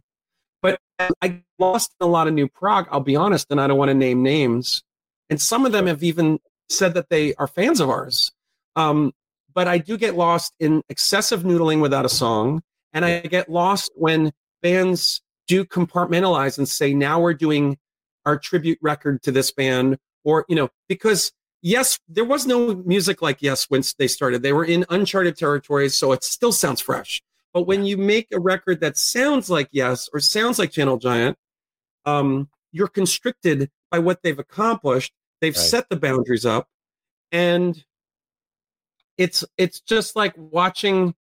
But 0.62 0.80
I 1.20 1.42
lost 1.58 1.94
a 2.00 2.06
lot 2.06 2.26
of 2.28 2.34
new 2.34 2.48
prog, 2.48 2.88
I'll 2.90 3.00
be 3.00 3.16
honest, 3.16 3.46
and 3.50 3.60
I 3.60 3.66
don't 3.66 3.78
want 3.78 3.90
to 3.90 3.94
name 3.94 4.22
names. 4.22 4.82
And 5.30 5.40
some 5.40 5.66
of 5.66 5.72
them 5.72 5.86
have 5.86 6.02
even 6.02 6.40
said 6.68 6.94
that 6.94 7.08
they 7.08 7.34
are 7.34 7.46
fans 7.46 7.80
of 7.80 7.88
ours. 7.88 8.32
Um, 8.76 9.12
but 9.54 9.68
I 9.68 9.78
do 9.78 9.96
get 9.96 10.14
lost 10.14 10.52
in 10.60 10.82
excessive 10.88 11.42
noodling 11.42 11.80
without 11.80 12.04
a 12.04 12.08
song. 12.08 12.62
And 12.92 13.04
I 13.04 13.20
get 13.20 13.48
lost 13.48 13.90
when 13.94 14.32
bands 14.62 15.20
do 15.46 15.64
compartmentalize 15.64 16.58
and 16.58 16.68
say, 16.68 16.94
now 16.94 17.20
we're 17.20 17.34
doing 17.34 17.78
our 18.26 18.38
tribute 18.38 18.78
record 18.82 19.22
to 19.22 19.32
this 19.32 19.52
band. 19.52 19.98
Or, 20.24 20.44
you 20.48 20.56
know, 20.56 20.68
because 20.88 21.32
yes, 21.62 21.98
there 22.08 22.24
was 22.24 22.46
no 22.46 22.74
music 22.74 23.22
like 23.22 23.38
Yes 23.40 23.66
when 23.68 23.82
they 23.98 24.08
started. 24.08 24.42
They 24.42 24.52
were 24.52 24.64
in 24.64 24.84
uncharted 24.90 25.36
territories, 25.36 25.96
so 25.96 26.12
it 26.12 26.24
still 26.24 26.52
sounds 26.52 26.80
fresh. 26.80 27.22
But 27.52 27.62
when 27.62 27.84
you 27.84 27.96
make 27.96 28.28
a 28.32 28.38
record 28.40 28.80
that 28.80 28.96
sounds 28.96 29.48
like 29.50 29.68
Yes 29.72 30.08
or 30.12 30.20
sounds 30.20 30.58
like 30.58 30.72
Gentle 30.72 30.98
Giant, 30.98 31.36
um, 32.04 32.48
you're 32.72 32.88
constricted 32.88 33.70
by 33.90 33.98
what 33.98 34.22
they've 34.22 34.38
accomplished. 34.38 35.12
They've 35.40 35.56
Right. 35.56 35.60
set 35.64 35.88
the 35.88 35.96
boundaries 35.96 36.44
up, 36.44 36.68
and 37.32 37.82
it's 39.16 39.44
it's 39.56 39.80
just 39.80 40.16
like 40.16 40.34
watching. 40.36 41.14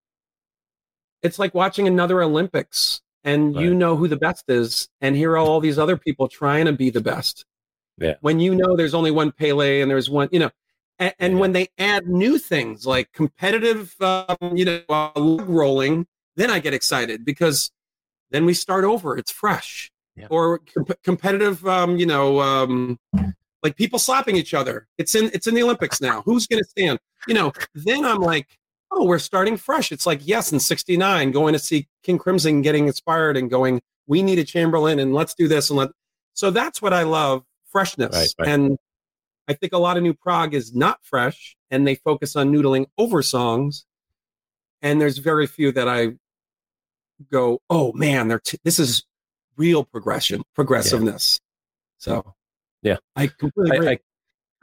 It's 1.23 1.39
like 1.39 1.53
watching 1.55 1.87
another 1.87 2.21
Olympics, 2.21 3.01
and 3.23 3.55
you 3.55 3.73
know 3.73 3.95
who 3.95 4.07
the 4.07 4.17
best 4.17 4.45
is, 4.49 4.87
and 5.01 5.15
here 5.15 5.31
are 5.31 5.37
all 5.37 5.59
these 5.59 5.79
other 5.79 5.97
people 5.97 6.27
trying 6.27 6.65
to 6.65 6.73
be 6.73 6.89
the 6.89 7.01
best. 7.01 7.45
Yeah. 7.97 8.15
When 8.21 8.39
you 8.39 8.53
know 8.53 8.75
there's 8.75 8.93
only 8.93 9.09
one 9.11 9.31
Pele 9.31 9.81
and 9.81 9.89
there's 9.89 10.09
one, 10.09 10.29
you 10.31 10.39
know, 10.39 10.51
and, 10.99 11.13
and 11.19 11.33
Yeah. 11.33 11.39
when 11.39 11.53
they 11.53 11.69
add 11.79 12.07
new 12.07 12.37
things 12.37 12.85
like 12.85 13.11
competitive, 13.11 13.95
um, 14.01 14.55
you 14.55 14.65
know, 14.65 14.81
uh, 14.89 15.11
rolling, 15.15 16.05
then 16.37 16.49
I 16.49 16.59
get 16.59 16.73
excited 16.73 17.25
because 17.25 17.71
then 18.31 18.45
we 18.45 18.53
start 18.53 18.85
over. 18.85 19.17
It's 19.17 19.31
fresh. 19.31 19.91
Yeah. 20.15 20.27
Or 20.29 20.59
com- 20.59 20.87
competitive, 21.03 21.67
um, 21.67 21.97
you 21.97 22.05
know, 22.05 22.39
um, 22.39 22.97
like 23.61 23.75
people 23.75 23.99
slapping 23.99 24.35
each 24.35 24.53
other. 24.53 24.87
It's 24.97 25.13
in 25.15 25.29
it's 25.33 25.47
in 25.47 25.53
the 25.53 25.63
Olympics 25.63 25.99
now. 25.99 26.21
Who's 26.21 26.47
going 26.47 26.63
to 26.63 26.69
stand? 26.69 26.99
You 27.27 27.33
know. 27.33 27.51
Then 27.75 28.05
I'm 28.05 28.19
like, 28.19 28.47
oh, 28.91 29.05
we're 29.05 29.19
starting 29.19 29.57
fresh. 29.57 29.91
It's 29.91 30.05
like 30.05 30.21
yes, 30.23 30.51
in 30.51 30.59
'69, 30.59 31.31
going 31.31 31.53
to 31.53 31.59
see 31.59 31.87
King 32.03 32.17
Crimson, 32.17 32.61
getting 32.61 32.87
inspired, 32.87 33.37
and 33.37 33.49
going, 33.49 33.81
we 34.07 34.23
need 34.23 34.39
a 34.39 34.43
Chamberlin, 34.43 34.99
and 34.99 35.13
let's 35.13 35.35
do 35.35 35.47
this 35.47 35.69
and 35.69 35.77
let. 35.77 35.89
So 36.33 36.49
that's 36.49 36.81
what 36.81 36.93
I 36.93 37.03
love, 37.03 37.43
freshness. 37.69 38.15
Right, 38.15 38.47
right. 38.47 38.53
And 38.53 38.77
I 39.47 39.53
think 39.53 39.73
a 39.73 39.77
lot 39.77 39.97
of 39.97 40.03
new 40.03 40.13
prog 40.13 40.53
is 40.53 40.73
not 40.73 40.99
fresh, 41.03 41.55
and 41.69 41.85
they 41.85 41.95
focus 41.95 42.35
on 42.35 42.51
noodling 42.51 42.87
over 42.97 43.21
songs. 43.21 43.85
And 44.81 45.01
there's 45.01 45.17
very 45.17 45.47
few 45.47 45.71
that 45.71 45.87
I 45.87 46.13
go, 47.31 47.59
oh 47.69 47.93
man, 47.93 48.27
they're 48.27 48.39
t- 48.39 48.59
this 48.63 48.79
is 48.79 49.05
real 49.55 49.83
progression, 49.83 50.43
progressiveness. 50.53 51.39
So 51.97 52.33
Yeah. 52.83 52.97
I 53.15 53.27
completely 53.27 53.77
agree. 53.77 53.87
I, 53.89 53.99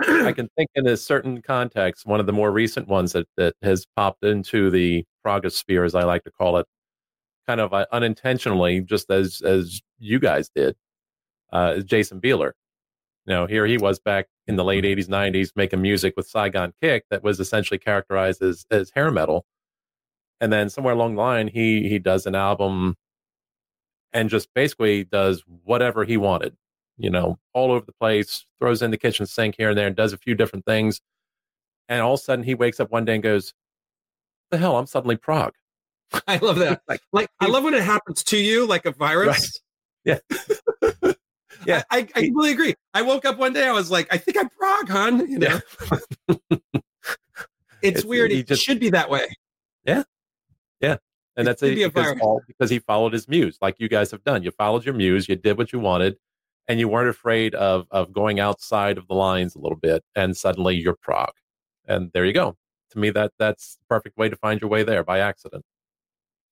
I, 0.03 0.27
I 0.29 0.33
can 0.33 0.49
think 0.57 0.71
in 0.75 0.87
a 0.87 0.97
certain 0.97 1.43
context, 1.43 2.07
one 2.07 2.21
of 2.21 2.27
the 2.27 2.33
more 2.33 2.51
recent 2.51 2.88
ones 2.88 3.12
that, 3.12 3.27
that 3.37 3.55
has 3.62 3.87
popped 3.97 4.25
into 4.25 4.71
the 4.71 5.05
progress 5.23 5.57
sphere, 5.57 5.85
as 5.85 5.95
I 5.95 6.05
like 6.05 6.25
to 6.25 6.31
call 6.31 6.59
it, 6.59 6.67
kind 7.47 7.61
of 7.61 7.73
uh, 7.73 7.87
unintentionally, 7.93 8.81
just 8.81 9.11
as 9.11 9.40
as 9.43 9.81
you 9.99 10.19
guys 10.19 10.49
did, 10.55 10.77
uh, 11.53 11.75
is 11.77 11.85
Jason 11.85 12.21
Bieler. 12.21 12.53
You 13.27 13.35
know, 13.35 13.47
here 13.47 13.67
he 13.67 13.79
was 13.79 13.99
back 13.99 14.27
in 14.47 14.57
the 14.57 14.64
late 14.64 14.85
'80s, 14.85 15.09
'90s, 15.09 15.51
making 15.57 15.83
music 15.83 16.14
with 16.17 16.27
Saigon 16.27 16.73
Kick 16.83 17.05
that 17.11 17.23
was 17.23 17.40
essentially 17.40 17.79
characterized 17.79 18.43
as 18.43 18.64
as 18.71 18.90
hair 18.95 19.11
metal, 19.11 19.45
and 20.40 20.53
then 20.53 20.68
somewhere 20.70 20.94
along 20.94 21.14
the 21.16 21.20
line, 21.23 21.49
he 21.49 21.88
he 21.88 21.99
does 21.99 22.27
an 22.27 22.35
album 22.35 22.97
and 24.12 24.29
just 24.31 24.49
basically 24.55 25.05
does 25.05 25.42
whatever 25.64 26.05
he 26.05 26.16
wanted 26.16 26.57
you 26.97 27.11
know, 27.11 27.37
all 27.55 27.73
over 27.73 27.85
the 27.85 27.90
place, 27.90 28.47
throws 28.61 28.81
in 28.81 28.92
the 28.92 28.97
kitchen 28.97 29.27
sink 29.27 29.57
here 29.59 29.70
and 29.70 29.77
there 29.77 29.88
and 29.88 29.97
does 29.97 30.12
a 30.12 30.16
few 30.16 30.33
different 30.37 30.64
things. 30.64 31.01
And 31.88 32.01
all 32.01 32.14
of 32.14 32.20
a 32.20 32.23
sudden 32.23 32.44
he 32.44 32.55
wakes 32.55 32.79
up 32.79 32.92
one 32.92 33.05
day 33.05 33.14
and 33.14 33.23
goes, 33.23 33.53
The 34.53 34.59
hell, 34.59 34.77
I'm 34.79 34.87
suddenly 34.87 35.16
prog. 35.16 35.55
I 36.29 36.37
love 36.37 36.57
that. 36.61 36.83
Like, 36.88 37.01
Like 37.12 37.29
I 37.40 37.47
love 37.47 37.64
when 37.64 37.75
it 37.75 37.83
happens 37.83 38.23
to 38.23 38.37
you, 38.37 38.64
like 38.64 38.87
a 38.87 38.92
virus. 38.92 39.61
Yeah. 40.05 40.18
Yeah. 41.66 41.83
I, 41.90 41.99
I, 41.99 41.99
I 41.99 42.03
completely 42.27 42.53
agree. 42.53 42.75
I 42.92 43.03
woke 43.03 43.25
up 43.25 43.38
one 43.38 43.53
day, 43.55 43.66
I 43.66 43.73
was 43.73 43.90
like, 43.90 44.07
I 44.12 44.16
think 44.18 44.37
I'm 44.38 44.49
prog, 44.51 44.88
hon. 44.88 45.29
You 45.29 45.38
know, 45.40 45.61
it's, 46.29 46.68
It's- 47.83 48.05
weird. 48.05 48.31
he 48.31 48.38
It 48.40 48.47
just- 48.47 48.62
should 48.62 48.79
be 48.79 48.90
that 48.90 49.11
way. 49.11 49.27
And 50.81 50.99
It 51.37 51.45
that's 51.51 51.61
could 51.63 51.73
a, 51.73 51.75
be 51.75 51.83
a 51.83 51.89
because, 51.89 52.21
all, 52.21 52.43
because 52.47 52.71
he 52.71 52.79
followed 52.79 53.13
his 53.13 53.27
muse, 53.27 53.59
like 53.61 53.75
you 53.81 53.89
guys 53.89 54.13
have 54.13 54.23
done. 54.23 54.45
You 54.45 54.53
followed 54.53 54.85
your 54.85 54.95
muse, 54.95 55.29
you 55.29 55.35
did 55.35 55.59
what 55.59 55.73
you 55.73 55.81
wanted, 55.81 56.17
and 56.69 56.79
you 56.79 56.87
weren't 56.87 57.09
afraid 57.09 57.57
of 57.57 57.87
of 57.91 58.13
going 58.13 58.39
outside 58.39 58.99
of 58.99 59.09
the 59.09 59.15
lines 59.15 59.57
a 59.57 59.59
little 59.59 59.77
bit, 59.79 60.05
and 60.15 60.37
suddenly 60.37 60.77
you're 60.77 60.95
prog. 60.95 61.33
And 61.89 62.13
there 62.15 62.25
you 62.25 62.33
go. 62.33 62.57
To 62.93 62.99
me, 63.01 63.11
that 63.11 63.33
that's 63.37 63.75
the 63.77 63.85
perfect 63.89 64.17
way 64.17 64.29
to 64.29 64.37
find 64.37 64.61
your 64.61 64.71
way 64.71 64.85
there 64.85 65.03
by 65.03 65.19
accident. 65.19 65.65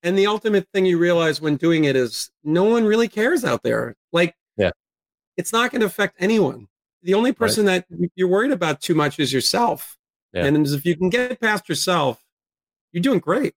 And 0.03 0.19
the 0.19 0.27
ultimate 0.27 0.67
thing 0.75 0.85
you 0.85 0.99
realize 0.99 1.41
when 1.41 1.55
doing 1.55 1.85
it 1.85 1.95
is 1.95 2.33
no 2.43 2.65
one 2.65 2.85
really 2.85 3.07
cares 3.07 3.45
out 3.45 3.63
there. 3.63 3.95
Like, 4.11 4.35
Yeah. 4.57 4.73
it's 5.37 5.53
not 5.53 5.71
going 5.71 5.81
to 5.81 5.87
affect 5.87 6.17
anyone. 6.19 6.67
The 7.05 7.15
only 7.15 7.33
person 7.33 7.67
that 7.67 7.87
you're 8.17 8.27
worried 8.27 8.51
about 8.51 8.81
too 8.81 8.97
much 8.97 9.21
is 9.21 9.33
yourself. 9.33 9.97
Yeah. 10.33 10.47
And 10.47 10.67
if 10.67 10.85
you 10.85 10.97
can 10.97 11.09
get 11.09 11.41
past 11.41 11.69
yourself, 11.69 12.21
you're 12.91 13.03
doing 13.03 13.21
great. 13.21 13.55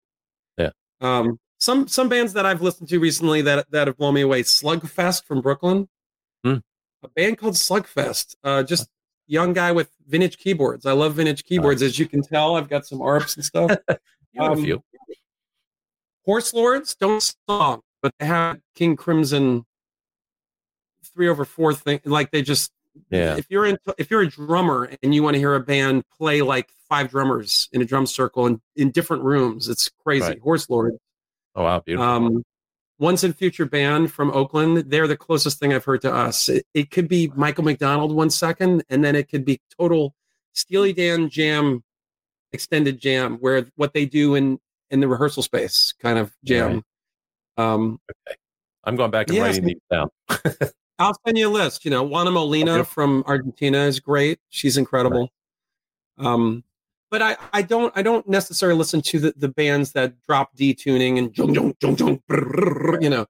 Um, 1.02 1.40
some 1.58 1.88
some 1.88 2.10
bands 2.10 2.34
that 2.34 2.46
I've 2.46 2.62
listened 2.62 2.90
to 2.90 3.00
recently 3.00 3.42
that 3.44 3.70
that 3.72 3.88
have 3.88 3.98
blown 3.98 4.14
me 4.14 4.22
away. 4.22 4.44
Slugfest 4.44 5.26
from 5.26 5.42
Brooklyn. 5.42 5.88
Hmm. 6.44 6.58
A 7.04 7.10
band 7.10 7.38
called 7.38 7.56
Slugfest. 7.56 8.36
Uh, 8.44 8.64
just 8.64 8.88
young 9.28 9.54
guy 9.54 9.72
with 9.72 9.90
vintage 10.08 10.38
keyboards. 10.38 10.86
I 10.86 10.92
love 10.92 11.16
vintage 11.16 11.44
keyboards. 11.44 11.82
As 11.82 11.98
you 11.98 12.08
can 12.08 12.22
tell, 12.22 12.56
I've 12.56 12.70
got 12.70 12.86
some 12.86 13.02
ARPs 13.02 13.36
and 13.36 13.46
stuff. 13.46 13.72
Um, 14.38 14.52
a 14.52 14.56
few. 14.58 14.84
Horse 16.26 16.54
Lords 16.54 16.94
don't 16.96 17.24
song, 17.48 17.80
but 18.02 18.14
they 18.20 18.26
have 18.26 18.58
King 18.76 18.98
Crimson 18.98 19.66
three 21.14 21.30
over 21.30 21.46
four 21.46 21.74
thing. 21.74 22.02
Like 22.04 22.32
they 22.32 22.42
just 22.42 22.72
Yeah. 23.10 23.38
If 23.38 23.48
you're 23.50 23.66
in, 23.66 23.78
if 23.98 24.10
you're 24.10 24.22
a 24.22 24.30
drummer 24.30 24.90
and 25.04 25.14
you 25.14 25.24
want 25.24 25.36
to 25.36 25.40
hear 25.40 25.56
a 25.56 25.60
band 25.60 26.04
play 26.18 26.42
like 26.42 26.70
five 26.90 27.10
drummers 27.10 27.70
in 27.72 27.82
a 27.82 27.86
drum 27.86 28.06
circle 28.06 28.48
in, 28.48 28.62
in 28.76 28.92
different 28.92 29.24
rooms, 29.24 29.70
it's 29.70 29.90
crazy. 30.04 30.26
Right. 30.26 30.40
Horse 30.40 30.70
Lord. 30.70 30.94
Oh 31.56 31.64
wow, 31.64 31.80
beautiful. 31.80 32.08
Um, 32.08 32.44
Once 33.00 33.24
and 33.24 33.36
Future 33.36 33.66
Band 33.66 34.12
from 34.12 34.32
Oakland, 34.32 34.90
they're 34.90 35.08
the 35.08 35.18
closest 35.18 35.60
thing 35.60 35.74
I've 35.74 35.86
heard 35.86 36.02
to 36.02 36.14
us. 36.14 36.50
It, 36.50 36.66
it 36.74 36.92
could 36.92 37.08
be 37.08 37.32
Michael 37.36 37.64
McDonald 37.64 38.14
one 38.14 38.30
second, 38.30 38.84
and 38.90 39.04
then 39.04 39.16
it 39.16 39.30
could 39.30 39.46
be 39.46 39.60
total 39.78 40.16
Steely 40.54 40.94
Dan 40.94 41.30
jam, 41.30 41.84
extended 42.54 43.00
jam, 43.00 43.38
where 43.38 43.68
what 43.76 43.94
they 43.94 44.06
do 44.06 44.36
in 44.36 44.60
in 44.90 45.00
the 45.00 45.08
rehearsal 45.08 45.44
space 45.44 45.94
kind 46.00 46.18
of 46.18 46.32
jam. 46.44 46.84
Um, 47.58 48.00
I'm 48.84 48.96
going 48.96 49.12
back 49.12 49.28
and 49.28 49.38
yes. 49.38 49.44
writing 49.44 49.66
these 49.66 49.82
down. 49.90 50.10
I'll 51.00 51.18
send 51.26 51.38
you 51.38 51.50
a 51.50 51.52
list. 51.52 51.86
You 51.86 51.92
know, 51.92 52.04
Juana 52.04 52.32
Molina 52.32 52.74
Okay. 52.76 52.84
from 52.84 53.24
Argentina 53.28 53.80
is 53.80 54.00
great. 54.00 54.40
She's 54.50 54.78
incredible. 54.78 55.30
Um, 56.18 56.64
but 57.12 57.22
I, 57.22 57.38
I 57.54 57.62
don't 57.62 57.92
I 57.96 58.02
don't 58.02 58.28
necessarily 58.28 58.78
listen 58.78 59.02
to 59.02 59.20
the, 59.20 59.34
the 59.38 59.50
bands 59.50 59.92
that 59.94 60.14
drop 60.26 60.56
D 60.56 60.74
tuning 60.74 61.18
and 61.20 61.38
jung, 61.38 61.54
jung, 61.54 61.76
jung, 61.82 61.98
jung, 61.98 62.22
brrr, 62.30 63.02
you 63.02 63.10
know. 63.10 63.26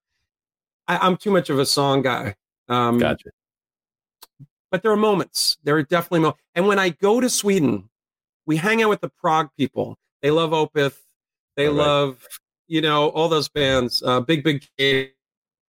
I, 0.88 0.98
I'm 0.98 1.18
too 1.18 1.32
much 1.32 1.50
of 1.50 1.58
a 1.60 1.66
song 1.66 2.02
guy. 2.04 2.36
Um, 2.70 3.00
Gotcha. 3.00 3.30
but 4.72 4.82
there 4.84 4.92
are 4.92 4.98
moments. 4.98 5.58
There 5.64 5.76
are 5.76 5.84
definitely 5.84 6.20
moments. 6.22 6.42
And 6.54 6.68
when 6.68 6.80
I 6.80 6.89
go 6.89 7.20
to 7.20 7.30
Sweden, 7.30 7.89
we 8.46 8.58
hang 8.58 8.84
out 8.84 8.89
with 8.89 9.02
the 9.02 9.10
prog 9.10 9.50
people. 9.58 9.98
They 10.22 10.32
love 10.32 10.52
Opeth. 10.52 10.98
They 11.56 11.68
right. 11.68 11.76
love, 11.76 12.26
you 12.68 12.82
know, 12.82 13.10
all 13.10 13.30
those 13.30 13.50
bands. 13.50 14.04
Uh, 14.04 14.20
Big 14.22 14.44
Big. 14.44 14.64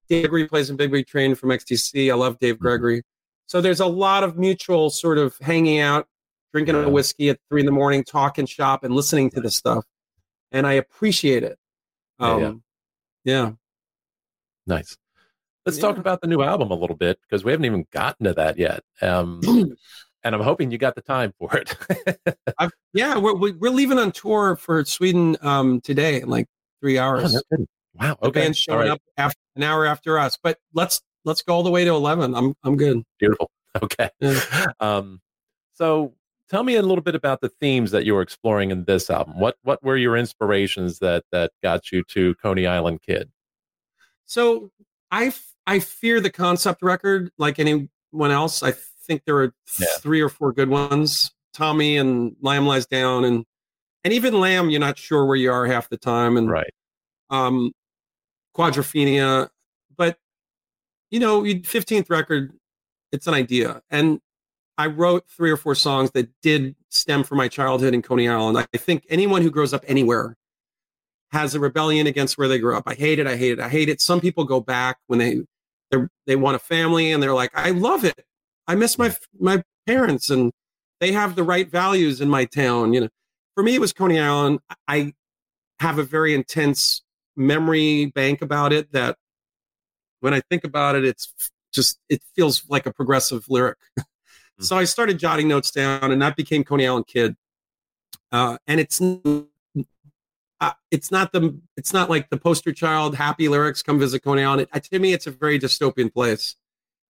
Dave 0.09 0.23
Gregory 0.29 0.47
plays 0.47 0.69
in 0.69 0.75
Big 0.77 0.91
Big 0.91 1.07
Train 1.07 1.35
from 1.35 1.49
XTC. 1.49 2.11
I 2.11 2.15
love 2.15 2.33
Mm-hmm. 2.35 2.45
Dave 2.45 2.59
Gregory. 2.59 3.03
So 3.47 3.61
there's 3.61 3.79
a 3.79 3.85
lot 3.85 4.23
of 4.23 4.37
mutual 4.37 4.89
sort 4.89 5.17
of 5.17 5.37
hanging 5.39 5.79
out, 5.79 6.07
drinking 6.53 6.75
Yeah. 6.75 6.83
a 6.83 6.89
whiskey 6.89 7.29
at 7.29 7.39
three 7.49 7.61
in 7.61 7.65
the 7.65 7.71
morning, 7.71 8.03
talking 8.03 8.45
shop, 8.45 8.83
and 8.83 8.93
listening 8.93 9.29
to 9.31 9.41
this 9.41 9.55
stuff. 9.55 9.85
And 10.51 10.65
I 10.67 10.73
appreciate 10.73 11.43
it. 11.43 11.57
Yeah, 12.19 12.37
yeah. 12.37 12.47
Um, 12.47 12.63
yeah. 13.23 13.51
Nice. 14.65 14.97
Let's 15.65 15.77
talk 15.77 15.97
about 15.97 16.21
the 16.21 16.27
new 16.27 16.41
album 16.41 16.71
a 16.71 16.75
little 16.75 16.95
bit 16.95 17.19
because 17.21 17.43
we 17.43 17.51
haven't 17.51 17.65
even 17.65 17.85
gotten 17.91 18.25
to 18.25 18.33
that 18.33 18.57
yet. 18.57 18.83
Um, 19.01 19.41
and 20.23 20.35
I'm 20.35 20.41
hoping 20.41 20.71
you 20.71 20.77
got 20.77 20.95
the 20.95 21.01
time 21.01 21.33
for 21.37 21.55
it. 21.57 21.75
yeah, 22.93 23.17
we're 23.17 23.35
we're 23.35 23.71
leaving 23.71 23.99
on 23.99 24.11
tour 24.11 24.55
for 24.55 24.83
Sweden 24.85 25.37
um, 25.41 25.81
today 25.81 26.21
in 26.21 26.29
like 26.29 26.47
three 26.81 26.97
hours. 26.97 27.35
Oh, 27.35 27.41
no 27.51 27.65
wow, 27.99 28.17
the 28.21 28.31
band's 28.31 28.57
showing 28.57 28.79
right. 28.79 28.89
up 28.89 29.01
after 29.17 29.39
an 29.55 29.63
hour 29.63 29.85
after 29.85 30.19
us, 30.19 30.37
but 30.41 30.59
let's 30.73 31.01
let's 31.25 31.41
go 31.41 31.53
all 31.53 31.63
the 31.63 31.71
way 31.71 31.85
to 31.85 31.91
eleven. 31.91 32.35
I'm 32.35 32.53
I'm 32.63 32.77
good. 32.77 33.03
Beautiful. 33.19 33.49
Okay. 33.83 34.09
Yeah. 34.19 34.65
Um, 34.79 35.21
so 35.73 36.15
tell 36.49 36.63
me 36.63 36.75
a 36.75 36.81
little 36.81 37.03
bit 37.03 37.13
about 37.13 37.41
the 37.41 37.49
themes 37.49 37.91
that 37.91 38.05
you 38.05 38.15
were 38.15 38.21
exploring 38.21 38.71
in 38.71 38.85
this 38.85 39.09
album. 39.09 39.39
What 39.39 39.55
what 39.61 39.83
were 39.83 39.97
your 39.97 40.17
inspirations 40.17 40.99
that 40.99 41.25
that 41.31 41.51
got 41.61 41.91
you 41.91 42.03
to 42.09 42.33
Coney 42.35 42.65
Island 42.65 43.01
Kid? 43.03 43.29
So 44.25 44.71
I 45.11 45.33
I 45.65 45.79
fear 45.79 46.19
the 46.19 46.29
concept 46.29 46.81
record 46.81 47.31
like 47.37 47.59
anyone 47.59 47.89
else. 48.31 48.63
I 48.63 48.73
think 49.03 49.23
there 49.25 49.37
are 49.37 49.53
yeah. 49.79 49.87
three 49.99 50.21
or 50.21 50.29
four 50.29 50.53
good 50.53 50.69
ones. 50.69 51.31
Tommy 51.53 51.97
and 51.97 52.35
Lamb 52.41 52.65
Lies 52.65 52.85
Down 52.85 53.25
and 53.25 53.45
and 54.03 54.13
even 54.13 54.39
Lamb, 54.39 54.69
you're 54.69 54.79
not 54.79 54.97
sure 54.97 55.25
where 55.25 55.35
you 55.35 55.51
are 55.51 55.65
half 55.65 55.89
the 55.89 55.97
time. 55.97 56.37
And 56.37 56.49
right. 56.49 56.73
Um 57.29 57.71
Quadrophenia. 58.57 59.49
But 59.95 60.17
you 61.11 61.19
know, 61.19 61.41
15th 61.41 62.09
record, 62.09 62.53
it's 63.11 63.27
an 63.27 63.33
idea. 63.33 63.81
And 63.89 64.19
I 64.77 64.87
wrote 64.87 65.25
three 65.29 65.51
or 65.51 65.57
four 65.57 65.75
songs 65.75 66.11
that 66.11 66.29
did 66.41 66.75
stem 66.89 67.23
from 67.23 67.37
my 67.37 67.47
childhood 67.47 67.93
in 67.93 68.01
Coney 68.01 68.27
Island. 68.27 68.57
I 68.57 68.77
think 68.77 69.05
anyone 69.09 69.41
who 69.41 69.49
grows 69.49 69.73
up 69.73 69.83
anywhere 69.87 70.35
has 71.31 71.55
a 71.55 71.59
rebellion 71.59 72.07
against 72.07 72.37
where 72.37 72.47
they 72.47 72.59
grew 72.59 72.77
up. 72.77 72.83
I 72.85 72.93
hate 72.93 73.19
it. 73.19 73.27
I 73.27 73.35
hate 73.35 73.53
it. 73.53 73.59
I 73.59 73.69
hate 73.69 73.89
it. 73.89 74.01
Some 74.01 74.21
people 74.21 74.43
go 74.43 74.59
back 74.59 74.97
when 75.07 75.19
they 75.19 75.41
they 76.25 76.35
want 76.35 76.55
a 76.55 76.59
family 76.59 77.11
and 77.11 77.23
they're 77.23 77.33
like, 77.33 77.51
I 77.53 77.71
love 77.71 78.03
it. 78.03 78.25
I 78.67 78.75
miss 78.75 78.97
my 78.97 79.15
my 79.39 79.63
parents 79.85 80.29
and 80.29 80.51
they 80.99 81.11
have 81.11 81.35
the 81.35 81.43
right 81.43 81.69
values 81.69 82.21
in 82.21 82.29
my 82.29 82.45
town. 82.45 82.93
You 82.93 83.01
know, 83.01 83.09
for 83.55 83.63
me 83.63 83.75
it 83.75 83.81
was 83.81 83.93
Coney 83.93 84.19
Island. 84.19 84.59
I 84.87 85.13
have 85.79 85.97
a 85.97 86.03
very 86.03 86.33
intense 86.33 87.01
memory 87.37 88.07
bank 88.07 88.41
about 88.41 88.73
it 88.73 88.91
that 88.91 89.17
when 90.19 90.33
I 90.33 90.41
think 90.49 90.63
about 90.63 90.95
it, 90.95 91.05
it's 91.05 91.33
just 91.71 91.99
it 92.09 92.21
feels 92.35 92.63
like 92.67 92.85
a 92.85 92.93
progressive 92.93 93.45
lyric. 93.49 93.77
So 94.59 94.75
I 94.75 94.85
started 94.85 95.19
jotting 95.19 95.47
notes 95.47 95.69
down, 95.69 96.11
and 96.11 96.19
that 96.21 96.35
became 96.35 96.63
Coney 96.63 96.87
Island 96.87 97.05
Kid. 97.05 97.35
Uh, 98.31 98.57
and 98.65 98.79
it's 98.79 98.99
uh, 100.59 100.71
it's 100.89 101.11
not 101.11 101.31
the 101.31 101.59
it's 101.75 101.93
not 101.93 102.09
like 102.09 102.29
the 102.29 102.37
poster 102.37 102.73
child 102.73 103.15
happy 103.15 103.47
lyrics 103.47 103.83
come 103.83 103.99
visit 103.99 104.23
Coney 104.23 104.43
Island. 104.43 104.67
It, 104.73 104.83
to 104.83 104.99
me, 104.99 105.13
it's 105.13 105.27
a 105.27 105.31
very 105.31 105.59
dystopian 105.59 106.11
place. 106.11 106.55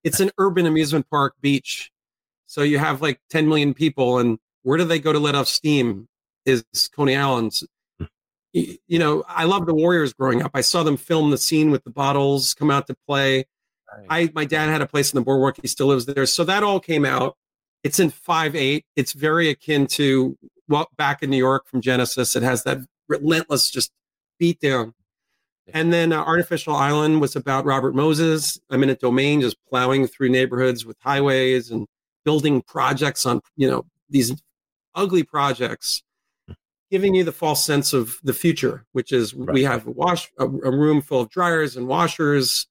It's 0.04 0.20
an 0.20 0.32
urban 0.38 0.66
amusement 0.66 1.10
park 1.10 1.36
beach, 1.42 1.92
so 2.48 2.64
you 2.64 2.80
have 2.80 3.02
like 3.02 3.22
10 3.30 3.48
million 3.48 3.74
people, 3.74 4.20
and 4.20 4.40
where 4.64 4.78
do 4.78 4.84
they 4.84 5.00
go 5.00 5.14
to 5.14 5.20
let 5.20 5.36
off 5.36 5.48
steam? 5.48 6.10
Is 6.46 6.66
Coney 6.94 7.16
Island. 7.16 7.62
You 8.54 9.00
know, 9.00 9.24
I 9.28 9.44
love 9.44 9.66
the 9.66 9.76
Warriors 9.76 10.14
growing 10.14 10.42
up. 10.42 10.52
I 10.54 10.62
saw 10.62 10.84
them 10.84 10.98
film 10.98 11.32
the 11.32 11.38
scene 11.38 11.70
with 11.70 11.84
the 11.84 11.90
bottles 11.90 12.54
come 12.54 12.72
out 12.72 12.88
to 12.88 12.96
play. 13.08 13.46
I 14.10 14.30
my 14.34 14.46
dad 14.46 14.70
had 14.70 14.82
a 14.82 14.88
place 14.88 15.12
in 15.12 15.18
the 15.18 15.24
boardwalk. 15.24 15.58
He 15.62 15.68
still 15.68 15.88
lives 15.88 16.06
there, 16.06 16.26
so 16.26 16.44
that 16.44 16.64
all 16.64 16.80
came 16.80 17.06
out. 17.06 17.38
It's 17.84 18.00
in 18.00 18.10
five 18.10 18.56
eight. 18.56 18.86
It's 18.96 19.14
very 19.14 19.50
akin 19.50 19.88
to 19.88 20.38
well, 20.68 20.90
back 20.98 21.24
in 21.24 21.30
New 21.30 21.38
York 21.38 21.68
from 21.68 21.82
Genesis. 21.82 22.36
It 22.36 22.44
has 22.44 22.64
that 22.64 22.80
relentless 23.08 23.70
just 23.70 23.92
beat 24.40 24.60
down. 24.60 24.94
And 25.74 25.92
then 25.92 26.14
uh, 26.14 26.24
Artificial 26.24 26.76
Island 26.76 27.20
was 27.20 27.36
about 27.36 27.66
Robert 27.66 27.94
Moses, 27.94 28.60
eminent 28.72 29.00
domain, 29.00 29.42
just 29.42 29.58
plowing 29.70 30.08
through 30.08 30.30
neighborhoods 30.30 30.86
with 30.86 30.98
highways 31.02 31.72
and 31.72 31.88
building 32.24 32.62
projects 32.62 33.26
on, 33.26 33.42
you 33.58 33.70
know, 33.70 33.86
these 34.10 34.34
ugly 34.96 35.24
projects, 35.24 36.04
giving 36.92 37.16
you 37.16 37.24
the 37.24 37.32
false 37.32 37.66
sense 37.66 37.94
of 37.94 38.18
the 38.24 38.34
future, 38.34 38.86
which 38.94 39.12
is 39.12 39.34
right. 39.34 39.54
we 39.54 39.64
have 39.64 39.86
a 39.88 39.92
wash, 39.92 40.32
a, 40.40 40.46
a 40.46 40.72
room 40.72 41.02
full 41.02 41.22
of 41.22 41.30
dryers 41.30 41.76
and 41.76 41.88
washers, 41.88 42.68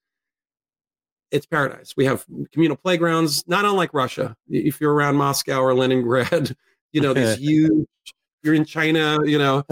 it's 1.30 1.46
paradise. 1.46 1.94
We 1.96 2.04
have 2.06 2.24
communal 2.52 2.76
playgrounds, 2.76 3.44
not 3.46 3.64
unlike 3.64 3.92
Russia. 3.92 4.36
If 4.48 4.80
you're 4.80 4.94
around 4.94 5.16
Moscow 5.16 5.60
or 5.60 5.74
Leningrad, 5.74 6.56
you 6.92 7.00
know 7.00 7.12
these 7.12 7.36
huge. 7.38 7.86
You're 8.42 8.54
in 8.54 8.64
China, 8.64 9.18
you 9.24 9.38
know, 9.38 9.64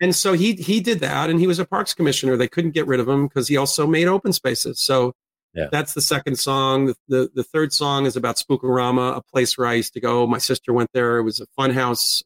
and 0.00 0.14
so 0.14 0.32
he 0.32 0.54
he 0.54 0.80
did 0.80 1.00
that, 1.00 1.30
and 1.30 1.40
he 1.40 1.46
was 1.46 1.58
a 1.58 1.64
parks 1.64 1.94
commissioner. 1.94 2.36
They 2.36 2.48
couldn't 2.48 2.70
get 2.70 2.86
rid 2.86 3.00
of 3.00 3.08
him 3.08 3.26
because 3.26 3.48
he 3.48 3.56
also 3.56 3.86
made 3.86 4.06
open 4.06 4.32
spaces. 4.32 4.80
So 4.80 5.14
yeah. 5.54 5.68
that's 5.72 5.94
the 5.94 6.00
second 6.00 6.38
song. 6.38 6.86
The, 6.86 6.96
the, 7.08 7.30
the 7.34 7.44
third 7.44 7.72
song 7.72 8.06
is 8.06 8.16
about 8.16 8.36
Spookorama, 8.36 9.16
a 9.16 9.22
place 9.22 9.58
where 9.58 9.66
I 9.66 9.74
used 9.74 9.94
to 9.94 10.00
go. 10.00 10.26
My 10.26 10.38
sister 10.38 10.72
went 10.72 10.90
there. 10.92 11.18
It 11.18 11.24
was 11.24 11.40
a 11.40 11.46
fun 11.56 11.70
house. 11.70 12.22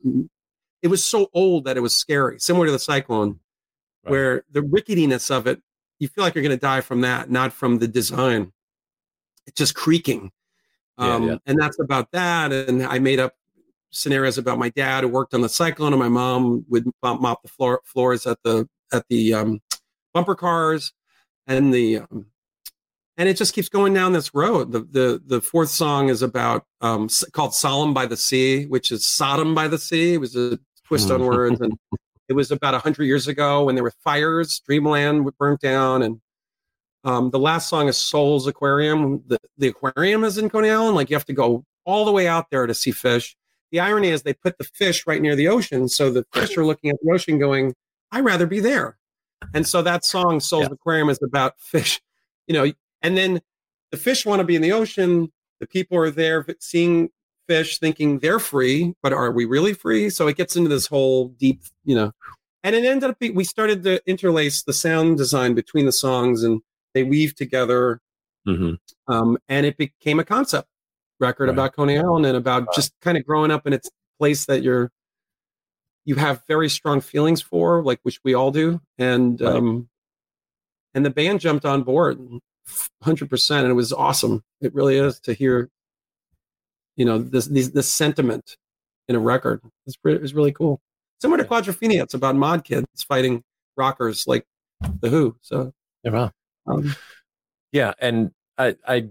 It 0.82 0.88
was 0.88 1.04
so 1.04 1.28
old 1.32 1.64
that 1.64 1.76
it 1.76 1.80
was 1.80 1.96
scary, 1.96 2.38
similar 2.40 2.66
to 2.66 2.72
the 2.72 2.78
cyclone, 2.78 3.38
right. 4.04 4.10
where 4.10 4.44
the 4.50 4.62
ricketiness 4.62 5.30
of 5.30 5.46
it 5.46 5.62
you 6.02 6.08
feel 6.08 6.24
like 6.24 6.34
you're 6.34 6.42
going 6.42 6.50
to 6.50 6.60
die 6.60 6.80
from 6.80 7.02
that, 7.02 7.30
not 7.30 7.52
from 7.52 7.78
the 7.78 7.86
design. 7.86 8.52
It's 9.46 9.56
just 9.56 9.76
creaking. 9.76 10.32
Um, 10.98 11.22
yeah, 11.22 11.30
yeah. 11.30 11.38
And 11.46 11.56
that's 11.60 11.78
about 11.78 12.10
that. 12.10 12.52
And 12.52 12.82
I 12.82 12.98
made 12.98 13.20
up 13.20 13.34
scenarios 13.92 14.36
about 14.36 14.58
my 14.58 14.70
dad 14.70 15.04
who 15.04 15.08
worked 15.08 15.32
on 15.32 15.42
the 15.42 15.48
cyclone, 15.48 15.92
and 15.92 16.00
my 16.00 16.08
mom 16.08 16.64
would 16.68 16.90
mop 17.04 17.42
the 17.42 17.48
floor, 17.48 17.82
floors 17.84 18.26
at 18.26 18.38
the 18.42 18.68
at 18.92 19.04
the 19.10 19.32
um, 19.32 19.60
bumper 20.12 20.34
cars, 20.34 20.92
and 21.46 21.72
the 21.72 21.98
um, 21.98 22.26
and 23.16 23.28
it 23.28 23.36
just 23.36 23.54
keeps 23.54 23.68
going 23.68 23.94
down 23.94 24.12
this 24.12 24.34
road. 24.34 24.72
The 24.72 24.80
the 24.80 25.22
the 25.24 25.40
fourth 25.40 25.70
song 25.70 26.08
is 26.08 26.20
about 26.20 26.66
um, 26.80 27.08
called 27.32 27.54
"Solemn 27.54 27.94
by 27.94 28.06
the 28.06 28.16
Sea," 28.16 28.66
which 28.66 28.90
is 28.90 29.06
Sodom 29.06 29.54
by 29.54 29.68
the 29.68 29.78
Sea. 29.78 30.14
It 30.14 30.20
was 30.20 30.34
a 30.34 30.58
twist 30.92 31.10
on 31.10 31.20
mm. 31.20 31.26
words, 31.26 31.58
and 31.62 31.72
it 32.28 32.34
was 32.34 32.50
about 32.50 32.74
100 32.74 33.04
years 33.04 33.26
ago 33.26 33.64
when 33.64 33.74
there 33.74 33.84
were 33.84 33.94
fires, 34.04 34.60
Dreamland 34.66 35.26
burnt 35.38 35.60
down. 35.60 36.02
And 36.02 36.20
um, 37.02 37.30
the 37.30 37.38
last 37.38 37.70
song 37.70 37.88
is 37.88 37.96
Soul's 37.96 38.46
Aquarium. 38.46 39.22
The, 39.26 39.38
the 39.56 39.68
aquarium 39.68 40.22
is 40.22 40.36
in 40.36 40.50
Coney 40.50 40.68
Island. 40.68 40.94
Like 40.94 41.08
you 41.08 41.16
have 41.16 41.24
to 41.24 41.32
go 41.32 41.64
all 41.86 42.04
the 42.04 42.12
way 42.12 42.28
out 42.28 42.50
there 42.50 42.66
to 42.66 42.74
see 42.74 42.90
fish. 42.90 43.34
The 43.70 43.80
irony 43.80 44.08
is 44.08 44.22
they 44.22 44.34
put 44.34 44.58
the 44.58 44.64
fish 44.64 45.06
right 45.06 45.22
near 45.22 45.34
the 45.34 45.48
ocean. 45.48 45.88
So 45.88 46.10
the 46.10 46.26
fish 46.34 46.58
are 46.58 46.66
looking 46.66 46.90
at 46.90 46.96
the 47.02 47.10
ocean 47.10 47.38
going, 47.38 47.74
I'd 48.10 48.22
rather 48.22 48.46
be 48.46 48.60
there. 48.60 48.98
And 49.54 49.66
so 49.66 49.80
that 49.80 50.04
song, 50.04 50.40
Soul's 50.40 50.66
yeah. 50.66 50.74
Aquarium, 50.74 51.08
is 51.08 51.20
about 51.22 51.58
fish, 51.58 52.02
you 52.46 52.52
know, 52.52 52.70
and 53.00 53.16
then 53.16 53.40
the 53.92 53.96
fish 53.96 54.26
want 54.26 54.40
to 54.40 54.44
be 54.44 54.56
in 54.56 54.62
the 54.62 54.72
ocean. 54.72 55.32
The 55.58 55.66
people 55.66 55.96
are 55.96 56.10
there 56.10 56.44
seeing 56.60 57.08
fish 57.52 57.78
thinking 57.78 58.18
they're 58.18 58.38
free, 58.38 58.94
but 59.02 59.12
are 59.12 59.30
we 59.30 59.44
really 59.44 59.74
free? 59.74 60.08
So 60.08 60.26
it 60.26 60.36
gets 60.38 60.56
into 60.56 60.70
this 60.70 60.86
whole 60.86 61.28
deep, 61.28 61.60
you 61.84 61.94
know, 61.94 62.12
and 62.64 62.74
it 62.74 62.84
ended 62.84 63.10
up 63.10 63.18
being, 63.18 63.34
we 63.34 63.44
started 63.44 63.82
to 63.82 64.00
interlace 64.08 64.62
the 64.62 64.72
sound 64.72 65.18
design 65.18 65.54
between 65.54 65.84
the 65.84 65.92
songs 65.92 66.42
and 66.42 66.62
they 66.94 67.02
weave 67.02 67.34
together. 67.34 68.00
Mm-hmm. 68.48 68.74
Um, 69.12 69.36
and 69.48 69.66
it 69.66 69.76
became 69.76 70.18
a 70.18 70.24
concept 70.24 70.66
record 71.20 71.48
right. 71.48 71.52
about 71.52 71.76
Coney 71.76 71.98
Island 71.98 72.24
and 72.24 72.36
about 72.38 72.66
right. 72.66 72.74
just 72.74 72.94
kind 73.02 73.18
of 73.18 73.26
growing 73.26 73.50
up 73.50 73.66
in 73.66 73.74
its 73.74 73.90
place 74.18 74.46
that 74.46 74.62
you're, 74.62 74.90
you 76.06 76.14
have 76.14 76.42
very 76.48 76.70
strong 76.70 77.02
feelings 77.02 77.42
for, 77.42 77.82
like 77.82 78.00
which 78.02 78.18
we 78.24 78.32
all 78.32 78.50
do. 78.50 78.80
And, 78.96 79.40
right. 79.42 79.56
um, 79.56 79.90
and 80.94 81.04
the 81.04 81.10
band 81.10 81.40
jumped 81.40 81.66
on 81.66 81.82
board 81.82 82.18
100% 83.04 83.50
and 83.58 83.68
it 83.68 83.74
was 83.74 83.92
awesome. 83.92 84.42
It 84.62 84.74
really 84.74 84.96
is 84.96 85.20
to 85.20 85.34
hear 85.34 85.68
you 86.96 87.04
know 87.04 87.18
this 87.18 87.46
this, 87.46 87.68
this 87.68 87.92
sentiment 87.92 88.56
in 89.08 89.16
a 89.16 89.20
record. 89.20 89.60
Pretty, 90.02 90.22
it's 90.22 90.32
really 90.32 90.52
cool. 90.52 90.80
Similar 91.20 91.42
to 91.42 91.48
Quadrophenia, 91.48 92.02
it's 92.02 92.14
about 92.14 92.36
mod 92.36 92.64
kids 92.64 92.86
fighting 93.06 93.42
rockers 93.76 94.26
like 94.26 94.44
the 95.00 95.08
Who. 95.08 95.36
So 95.40 95.72
yeah, 96.04 96.10
wow. 96.10 96.32
um, 96.66 96.94
yeah, 97.72 97.92
and 97.98 98.32
I 98.58 98.76
I 98.86 99.08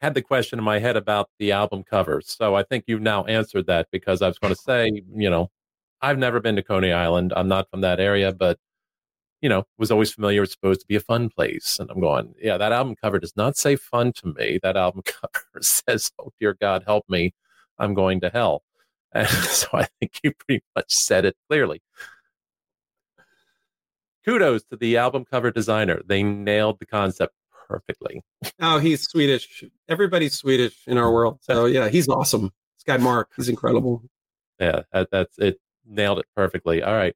had 0.00 0.14
the 0.14 0.22
question 0.22 0.58
in 0.58 0.64
my 0.64 0.80
head 0.80 0.96
about 0.96 1.30
the 1.38 1.52
album 1.52 1.84
covers. 1.84 2.28
So 2.28 2.56
I 2.56 2.64
think 2.64 2.84
you've 2.88 3.00
now 3.00 3.24
answered 3.24 3.66
that 3.66 3.86
because 3.92 4.20
I 4.20 4.26
was 4.26 4.38
going 4.38 4.52
to 4.52 4.60
say, 4.60 5.02
you 5.14 5.30
know, 5.30 5.48
I've 6.00 6.18
never 6.18 6.40
been 6.40 6.56
to 6.56 6.62
Coney 6.62 6.92
Island. 6.92 7.32
I'm 7.36 7.46
not 7.46 7.70
from 7.70 7.82
that 7.82 8.00
area, 8.00 8.32
but 8.32 8.58
you 9.42 9.48
know, 9.48 9.64
was 9.76 9.90
always 9.90 10.12
familiar. 10.12 10.44
It's 10.44 10.52
supposed 10.52 10.80
to 10.80 10.86
be 10.86 10.94
a 10.94 11.00
fun 11.00 11.28
place. 11.28 11.78
And 11.78 11.90
I'm 11.90 12.00
going, 12.00 12.34
yeah, 12.40 12.56
that 12.56 12.72
album 12.72 12.94
cover 12.94 13.18
does 13.18 13.36
not 13.36 13.56
say 13.56 13.74
fun 13.74 14.12
to 14.14 14.32
me. 14.38 14.60
That 14.62 14.76
album 14.76 15.02
cover 15.04 15.60
says, 15.60 16.12
oh, 16.18 16.32
dear 16.40 16.56
God, 16.58 16.84
help 16.86 17.04
me. 17.08 17.34
I'm 17.78 17.92
going 17.92 18.20
to 18.20 18.30
hell. 18.30 18.62
And 19.14 19.28
so 19.28 19.68
I 19.74 19.88
think 20.00 20.20
you 20.24 20.32
pretty 20.32 20.64
much 20.74 20.90
said 20.90 21.26
it 21.26 21.36
clearly. 21.46 21.82
Kudos 24.24 24.62
to 24.70 24.76
the 24.78 24.96
album 24.96 25.26
cover 25.26 25.50
designer. 25.50 26.00
They 26.06 26.22
nailed 26.22 26.78
the 26.78 26.86
concept 26.86 27.34
perfectly. 27.68 28.22
Oh, 28.58 28.78
he's 28.78 29.02
Swedish. 29.02 29.64
Everybody's 29.86 30.32
Swedish 30.32 30.78
in 30.86 30.96
our 30.96 31.12
world. 31.12 31.40
So 31.42 31.66
yeah, 31.76 31.90
he's 31.90 32.08
awesome. 32.08 32.52
This 32.78 32.84
guy 32.86 32.96
Mark, 32.96 33.32
he's 33.36 33.50
incredible. 33.50 34.02
Yeah, 34.58 34.84
that, 34.94 35.10
that's 35.12 35.38
it. 35.38 35.60
Nailed 35.84 36.20
it 36.20 36.26
perfectly. 36.34 36.82
All 36.82 36.94
right. 36.94 37.14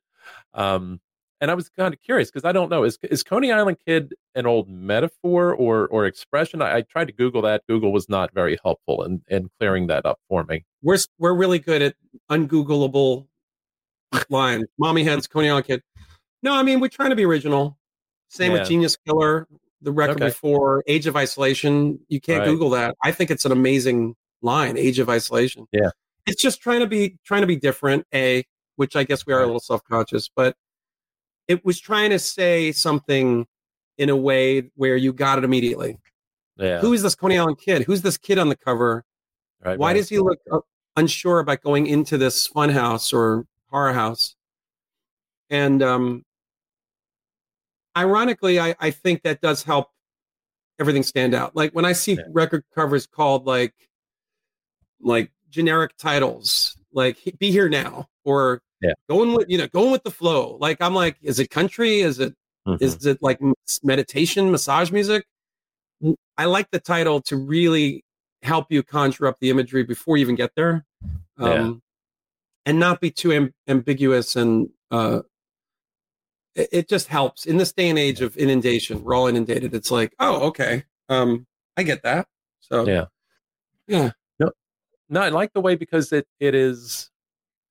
Um, 0.52 1.00
and 1.40 1.50
I 1.50 1.54
was 1.54 1.68
kind 1.68 1.92
of 1.92 2.00
curious 2.02 2.30
because 2.30 2.44
I 2.44 2.52
don't 2.52 2.70
know 2.70 2.84
is 2.84 2.98
is 3.02 3.22
Coney 3.22 3.52
Island 3.52 3.76
Kid 3.86 4.14
an 4.34 4.46
old 4.46 4.68
metaphor 4.68 5.54
or 5.54 5.86
or 5.88 6.06
expression? 6.06 6.62
I, 6.62 6.76
I, 6.76 6.80
tried 6.82 7.06
to 7.06 7.12
Google 7.12 7.42
that. 7.42 7.62
Google 7.68 7.92
was 7.92 8.08
not 8.08 8.32
very 8.34 8.58
helpful 8.64 9.02
in 9.04 9.22
in 9.28 9.48
clearing 9.58 9.86
that 9.88 10.06
up 10.06 10.18
for 10.28 10.44
me. 10.44 10.64
we're 10.82 10.98
we're 11.18 11.34
really 11.34 11.58
good 11.58 11.82
at 11.82 11.94
ungoogleable 12.30 13.26
lines. 14.28 14.64
Mommyheads, 14.80 15.28
Coney 15.30 15.48
Island 15.50 15.66
kid. 15.66 15.82
No, 16.42 16.54
I 16.54 16.62
mean 16.62 16.80
we're 16.80 16.88
trying 16.88 17.10
to 17.10 17.16
be 17.16 17.24
original. 17.24 17.78
Same 18.28 18.52
Yeah. 18.52 18.60
with 18.60 18.68
Genius 18.68 18.96
Killer, 19.06 19.46
the 19.82 19.92
record 19.92 20.16
Okay. 20.16 20.26
before 20.26 20.82
Age 20.86 21.06
of 21.06 21.16
Isolation. 21.16 21.98
You 22.08 22.20
can't 22.20 22.40
Right. 22.40 22.46
Google 22.48 22.70
that. 22.70 22.96
I 23.04 23.12
think 23.12 23.30
it's 23.30 23.44
an 23.44 23.52
amazing 23.52 24.14
line, 24.42 24.76
Age 24.76 24.98
of 24.98 25.08
Isolation. 25.08 25.66
Yeah. 25.72 25.90
It's 26.26 26.42
just 26.42 26.60
trying 26.60 26.80
to 26.80 26.86
be 26.86 27.18
trying 27.24 27.42
to 27.42 27.46
be 27.46 27.56
different, 27.56 28.06
A, 28.14 28.44
which 28.76 28.96
I 28.96 29.04
guess 29.04 29.26
we 29.26 29.32
are 29.32 29.40
a 29.42 29.46
little 29.46 29.60
self-conscious, 29.60 30.28
but 30.34 30.56
it 31.48 31.64
was 31.64 31.78
trying 31.80 32.10
to 32.10 32.18
say 32.18 32.72
something 32.72 33.46
in 33.98 34.08
a 34.10 34.16
way 34.16 34.70
where 34.74 34.96
you 34.96 35.12
got 35.12 35.38
it 35.38 35.44
immediately. 35.44 35.98
Yeah. 36.56 36.80
Who 36.80 36.92
is 36.92 37.02
this 37.02 37.14
Coney 37.14 37.38
Island 37.38 37.58
kid? 37.58 37.82
Who's 37.82 38.02
this 38.02 38.16
kid 38.16 38.38
on 38.38 38.48
the 38.48 38.56
cover? 38.56 39.04
right, 39.64 39.78
Why 39.78 39.88
right. 39.88 39.94
does 39.96 40.08
he 40.08 40.18
look 40.18 40.38
unsure 40.96 41.38
about 41.40 41.62
going 41.62 41.86
into 41.86 42.18
this 42.18 42.46
fun 42.46 42.70
house 42.70 43.12
or 43.12 43.46
horror 43.70 43.92
house? 43.92 44.34
And 45.50 45.82
um, 45.82 46.24
ironically, 47.96 48.58
I, 48.60 48.74
I 48.80 48.90
think 48.90 49.22
that 49.22 49.40
does 49.40 49.62
help 49.62 49.88
everything 50.78 51.02
stand 51.02 51.34
out. 51.34 51.54
Like 51.56 51.72
when 51.72 51.84
I 51.84 51.92
see 51.92 52.14
Yeah. 52.14 52.22
record 52.32 52.64
covers 52.74 53.06
called 53.06 53.46
like 53.46 53.74
like 55.00 55.30
generic 55.50 55.96
titles, 55.98 56.76
like 56.92 57.18
"Be 57.38 57.50
Here 57.50 57.68
Now" 57.68 58.08
or 58.24 58.62
Yeah. 58.82 58.92
going 59.08 59.32
with 59.34 59.46
you 59.48 59.58
know 59.58 59.66
going 59.68 59.90
with 59.90 60.02
the 60.02 60.10
flow. 60.10 60.56
Like 60.60 60.80
I'm 60.82 60.94
like, 60.94 61.16
is 61.22 61.38
it 61.38 61.48
country? 61.50 62.00
Is 62.00 62.18
it 62.20 62.34
Mhm. 62.66 62.82
is 62.82 63.06
it 63.06 63.18
like 63.22 63.40
meditation, 63.84 64.50
massage 64.50 64.90
music? 64.90 65.24
I 66.36 66.44
like 66.44 66.70
the 66.72 66.80
title 66.80 67.20
to 67.22 67.36
really 67.36 68.04
help 68.42 68.66
you 68.70 68.82
conjure 68.82 69.26
up 69.28 69.38
the 69.40 69.50
imagery 69.50 69.82
before 69.84 70.16
you 70.16 70.20
even 70.22 70.34
get 70.34 70.50
there, 70.56 70.84
um, 71.38 71.48
Yeah. 71.50 71.72
and 72.66 72.78
not 72.78 73.00
be 73.00 73.10
too 73.10 73.32
am- 73.32 73.54
ambiguous. 73.66 74.36
And 74.36 74.68
uh, 74.90 75.22
it, 76.54 76.68
it 76.72 76.88
just 76.88 77.06
helps 77.08 77.46
in 77.46 77.56
this 77.56 77.72
day 77.72 77.88
and 77.88 77.98
age 77.98 78.20
of 78.20 78.36
inundation. 78.36 79.02
We're 79.04 79.14
all 79.14 79.26
inundated. 79.28 79.72
It's 79.74 79.90
like, 79.90 80.14
oh, 80.18 80.46
okay, 80.48 80.84
um, 81.08 81.46
I 81.76 81.82
get 81.84 82.02
that. 82.02 82.26
So 82.60 82.86
Yeah. 82.86 83.06
yeah, 83.86 84.10
no 84.38 84.50
No, 85.08 85.20
I 85.22 85.28
like 85.30 85.52
the 85.52 85.60
way 85.60 85.76
because 85.76 86.12
it 86.12 86.26
it 86.40 86.54
is 86.54 87.10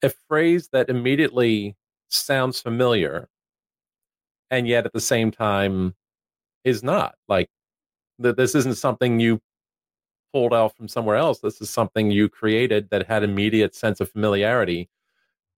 a 0.05 0.09
phrase 0.27 0.69
that 0.69 0.89
immediately 0.89 1.75
sounds 2.09 2.61
familiar, 2.61 3.27
and 4.49 4.67
yet 4.67 4.85
at 4.85 4.93
the 4.93 5.01
same 5.01 5.31
time 5.31 5.95
is 6.63 6.83
not. 6.83 7.15
Like 7.27 7.49
that, 8.19 8.37
this 8.37 8.55
isn't 8.55 8.75
something 8.75 9.19
you 9.19 9.41
pulled 10.33 10.53
out 10.53 10.75
from 10.75 10.87
somewhere 10.87 11.15
else. 11.17 11.39
This 11.39 11.61
is 11.61 11.69
something 11.69 12.11
you 12.11 12.29
created 12.29 12.89
that 12.91 13.07
had 13.07 13.23
immediate 13.23 13.75
sense 13.75 13.99
of 13.99 14.11
familiarity, 14.11 14.89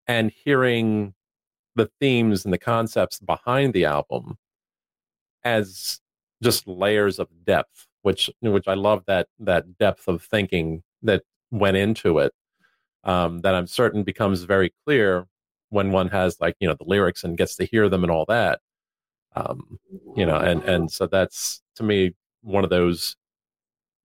and 0.08 0.32
hearing 0.32 1.14
the 1.76 1.90
themes 2.00 2.46
and 2.46 2.54
the 2.54 2.58
concepts 2.58 3.20
behind 3.20 3.74
the 3.74 3.86
album 3.86 4.38
as 5.44 6.00
just 6.42 6.68
layers 6.68 7.20
of 7.20 7.28
depth, 7.46 7.88
which 8.02 8.30
which 8.42 8.68
I 8.68 8.74
love 8.76 9.04
that 9.08 9.28
that 9.40 9.78
depth 9.78 10.08
of 10.08 10.24
thinking 10.24 10.84
that 11.04 11.24
went 11.52 11.78
into 11.78 12.20
it 12.20 12.34
um, 13.08 13.40
that 13.42 13.56
I'm 13.56 13.66
certain 13.68 14.04
becomes 14.04 14.44
very 14.44 14.72
clear 14.86 15.26
when 15.70 15.92
one 15.92 16.10
has 16.10 16.40
like 16.40 16.56
you 16.60 16.68
know 16.68 16.76
the 16.76 16.86
lyrics 16.86 17.24
and 17.24 17.38
gets 17.38 17.56
to 17.58 17.66
hear 17.66 17.90
them 17.90 18.04
and 18.04 18.12
all 18.12 18.26
that. 18.26 18.60
Um, 19.36 19.80
you 20.16 20.26
know, 20.26 20.38
and 20.38 20.64
and 20.64 20.92
so 20.92 21.08
that's 21.08 21.62
to 21.78 21.84
me 21.84 22.14
one 22.42 22.64
of 22.64 22.70
those 22.70 23.16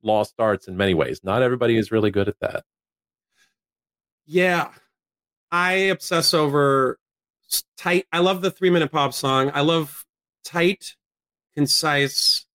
lost 0.03 0.35
arts 0.39 0.69
in 0.69 0.77
many 0.77 0.95
ways. 0.95 1.21
Not 1.23 1.43
everybody 1.43 1.77
is 1.77 1.93
really 1.93 2.11
good 2.11 2.29
at 2.29 2.41
that. 2.41 2.65
yeah. 4.27 4.69
I 5.55 5.73
obsess 5.93 6.33
over 6.33 6.99
tight. 7.77 8.07
I 8.11 8.21
love 8.21 8.41
the 8.41 8.51
three 8.51 8.71
minute 8.71 8.91
pop 8.91 9.13
song. 9.13 9.51
I 9.55 9.61
love 9.61 10.07
tight, 10.45 10.97
concise 11.55 12.47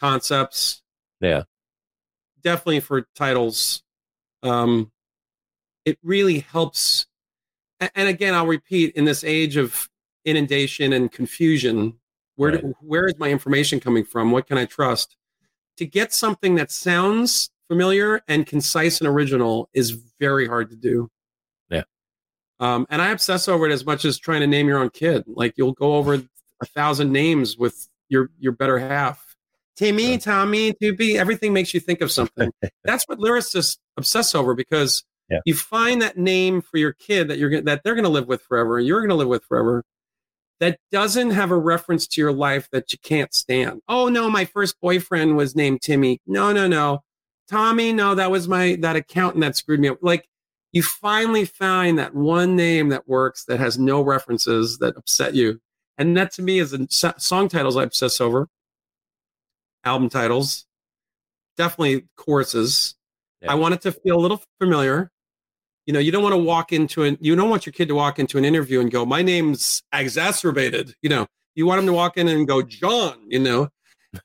concepts. 0.00 0.82
Yeah. 1.20 1.44
definitely 2.42 2.80
for 2.80 3.06
titles 3.14 3.82
um 4.42 4.90
it 5.84 5.98
really 6.02 6.40
helps 6.40 7.06
and 7.94 8.08
again 8.08 8.34
i'll 8.34 8.46
repeat 8.46 8.94
in 8.94 9.04
this 9.04 9.24
age 9.24 9.56
of 9.56 9.88
inundation 10.24 10.92
and 10.92 11.12
confusion 11.12 11.94
where 12.36 12.52
do- 12.52 12.74
where 12.80 13.06
is 13.06 13.14
my 13.18 13.28
information 13.28 13.80
coming 13.80 14.04
from 14.04 14.30
what 14.30 14.46
can 14.46 14.58
i 14.58 14.64
trust 14.64 15.16
to 15.76 15.84
get 15.86 16.12
something 16.12 16.54
that 16.54 16.70
sounds 16.70 17.50
familiar 17.68 18.22
and 18.28 18.46
concise 18.46 19.00
and 19.00 19.08
original 19.08 19.68
is 19.74 19.90
very 20.20 20.46
hard 20.46 20.70
to 20.70 20.76
do 20.76 21.10
Yeah. 21.70 21.82
um 22.60 22.86
and 22.90 23.02
i 23.02 23.10
obsess 23.10 23.48
over 23.48 23.66
it 23.66 23.72
as 23.72 23.84
much 23.84 24.04
as 24.04 24.18
trying 24.18 24.40
to 24.40 24.46
name 24.46 24.68
your 24.68 24.78
own 24.78 24.90
kid 24.90 25.24
like 25.26 25.54
you'll 25.56 25.72
go 25.72 25.94
over 25.96 26.22
a 26.60 26.66
thousand 26.66 27.12
names 27.12 27.58
with 27.58 27.88
your 28.08 28.30
your 28.38 28.52
better 28.52 28.78
half 28.78 29.34
Timmy. 29.76 30.18
Tommy, 30.18 30.72
to 30.80 30.94
be 30.94 31.18
everything 31.18 31.52
makes 31.52 31.74
you 31.74 31.80
think 31.80 32.00
of 32.00 32.12
something. 32.12 32.52
That's 32.84 33.08
what 33.08 33.18
lyricists 33.18 33.78
obsess 33.96 34.32
over 34.32 34.54
because 34.54 35.02
Yeah. 35.30 35.40
you 35.46 35.54
find 35.54 36.02
that 36.02 36.18
name 36.18 36.60
for 36.60 36.76
your 36.76 36.92
kid 36.92 37.28
that 37.28 37.38
you're 37.38 37.60
that 37.62 37.82
they're 37.82 37.94
going 37.94 38.04
to 38.04 38.10
live 38.10 38.28
with 38.28 38.42
forever, 38.42 38.78
and 38.78 38.86
you're 38.86 39.00
going 39.00 39.10
to 39.10 39.14
live 39.14 39.28
with 39.28 39.44
forever. 39.44 39.84
That 40.60 40.78
doesn't 40.92 41.30
have 41.30 41.50
a 41.50 41.58
reference 41.58 42.06
to 42.08 42.20
your 42.20 42.32
life 42.32 42.68
that 42.72 42.92
you 42.92 42.98
can't 43.02 43.32
stand. 43.34 43.80
Oh 43.88 44.08
no, 44.08 44.30
my 44.30 44.44
first 44.44 44.80
boyfriend 44.80 45.36
was 45.36 45.56
named 45.56 45.82
Timmy. 45.82 46.20
No, 46.26 46.52
no, 46.52 46.68
no, 46.68 47.02
Tommy. 47.48 47.92
No, 47.92 48.14
that 48.14 48.30
was 48.30 48.48
my 48.48 48.76
that 48.80 48.96
accountant 48.96 49.42
that 49.42 49.56
screwed 49.56 49.80
me 49.80 49.88
up. 49.88 49.98
Like 50.02 50.28
you 50.72 50.82
finally 50.82 51.44
find 51.44 51.98
that 51.98 52.14
one 52.14 52.56
name 52.56 52.90
that 52.90 53.08
works 53.08 53.44
that 53.46 53.60
has 53.60 53.78
no 53.78 54.02
references 54.02 54.78
that 54.78 54.96
upset 54.96 55.34
you, 55.34 55.60
and 55.98 56.16
that 56.16 56.32
to 56.32 56.42
me 56.42 56.58
is 56.58 56.76
so- 56.90 57.14
song 57.18 57.48
titles 57.48 57.76
I 57.76 57.82
obsess 57.84 58.20
over 58.20 58.48
album 59.84 60.08
titles, 60.08 60.66
definitely 61.56 62.06
choruses. 62.16 62.94
Yeah. 63.42 63.52
I 63.52 63.54
want 63.54 63.74
it 63.74 63.82
to 63.82 63.92
feel 63.92 64.16
a 64.16 64.20
little 64.20 64.42
familiar. 64.58 65.10
You 65.86 65.92
know, 65.92 65.98
you 66.00 66.10
don't 66.12 66.22
want 66.22 66.32
to 66.32 66.38
walk 66.38 66.72
into 66.72 67.02
an 67.02 67.18
you 67.20 67.36
don't 67.36 67.50
want 67.50 67.66
your 67.66 67.72
kid 67.72 67.88
to 67.88 67.94
walk 67.94 68.18
into 68.18 68.38
an 68.38 68.44
interview 68.44 68.80
and 68.80 68.90
go, 68.90 69.04
"My 69.04 69.22
name's 69.22 69.82
exacerbated." 69.92 70.94
You 71.02 71.10
know, 71.10 71.26
you 71.54 71.66
want 71.66 71.80
him 71.80 71.86
to 71.86 71.92
walk 71.92 72.16
in 72.16 72.28
and 72.28 72.46
go, 72.46 72.62
"John." 72.62 73.18
You 73.28 73.40
know, 73.40 73.68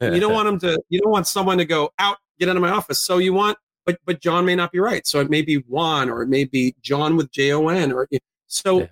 you 0.01 0.19
don't 0.19 0.33
want 0.33 0.47
him 0.47 0.59
to. 0.59 0.81
You 0.89 1.01
don't 1.01 1.11
want 1.11 1.27
someone 1.27 1.57
to 1.57 1.65
go 1.65 1.91
out, 1.99 2.17
get 2.39 2.49
out 2.49 2.55
of 2.55 2.61
my 2.61 2.71
office. 2.71 3.01
So 3.01 3.17
you 3.17 3.33
want, 3.33 3.57
but 3.85 3.97
but 4.05 4.21
John 4.21 4.45
may 4.45 4.55
not 4.55 4.71
be 4.71 4.79
right. 4.79 5.05
So 5.05 5.19
it 5.19 5.29
may 5.29 5.41
be 5.41 5.55
Juan, 5.55 6.09
or 6.09 6.21
it 6.21 6.29
may 6.29 6.45
be 6.45 6.75
John 6.81 7.17
with 7.17 7.31
J 7.31 7.51
O 7.51 7.67
N, 7.67 7.91
or 7.91 8.07
so. 8.47 8.79
Yeah. 8.79 8.87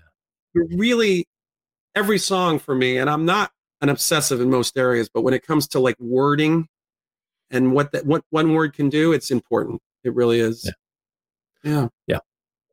Really 0.75 1.27
every 1.93 2.17
song 2.17 2.57
for 2.57 2.73
me, 2.73 2.97
and 2.97 3.09
I'm 3.09 3.25
not 3.25 3.51
an 3.81 3.89
obsessive 3.89 4.41
in 4.41 4.49
most 4.49 4.75
areas, 4.75 5.07
but 5.07 5.21
when 5.21 5.35
it 5.35 5.45
comes 5.45 5.67
to 5.69 5.79
like 5.79 5.99
wording 5.99 6.67
and 7.51 7.73
what 7.73 7.91
that 7.91 8.05
what 8.05 8.23
one 8.31 8.53
word 8.53 8.73
can 8.73 8.89
do, 8.89 9.13
it's 9.13 9.29
important. 9.29 9.81
It 10.03 10.15
really 10.15 10.39
is. 10.39 10.71
Yeah. 11.63 11.89
yeah, 12.07 12.19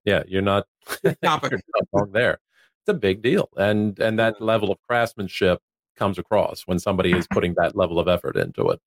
you're 0.28 0.42
not 0.42 0.66
you're 1.02 1.16
not 1.22 1.44
wrong 1.92 2.12
there. 2.12 2.38
It's 2.82 2.88
a 2.88 2.94
big 2.94 3.22
deal, 3.22 3.48
and 3.56 3.98
and 3.98 4.18
that 4.18 4.40
level 4.40 4.70
of 4.70 4.78
craftsmanship 4.88 5.60
comes 5.96 6.18
across 6.18 6.62
when 6.62 6.78
somebody 6.78 7.12
is 7.12 7.26
putting 7.28 7.54
that 7.56 7.76
level 7.76 7.98
of 7.98 8.08
effort 8.08 8.36
into 8.36 8.68
it. 8.70 8.80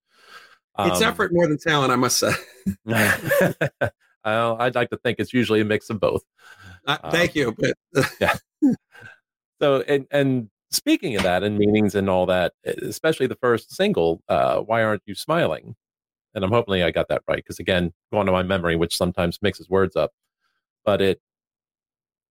it's 0.80 1.02
Um, 1.02 1.08
effort 1.08 1.32
more 1.34 1.48
than 1.48 1.58
talent, 1.58 1.92
I 1.92 1.96
must 1.96 2.20
say. 2.20 2.34
Well, 4.26 4.58
I'd 4.60 4.76
like 4.76 4.90
to 4.90 4.98
think 4.98 5.20
it's 5.20 5.34
usually 5.34 5.62
a 5.62 5.66
mix 5.66 5.90
of 5.90 6.02
both. 6.02 6.22
Uh, 6.86 6.98
Um, 7.02 7.12
thank 7.12 7.34
you, 7.34 7.56
but 7.58 8.42
So, 9.62 9.82
and 9.88 10.06
and 10.12 10.50
speaking 10.70 11.16
of 11.16 11.24
that 11.24 11.44
and 11.44 11.58
meanings 11.58 11.96
and 11.96 12.10
all 12.10 12.26
that, 12.28 12.54
especially 12.66 13.28
the 13.28 13.36
first 13.36 13.74
single, 13.74 14.22
uh, 14.28 14.60
"Why 14.60 14.84
Aren't 14.84 15.04
You 15.06 15.16
Smiling?" 15.16 15.76
And 16.36 16.44
I'm 16.44 16.52
hoping 16.52 16.84
I 16.84 16.92
got 16.92 17.08
that 17.08 17.24
right 17.28 17.38
because 17.38 17.60
again, 17.60 17.94
going 18.12 18.26
to 18.28 18.32
my 18.32 18.44
memory, 18.44 18.76
which 18.76 18.96
sometimes 18.96 19.40
mixes 19.42 19.70
words 19.70 19.96
up, 19.96 20.12
but 20.88 21.02
it, 21.02 21.20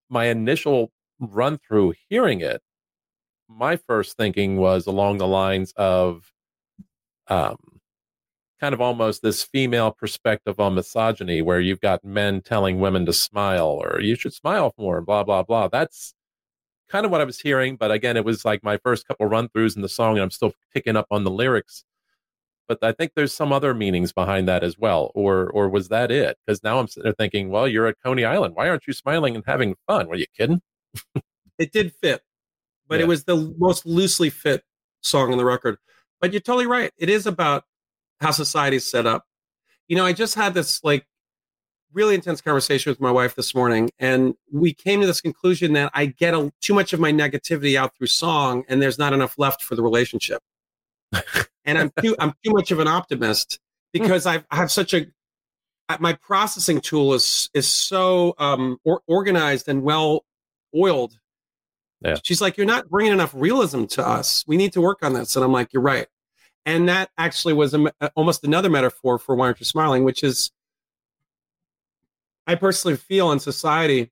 my 0.09 0.25
initial 0.25 0.91
run 1.21 1.59
through 1.59 1.93
hearing 2.09 2.41
it, 2.41 2.63
my 3.49 3.77
first 3.77 4.17
thinking 4.17 4.57
was 4.57 4.87
along 4.87 5.19
the 5.19 5.27
lines 5.27 5.75
of, 5.77 6.33
um, 7.29 7.57
kind 8.59 8.73
of 8.73 8.81
almost 8.81 9.21
this 9.21 9.43
female 9.43 9.91
perspective 9.93 10.59
on 10.59 10.75
misogyny, 10.75 11.43
where 11.43 11.61
you've 11.61 11.83
got 11.83 12.03
men 12.03 12.41
telling 12.41 12.81
women 12.81 13.05
to 13.05 13.13
smile 13.13 13.79
or 13.83 14.01
you 14.01 14.15
should 14.17 14.33
smile 14.33 14.73
more, 14.79 15.03
blah 15.03 15.23
blah 15.23 15.43
blah. 15.43 15.69
That's 15.69 16.15
kind 16.89 17.05
of 17.05 17.13
what 17.13 17.21
I 17.21 17.25
was 17.25 17.41
hearing, 17.41 17.77
but 17.77 17.91
again, 17.91 18.17
it 18.17 18.25
was 18.25 18.45
like 18.47 18.65
my 18.65 18.79
first 18.79 19.07
couple 19.07 19.27
run 19.27 19.49
throughs 19.49 19.77
in 19.77 19.83
the 19.83 19.89
song, 19.91 20.15
and 20.15 20.23
I'm 20.23 20.31
still 20.31 20.55
picking 20.73 20.97
up 20.97 21.09
on 21.11 21.25
the 21.25 21.31
lyrics. 21.31 21.85
But 22.69 22.79
I 22.83 22.93
think 22.93 23.13
there's 23.15 23.33
some 23.33 23.53
other 23.53 23.75
meanings 23.75 24.13
behind 24.13 24.49
that 24.49 24.65
as 24.65 24.77
well, 24.79 25.13
or 25.15 25.49
or 25.51 25.69
was 25.69 25.89
that 25.89 26.11
it? 26.11 26.37
Because 26.47 26.63
now 26.65 26.79
I'm 26.79 26.89
sitting 26.89 27.05
there 27.05 27.15
thinking, 27.15 27.49
well, 27.51 27.69
you're 27.69 27.87
at 27.87 27.97
Coney 28.05 28.25
Island. 28.25 28.55
Why 28.57 28.69
aren't 28.69 28.87
you 28.87 28.93
smiling 28.93 29.35
and 29.37 29.45
having 29.47 29.77
fun? 29.87 30.09
Were 30.09 30.17
you 30.17 30.27
kidding? 30.37 30.61
it 31.59 31.73
did 31.73 31.93
fit. 32.03 32.23
But 32.89 32.99
Yeah. 32.99 33.05
it 33.05 33.09
was 33.09 33.25
the 33.25 33.55
most 33.59 33.87
loosely 33.87 34.31
fit 34.31 34.63
song 35.03 35.31
on 35.33 35.39
the 35.39 35.45
record. 35.45 35.77
But 36.21 36.33
you're 36.33 36.41
totally 36.41 36.67
right. 36.67 36.91
It 36.99 37.09
is 37.09 37.27
about 37.27 37.65
how 38.21 38.31
society's 38.31 38.91
set 38.91 39.07
up. 39.07 39.25
You 39.89 39.97
know, 39.97 40.05
I 40.05 40.13
just 40.13 40.35
had 40.35 40.55
this 40.55 40.83
like 40.83 41.07
really 41.93 42.15
intense 42.15 42.41
conversation 42.41 42.91
with 42.91 43.01
my 43.01 43.11
wife 43.11 43.35
this 43.37 43.55
morning, 43.55 43.91
and 43.99 44.35
we 44.53 44.75
came 44.75 45.01
to 45.01 45.07
this 45.07 45.21
conclusion 45.21 45.73
that 45.75 45.91
I 45.95 46.07
get 46.07 46.35
a, 46.35 46.53
too 46.61 46.75
much 46.75 46.93
of 46.93 47.01
my 47.01 47.13
negativity 47.13 47.77
out 47.77 47.97
through 47.97 48.09
song, 48.09 48.65
and 48.69 48.83
there's 48.83 48.99
not 48.99 49.13
enough 49.13 49.39
left 49.39 49.63
for 49.63 49.77
the 49.77 49.83
relationship. 49.83 50.43
and 51.67 51.77
I'm 51.79 51.91
too 52.01 52.17
I'm 52.19 52.33
too 52.45 52.53
much 52.53 52.71
of 52.71 52.79
an 52.79 52.89
optimist 52.89 53.59
because 53.93 54.25
I've, 54.27 54.45
I 54.51 54.57
have 54.57 54.71
such 54.71 54.95
a 54.95 55.07
my 56.01 56.15
processing 56.15 56.81
tool 56.81 57.15
is 57.15 57.51
is 57.55 57.71
so 57.73 58.35
um, 58.39 58.79
or, 58.85 59.03
organized 59.07 59.69
and 59.69 59.83
well 59.83 60.25
oiled. 60.75 61.19
Yeah. 62.01 62.17
She's 62.23 62.41
like, 62.41 62.57
you're 62.57 62.67
not 62.67 62.89
bringing 62.89 63.13
enough 63.13 63.33
realism 63.35 63.85
to 63.87 64.07
us. 64.07 64.45
We 64.47 64.57
need 64.57 64.73
to 64.75 64.81
work 64.81 64.99
on 65.03 65.15
this. 65.15 65.35
And 65.35 65.45
I'm 65.45 65.53
like, 65.53 65.73
you're 65.73 65.83
right. 65.83 66.07
And 66.67 66.89
that 66.89 67.11
actually 67.17 67.55
was 67.55 67.73
a, 67.75 67.93
almost 68.15 68.45
another 68.45 68.69
metaphor 68.69 69.19
for 69.19 69.35
why 69.35 69.47
aren't 69.47 69.61
you 69.61 69.67
smiling, 69.67 70.05
which 70.05 70.23
is 70.23 70.51
I 72.47 72.55
personally 72.55 72.97
feel 72.97 73.33
in 73.33 73.41
society, 73.41 74.11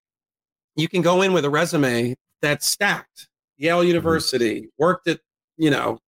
you 0.77 0.89
can 0.89 1.03
go 1.03 1.23
in 1.23 1.33
with 1.33 1.45
a 1.45 1.51
resume 1.51 2.17
that's 2.41 2.67
stacked. 2.67 3.29
Yale 3.57 3.79
mm-hmm. 3.79 3.89
University, 3.89 4.61
mm-hmm. 4.61 4.83
worked 4.83 5.09
at, 5.09 5.21
you 5.57 5.71
know, 5.71 5.99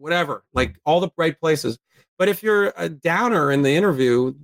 whatever, 0.00 0.44
like 0.52 0.76
all 0.84 1.00
the 1.00 1.10
right 1.16 1.38
places. 1.38 1.78
But 2.18 2.28
if 2.28 2.42
you're 2.42 2.72
a 2.76 2.88
downer 2.88 3.50
in 3.50 3.62
the 3.62 3.70
interview, 3.70 4.34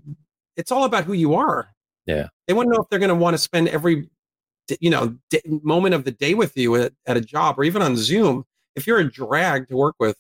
it's 0.57 0.71
all 0.71 0.85
about 0.85 1.05
who 1.05 1.13
you 1.13 1.35
are. 1.35 1.75
Yeah. 2.07 2.29
They 2.47 2.55
want 2.55 2.69
to 2.69 2.75
know 2.75 2.83
if 2.83 2.89
they're 2.89 2.99
going 2.99 3.09
to 3.09 3.15
want 3.15 3.35
to 3.35 3.39
spend 3.39 3.69
every, 3.69 4.09
you 4.81 4.91
know, 4.91 5.17
d- 5.31 5.43
moment 5.63 5.95
of 5.95 6.05
the 6.05 6.13
day 6.13 6.35
with 6.35 6.57
you 6.57 6.77
at, 6.77 6.93
at 7.07 7.17
a 7.17 7.21
job 7.21 7.59
or 7.59 7.65
even 7.65 7.83
on 7.83 7.97
Zoom. 7.97 8.45
If 8.77 8.87
you're 8.87 8.99
a 8.99 9.11
drag 9.11 9.69
to 9.69 9.77
work 9.77 9.97
with, 9.99 10.17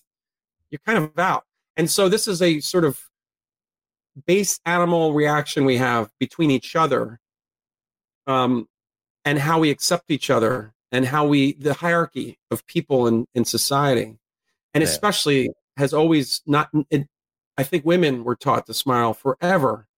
you're 0.70 0.80
kind 0.84 0.98
of 0.98 1.18
out. 1.18 1.44
And 1.76 1.90
so 1.90 2.08
this 2.08 2.26
is 2.26 2.42
a 2.42 2.60
sort 2.60 2.84
of 2.84 3.00
base 4.26 4.60
animal 4.64 5.12
reaction 5.12 5.64
we 5.64 5.76
have 5.76 6.10
between 6.18 6.50
each 6.50 6.74
other 6.74 7.20
um, 8.26 8.66
and 9.24 9.38
how 9.38 9.58
we 9.58 9.70
accept 9.70 10.10
each 10.10 10.30
other 10.30 10.72
and 10.90 11.04
how 11.04 11.26
we 11.26 11.52
the 11.54 11.74
hierarchy 11.74 12.38
of 12.50 12.66
people 12.66 13.06
in, 13.06 13.26
in 13.34 13.44
society 13.44 14.18
and 14.76 14.82
yeah. 14.82 14.88
especially 14.88 15.50
has 15.76 15.92
always 15.94 16.42
not 16.46 16.68
it, 16.90 17.06
i 17.56 17.62
think 17.62 17.84
women 17.84 18.24
were 18.24 18.36
taught 18.36 18.66
to 18.66 18.74
smile 18.74 19.14
forever. 19.14 19.88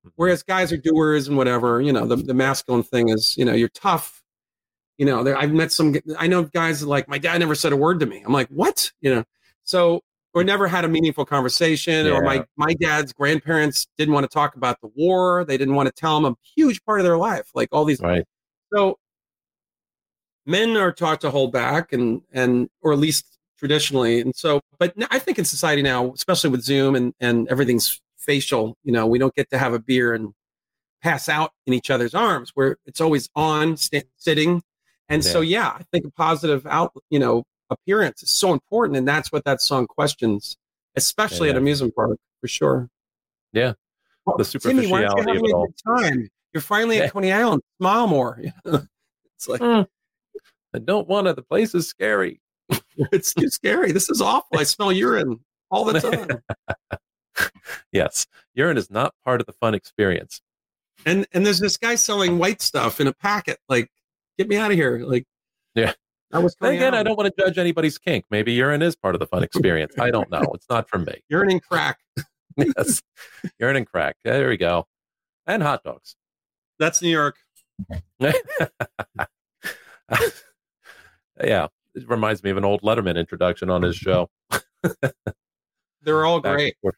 Mm-hmm. 0.00 0.10
whereas 0.16 0.42
guys 0.42 0.72
are 0.72 0.76
doers 0.76 1.26
and 1.26 1.36
whatever 1.36 1.80
you 1.80 1.92
know 1.92 2.06
the, 2.06 2.16
the 2.16 2.34
masculine 2.34 2.82
thing 2.82 3.08
is 3.08 3.36
you 3.36 3.44
know 3.44 3.52
you're 3.52 3.68
tough. 3.68 4.22
You 4.96 5.06
know 5.06 5.22
there, 5.22 5.36
i've 5.38 5.52
met 5.52 5.70
some 5.70 5.94
i 6.18 6.26
know 6.26 6.42
guys 6.42 6.84
like 6.84 7.08
my 7.08 7.18
dad 7.18 7.38
never 7.38 7.54
said 7.54 7.72
a 7.72 7.76
word 7.76 8.00
to 8.00 8.06
me. 8.06 8.22
I'm 8.24 8.32
like 8.32 8.48
what? 8.48 8.90
You 9.00 9.14
know? 9.14 9.24
So 9.62 10.02
or 10.34 10.44
never 10.44 10.66
had 10.68 10.84
a 10.84 10.88
meaningful 10.88 11.24
conversation 11.24 12.06
yeah. 12.06 12.12
or 12.12 12.22
my 12.22 12.44
my 12.56 12.74
dad's 12.74 13.12
grandparents 13.12 13.86
didn't 13.96 14.12
want 14.12 14.24
to 14.24 14.28
talk 14.28 14.56
about 14.56 14.80
the 14.80 14.90
war. 14.96 15.44
They 15.44 15.56
didn't 15.56 15.74
want 15.76 15.86
to 15.86 15.92
tell 15.92 16.16
him 16.16 16.24
a 16.24 16.34
huge 16.56 16.84
part 16.84 17.00
of 17.00 17.04
their 17.04 17.16
life 17.16 17.50
like 17.54 17.68
all 17.70 17.84
these 17.84 18.00
right. 18.00 18.24
So 18.74 18.98
men 20.46 20.76
are 20.76 20.92
taught 20.92 21.20
to 21.20 21.30
hold 21.30 21.52
back 21.52 21.92
and 21.92 22.22
and 22.32 22.68
or 22.82 22.92
at 22.92 22.98
least 22.98 23.37
traditionally 23.58 24.20
and 24.20 24.34
so 24.36 24.60
but 24.78 24.94
i 25.10 25.18
think 25.18 25.38
in 25.38 25.44
society 25.44 25.82
now 25.82 26.12
especially 26.12 26.50
with 26.50 26.62
zoom 26.62 26.94
and 26.94 27.12
and 27.20 27.48
everything's 27.48 28.00
facial 28.16 28.76
you 28.84 28.92
know 28.92 29.06
we 29.06 29.18
don't 29.18 29.34
get 29.34 29.50
to 29.50 29.58
have 29.58 29.72
a 29.72 29.78
beer 29.78 30.14
and 30.14 30.32
pass 31.02 31.28
out 31.28 31.52
in 31.66 31.72
each 31.72 31.90
other's 31.90 32.14
arms 32.14 32.50
where 32.54 32.76
it's 32.86 33.00
always 33.00 33.28
on 33.34 33.76
st- 33.76 34.06
sitting 34.16 34.62
and 35.08 35.24
yeah. 35.24 35.30
so 35.30 35.40
yeah 35.40 35.68
i 35.68 35.82
think 35.92 36.04
a 36.04 36.10
positive 36.10 36.66
out 36.66 36.92
you 37.10 37.18
know 37.18 37.44
appearance 37.70 38.22
is 38.22 38.30
so 38.30 38.52
important, 38.52 38.96
and 38.96 39.06
that's 39.06 39.32
what 39.32 39.44
that 39.44 39.60
song 39.60 39.86
questions, 39.86 40.56
especially 40.96 41.48
yeah. 41.48 41.52
at 41.54 41.58
amusement 41.58 41.94
park 41.94 42.18
for 42.40 42.48
sure. 42.48 42.88
Yeah, 43.52 43.74
well, 44.24 44.36
the 44.36 44.44
superficiality 44.44 44.86
Timmy, 44.86 44.92
why 44.92 45.04
aren't 45.04 45.18
you 45.18 45.34
having 45.34 45.50
a 45.50 45.66
good 45.66 45.74
time? 45.86 46.28
You're 46.52 46.60
finally 46.60 47.00
at 47.00 47.12
Coney 47.12 47.32
Island. 47.32 47.62
Smile 47.78 48.06
more. 48.06 48.40
it's 48.64 49.48
like 49.48 49.60
mm. 49.60 49.86
I 50.74 50.78
don't 50.78 51.08
want 51.08 51.26
to. 51.26 51.34
The 51.34 51.42
place 51.42 51.74
is 51.74 51.88
scary. 51.88 52.40
it's 53.12 53.32
too 53.34 53.48
scary. 53.48 53.92
This 53.92 54.10
is 54.10 54.20
awful. 54.20 54.58
I 54.58 54.64
smell 54.64 54.92
urine 54.92 55.40
all 55.70 55.84
the 55.84 56.00
time. 56.00 56.42
yes, 57.92 58.26
urine 58.54 58.76
is 58.76 58.90
not 58.90 59.14
part 59.24 59.40
of 59.40 59.46
the 59.46 59.52
fun 59.52 59.74
experience. 59.74 60.40
And 61.06 61.26
and 61.32 61.46
there's 61.46 61.60
this 61.60 61.76
guy 61.76 61.94
selling 61.94 62.38
white 62.38 62.60
stuff 62.60 63.00
in 63.00 63.06
a 63.06 63.12
packet. 63.12 63.58
Like, 63.68 63.90
get 64.36 64.48
me 64.48 64.56
out 64.56 64.72
of 64.72 64.76
here. 64.76 64.98
Like, 65.04 65.26
yeah. 65.74 65.92
I 66.32 66.40
was 66.40 66.56
again. 66.60 66.94
Out. 66.94 67.00
I 67.00 67.02
don't 67.04 67.16
want 67.16 67.34
to 67.34 67.42
judge 67.42 67.56
anybody's 67.56 67.96
kink. 67.96 68.26
Maybe 68.30 68.52
urine 68.52 68.82
is 68.82 68.94
part 68.96 69.14
of 69.14 69.20
the 69.20 69.26
fun 69.26 69.42
experience. 69.42 69.94
I 69.98 70.10
don't 70.10 70.30
know. 70.30 70.42
It's 70.52 70.68
not 70.68 70.88
for 70.88 70.98
me. 70.98 71.22
Urine 71.30 71.52
and 71.52 71.62
crack. 71.62 72.00
yes, 72.56 73.00
urine 73.58 73.76
and 73.76 73.86
crack. 73.86 74.16
There 74.24 74.48
we 74.48 74.58
go. 74.58 74.86
And 75.46 75.62
hot 75.62 75.84
dogs. 75.84 76.16
That's 76.78 77.00
New 77.00 77.08
York. 77.08 77.36
yeah, 81.42 81.68
it 82.02 82.08
reminds 82.08 82.42
me 82.42 82.50
of 82.50 82.56
an 82.56 82.64
old 82.64 82.82
Letterman 82.82 83.16
introduction 83.16 83.70
on 83.70 83.82
his 83.82 83.96
show. 83.96 84.30
They're 86.02 86.24
all 86.24 86.40
back 86.40 86.56
great. 86.56 86.74
Before, 86.80 86.94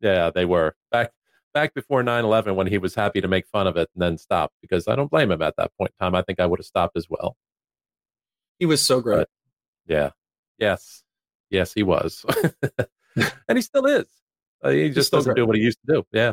yeah, 0.00 0.30
they 0.30 0.44
were 0.44 0.74
back 0.90 1.12
back 1.52 1.72
before 1.72 2.02
9-11 2.02 2.56
when 2.56 2.66
he 2.66 2.78
was 2.78 2.94
happy 2.94 3.20
to 3.20 3.28
make 3.28 3.46
fun 3.46 3.66
of 3.66 3.76
it 3.76 3.88
and 3.94 4.02
then 4.02 4.18
stop 4.18 4.52
because 4.60 4.88
I 4.88 4.96
don't 4.96 5.10
blame 5.10 5.30
him 5.30 5.40
at 5.40 5.56
that 5.56 5.70
point 5.78 5.92
in 5.98 6.04
time. 6.04 6.14
I 6.14 6.22
think 6.22 6.40
I 6.40 6.46
would 6.46 6.58
have 6.58 6.66
stopped 6.66 6.96
as 6.96 7.06
well. 7.08 7.36
He 8.58 8.66
was 8.66 8.82
so 8.82 9.00
great. 9.00 9.18
But, 9.18 9.28
yeah. 9.86 10.10
Yes. 10.58 11.04
Yes, 11.50 11.72
he 11.72 11.82
was. 11.82 12.24
and 13.48 13.56
he 13.56 13.62
still 13.62 13.86
is. 13.86 14.06
Uh, 14.62 14.70
he 14.70 14.90
just 14.90 15.12
doesn't 15.12 15.34
great. 15.34 15.42
do 15.42 15.46
what 15.46 15.56
he 15.56 15.62
used 15.62 15.78
to 15.86 15.94
do. 15.94 16.06
Yeah. 16.12 16.32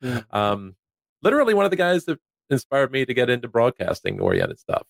yeah. 0.00 0.22
Um, 0.30 0.76
literally 1.22 1.54
one 1.54 1.64
of 1.64 1.70
the 1.70 1.76
guys 1.76 2.04
that 2.04 2.20
inspired 2.50 2.92
me 2.92 3.04
to 3.04 3.14
get 3.14 3.28
into 3.28 3.48
broadcasting 3.48 4.20
oriented 4.20 4.58
stuff. 4.58 4.86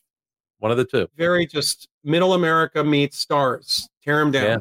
One 0.59 0.71
of 0.71 0.79
the 0.79 0.85
two. 0.85 1.09
Very 1.17 1.47
just 1.47 1.89
middle 2.03 2.35
America 2.35 2.83
meets 2.83 3.19
stars. 3.19 3.89
Tear 4.03 4.19
them 4.19 4.31
down. 4.31 4.45
Yeah. 4.45 4.59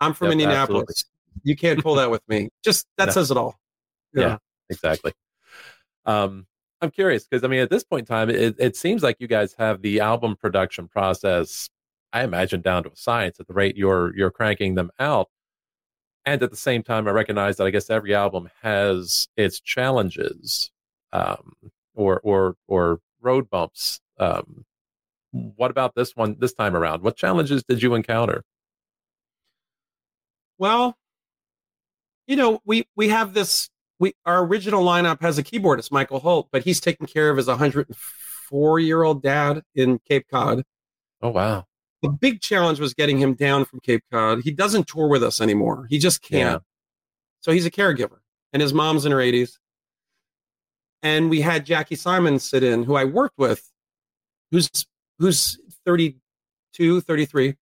I'm 0.00 0.14
from 0.14 0.28
yep, 0.28 0.32
Indianapolis. 0.32 0.82
Absolutely. 0.82 1.04
You 1.42 1.56
can't 1.56 1.82
pull 1.82 1.94
that 1.96 2.10
with 2.10 2.22
me. 2.28 2.48
Just 2.64 2.86
that 2.96 3.06
no. 3.06 3.12
says 3.12 3.30
it 3.30 3.36
all. 3.36 3.58
Yeah, 4.12 4.22
yeah 4.22 4.36
exactly. 4.68 5.12
Um, 6.06 6.46
I'm 6.80 6.90
curious 6.90 7.26
because 7.26 7.44
I 7.44 7.48
mean, 7.48 7.60
at 7.60 7.70
this 7.70 7.84
point 7.84 8.00
in 8.00 8.06
time, 8.06 8.30
it, 8.30 8.56
it 8.58 8.76
seems 8.76 9.02
like 9.02 9.16
you 9.20 9.28
guys 9.28 9.54
have 9.58 9.82
the 9.82 10.00
album 10.00 10.36
production 10.36 10.88
process. 10.88 11.68
I 12.12 12.24
imagine 12.24 12.62
down 12.62 12.84
to 12.84 12.90
a 12.90 12.96
science 12.96 13.38
at 13.38 13.46
the 13.46 13.54
rate 13.54 13.76
you're 13.76 14.16
you're 14.16 14.30
cranking 14.30 14.74
them 14.74 14.90
out. 14.98 15.28
And 16.26 16.42
at 16.42 16.50
the 16.50 16.56
same 16.56 16.82
time, 16.82 17.08
I 17.08 17.12
recognize 17.12 17.56
that 17.56 17.64
I 17.64 17.70
guess 17.70 17.88
every 17.88 18.14
album 18.14 18.50
has 18.62 19.28
its 19.36 19.60
challenges, 19.60 20.70
um, 21.12 21.52
or 21.94 22.20
or 22.20 22.56
or 22.66 23.00
road 23.20 23.48
bumps. 23.50 24.00
Um, 24.18 24.64
what 25.32 25.70
about 25.70 25.94
this 25.94 26.16
one 26.16 26.36
this 26.38 26.52
time 26.52 26.76
around? 26.76 27.02
What 27.02 27.16
challenges 27.16 27.62
did 27.64 27.82
you 27.82 27.94
encounter? 27.94 28.42
Well, 30.58 30.96
you 32.26 32.36
know, 32.36 32.60
we 32.64 32.86
we 32.96 33.08
have 33.08 33.34
this 33.34 33.70
we 33.98 34.14
our 34.26 34.44
original 34.44 34.84
lineup 34.84 35.20
has 35.20 35.38
a 35.38 35.42
keyboardist, 35.42 35.92
Michael 35.92 36.20
Holt, 36.20 36.48
but 36.50 36.64
he's 36.64 36.80
taking 36.80 37.06
care 37.06 37.30
of 37.30 37.36
his 37.36 37.46
104 37.46 38.78
year 38.80 39.02
old 39.02 39.22
dad 39.22 39.62
in 39.74 40.00
Cape 40.00 40.26
Cod. 40.30 40.64
Oh 41.22 41.30
wow! 41.30 41.66
The 42.02 42.08
big 42.08 42.40
challenge 42.40 42.80
was 42.80 42.94
getting 42.94 43.18
him 43.18 43.34
down 43.34 43.64
from 43.64 43.80
Cape 43.80 44.02
Cod. 44.10 44.40
He 44.42 44.50
doesn't 44.50 44.88
tour 44.88 45.08
with 45.08 45.22
us 45.22 45.40
anymore. 45.40 45.86
He 45.88 45.98
just 45.98 46.22
can't. 46.22 46.54
Yeah. 46.54 46.58
So 47.42 47.52
he's 47.52 47.66
a 47.66 47.70
caregiver, 47.70 48.18
and 48.52 48.60
his 48.60 48.72
mom's 48.72 49.04
in 49.06 49.12
her 49.12 49.18
80s. 49.18 49.52
And 51.02 51.30
we 51.30 51.40
had 51.40 51.64
Jackie 51.64 51.96
Simon 51.96 52.38
sit 52.38 52.62
in, 52.62 52.82
who 52.82 52.94
I 52.94 53.04
worked 53.04 53.38
with, 53.38 53.66
who's 54.50 54.68
who's 55.20 55.60
32, 55.84 57.02
33. 57.02 57.54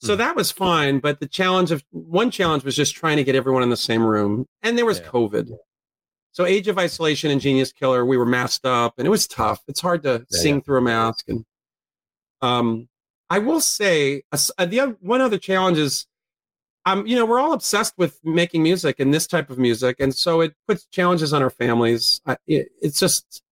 So 0.00 0.14
hmm. 0.14 0.18
that 0.18 0.34
was 0.34 0.50
fine, 0.50 1.00
but 1.00 1.20
the 1.20 1.28
challenge 1.28 1.70
of 1.70 1.84
one 1.90 2.30
challenge 2.30 2.64
was 2.64 2.74
just 2.74 2.94
trying 2.94 3.18
to 3.18 3.24
get 3.24 3.34
everyone 3.34 3.62
in 3.62 3.70
the 3.70 3.76
same 3.76 4.02
room, 4.02 4.46
and 4.62 4.78
there 4.78 4.86
was 4.86 5.00
yeah. 5.00 5.06
COVID. 5.06 5.50
So 6.32 6.46
Age 6.46 6.66
of 6.68 6.78
Isolation 6.78 7.30
and 7.30 7.40
Genius 7.40 7.72
Killer, 7.72 8.06
we 8.06 8.16
were 8.16 8.24
masked 8.24 8.64
up, 8.64 8.94
and 8.96 9.06
it 9.06 9.10
was 9.10 9.26
tough. 9.26 9.62
It's 9.68 9.80
hard 9.80 10.02
to 10.04 10.26
yeah, 10.30 10.40
sing 10.40 10.62
through 10.62 10.78
a 10.78 10.82
mask. 10.82 11.26
And 11.28 11.44
um, 12.40 12.88
I 13.28 13.38
will 13.38 13.60
say, 13.60 14.22
uh, 14.32 14.64
the 14.64 14.80
other, 14.80 14.96
one 15.00 15.20
other 15.20 15.38
challenge 15.38 15.76
is, 15.76 16.06
um, 16.86 17.06
you 17.06 17.16
know, 17.16 17.26
we're 17.26 17.38
all 17.38 17.52
obsessed 17.52 17.94
with 17.98 18.18
making 18.24 18.62
music 18.62 18.98
and 18.98 19.12
this 19.12 19.26
type 19.26 19.50
of 19.50 19.58
music, 19.58 19.96
and 20.00 20.14
so 20.14 20.40
it 20.40 20.54
puts 20.66 20.86
challenges 20.86 21.32
on 21.32 21.42
our 21.42 21.50
families. 21.50 22.20
I, 22.24 22.38
it, 22.46 22.68
it's 22.80 22.98
just 22.98 23.42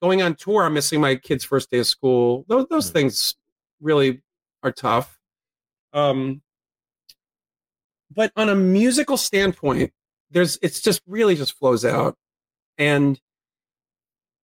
going 0.00 0.22
on 0.22 0.34
tour. 0.34 0.64
I'm 0.64 0.74
missing 0.74 1.00
my 1.00 1.16
kid's 1.16 1.44
first 1.44 1.70
day 1.70 1.78
of 1.78 1.86
school. 1.86 2.44
Those 2.48 2.66
those 2.70 2.86
mm-hmm. 2.86 2.98
things 2.98 3.36
really 3.80 4.22
are 4.62 4.72
tough. 4.72 5.18
Um, 5.92 6.42
but 8.14 8.32
on 8.36 8.48
a 8.48 8.54
musical 8.54 9.16
standpoint, 9.16 9.92
there's 10.30 10.58
it's 10.62 10.80
just 10.80 11.00
really 11.06 11.34
just 11.34 11.54
flows 11.54 11.84
out 11.84 12.14
and 12.76 13.18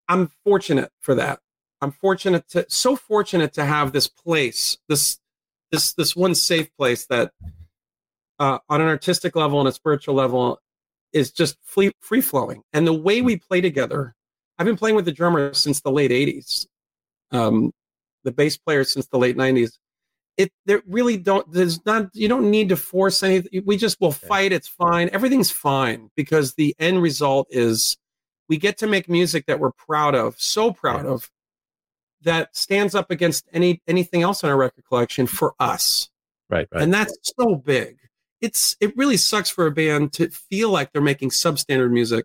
i'm 0.09 0.31
fortunate 0.45 0.91
for 1.01 1.15
that 1.15 1.41
i'm 1.81 1.91
fortunate 1.91 2.49
to 2.49 2.65
so 2.69 2.95
fortunate 2.95 3.53
to 3.53 3.65
have 3.65 3.93
this 3.93 4.07
place 4.07 4.79
this 4.89 5.19
this 5.73 5.93
this 5.95 6.15
one 6.15 6.35
safe 6.35 6.69
place 6.77 7.07
that 7.07 7.33
uh, 8.39 8.59
on 8.69 8.81
an 8.81 8.89
artistic 8.89 9.37
level 9.37 9.61
and 9.61 9.69
a 9.69 9.73
spiritual 9.73 10.15
level 10.15 10.59
is 11.13 11.31
just 11.31 11.57
free 11.63 11.93
free 12.01 12.21
flowing, 12.21 12.63
and 12.73 12.87
the 12.87 12.93
way 12.93 13.23
we 13.23 13.37
play 13.37 13.61
together. 13.61 14.15
I've 14.59 14.67
been 14.67 14.77
playing 14.77 14.97
with 14.97 15.05
the 15.05 15.13
drummer 15.13 15.55
since 15.55 15.81
the 15.81 15.91
late 15.91 16.11
'80s, 16.11 16.67
um, 17.31 17.73
the 18.25 18.33
bass 18.33 18.57
player 18.57 18.85
since 18.85 19.07
the 19.09 19.19
late 19.19 19.37
'90s. 19.37 19.79
It 20.37 20.51
there 20.65 20.83
really 20.87 21.17
don't. 21.17 21.51
There's 21.53 21.85
not. 21.85 22.09
You 22.15 22.29
don't 22.29 22.51
need 22.51 22.69
to 22.71 22.77
force 22.77 23.23
anything. 23.23 23.63
We 23.67 23.77
just 23.77 24.01
will 24.01 24.13
fight. 24.13 24.53
It's 24.53 24.69
fine. 24.69 25.11
Everything's 25.13 25.51
fine 25.51 26.11
because 26.17 26.55
the 26.55 26.75
end 26.79 27.03
result 27.03 27.49
is 27.51 27.97
we 28.49 28.57
get 28.57 28.79
to 28.79 28.87
make 28.87 29.09
music 29.09 29.47
that 29.47 29.61
we're 29.61 29.73
proud 29.73 30.15
of, 30.15 30.39
so 30.39 30.73
proud 30.73 31.07
of, 31.07 31.31
that 32.23 32.55
stands 32.57 32.95
up 32.95 33.11
against 33.11 33.47
any 33.53 33.83
anything 33.87 34.23
else 34.23 34.43
in 34.43 34.49
our 34.49 34.57
record 34.57 34.85
collection 34.87 35.27
for 35.27 35.55
us. 35.61 36.09
Right, 36.51 36.69
right. 36.73 36.83
And 36.83 36.93
that's 36.93 37.17
so 37.39 37.55
big. 37.55 37.99
It's 38.41 38.77
it 38.81 38.97
really 38.97 39.17
sucks 39.17 39.51
for 39.51 39.67
a 39.67 39.71
band 39.71 40.13
to 40.15 40.29
feel 40.29 40.71
like 40.71 40.93
they're 40.93 41.03
making 41.03 41.31
substandard 41.31 41.91
music, 41.91 42.25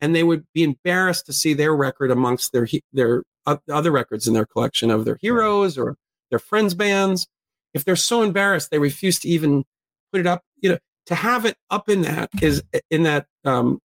and 0.00 0.14
they 0.14 0.22
would 0.22 0.44
be 0.52 0.62
embarrassed 0.62 1.26
to 1.26 1.32
see 1.32 1.54
their 1.54 1.74
record 1.74 2.10
amongst 2.10 2.52
their 2.52 2.68
their 2.92 3.22
other 3.46 3.90
records 3.90 4.26
in 4.26 4.34
their 4.34 4.46
collection 4.46 4.90
of 4.90 5.04
their 5.04 5.18
heroes 5.20 5.78
or 5.78 5.96
their 6.30 6.38
friends' 6.38 6.74
bands. 6.74 7.26
If 7.74 7.84
they're 7.84 7.96
so 7.96 8.22
embarrassed, 8.22 8.70
they 8.70 8.78
refuse 8.78 9.18
to 9.20 9.28
even 9.28 9.64
put 10.12 10.20
it 10.20 10.26
up. 10.26 10.42
You 10.60 10.70
know, 10.70 10.78
to 11.06 11.14
have 11.14 11.44
it 11.44 11.56
up 11.70 11.88
in 11.88 12.02
that 12.02 12.30
is 12.42 12.62
in 12.90 13.04
that 13.04 13.26
um, 13.44 13.80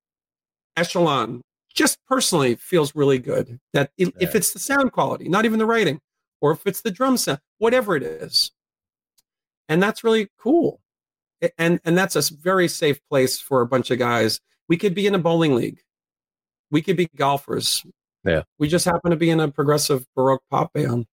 echelon 0.76 1.42
just 1.74 1.98
personally 2.08 2.56
feels 2.56 2.94
really 2.94 3.18
good. 3.18 3.58
That 3.72 3.90
if, 3.96 4.10
if 4.20 4.34
it's 4.34 4.52
the 4.52 4.58
sound 4.58 4.92
quality, 4.92 5.28
not 5.28 5.44
even 5.44 5.58
the 5.58 5.66
writing, 5.66 6.00
or 6.40 6.52
if 6.52 6.66
it's 6.66 6.80
the 6.80 6.90
drum 6.90 7.16
sound, 7.16 7.38
whatever 7.58 7.96
it 7.96 8.02
is, 8.02 8.50
and 9.68 9.82
that's 9.82 10.02
really 10.04 10.28
cool. 10.38 10.80
And 11.58 11.80
and 11.84 11.96
that's 11.96 12.16
a 12.16 12.34
very 12.34 12.68
safe 12.68 13.00
place 13.08 13.40
for 13.40 13.60
a 13.60 13.66
bunch 13.66 13.90
of 13.90 13.98
guys. 13.98 14.40
We 14.68 14.76
could 14.76 14.94
be 14.94 15.06
in 15.06 15.14
a 15.14 15.18
bowling 15.18 15.54
league. 15.54 15.80
We 16.70 16.82
could 16.82 16.96
be 16.96 17.08
golfers. 17.16 17.84
Yeah. 18.24 18.42
We 18.58 18.68
just 18.68 18.84
happen 18.84 19.10
to 19.10 19.16
be 19.16 19.30
in 19.30 19.40
a 19.40 19.50
progressive 19.50 20.06
baroque 20.14 20.42
pop 20.50 20.72
band. 20.72 21.06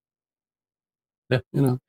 Yeah. 1.29 1.39
You 1.51 1.61
know. 1.61 1.79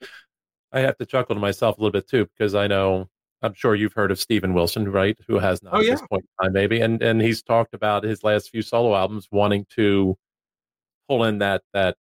I 0.72 0.80
have 0.80 0.96
to 0.98 1.06
chuckle 1.06 1.34
to 1.34 1.40
myself 1.40 1.78
a 1.78 1.80
little 1.80 1.92
bit 1.92 2.08
too 2.08 2.26
because 2.26 2.54
I 2.54 2.66
know 2.66 3.08
I'm 3.42 3.54
sure 3.54 3.74
you've 3.74 3.92
heard 3.92 4.10
of 4.10 4.18
Steven 4.18 4.52
Wilson, 4.52 4.90
right? 4.90 5.16
Who 5.26 5.38
has 5.38 5.62
not 5.62 5.74
oh, 5.74 5.78
at 5.78 5.84
yeah. 5.84 5.90
this 5.92 6.02
point 6.10 6.24
in 6.24 6.44
time, 6.44 6.52
maybe, 6.52 6.80
and 6.80 7.02
and 7.02 7.20
he's 7.22 7.42
talked 7.42 7.74
about 7.74 8.04
his 8.04 8.24
last 8.24 8.50
few 8.50 8.62
solo 8.62 8.94
albums 8.94 9.28
wanting 9.30 9.66
to 9.76 10.16
pull 11.08 11.24
in 11.24 11.38
that 11.38 11.62
that 11.72 11.96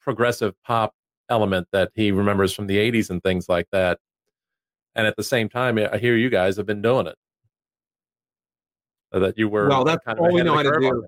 progressive 0.00 0.54
pop 0.64 0.94
element 1.28 1.68
that 1.72 1.90
he 1.94 2.10
remembers 2.10 2.52
from 2.52 2.66
the 2.66 2.78
'80s 2.78 3.10
and 3.10 3.22
things 3.22 3.48
like 3.48 3.66
that. 3.72 3.98
And 4.94 5.06
at 5.06 5.16
the 5.16 5.24
same 5.24 5.48
time, 5.48 5.78
I 5.78 5.98
hear 5.98 6.16
you 6.16 6.30
guys 6.30 6.56
have 6.56 6.66
been 6.66 6.82
doing 6.82 7.06
it. 7.06 7.16
So 9.14 9.20
that 9.20 9.38
you 9.38 9.48
were 9.48 9.68
well. 9.68 9.84
That's 9.84 10.04
kind 10.04 10.18
of 10.18 10.24
all 10.24 10.32
we 10.32 10.42
know 10.42 10.54
how 10.56 10.62
to 10.64 10.72
do. 10.80 11.06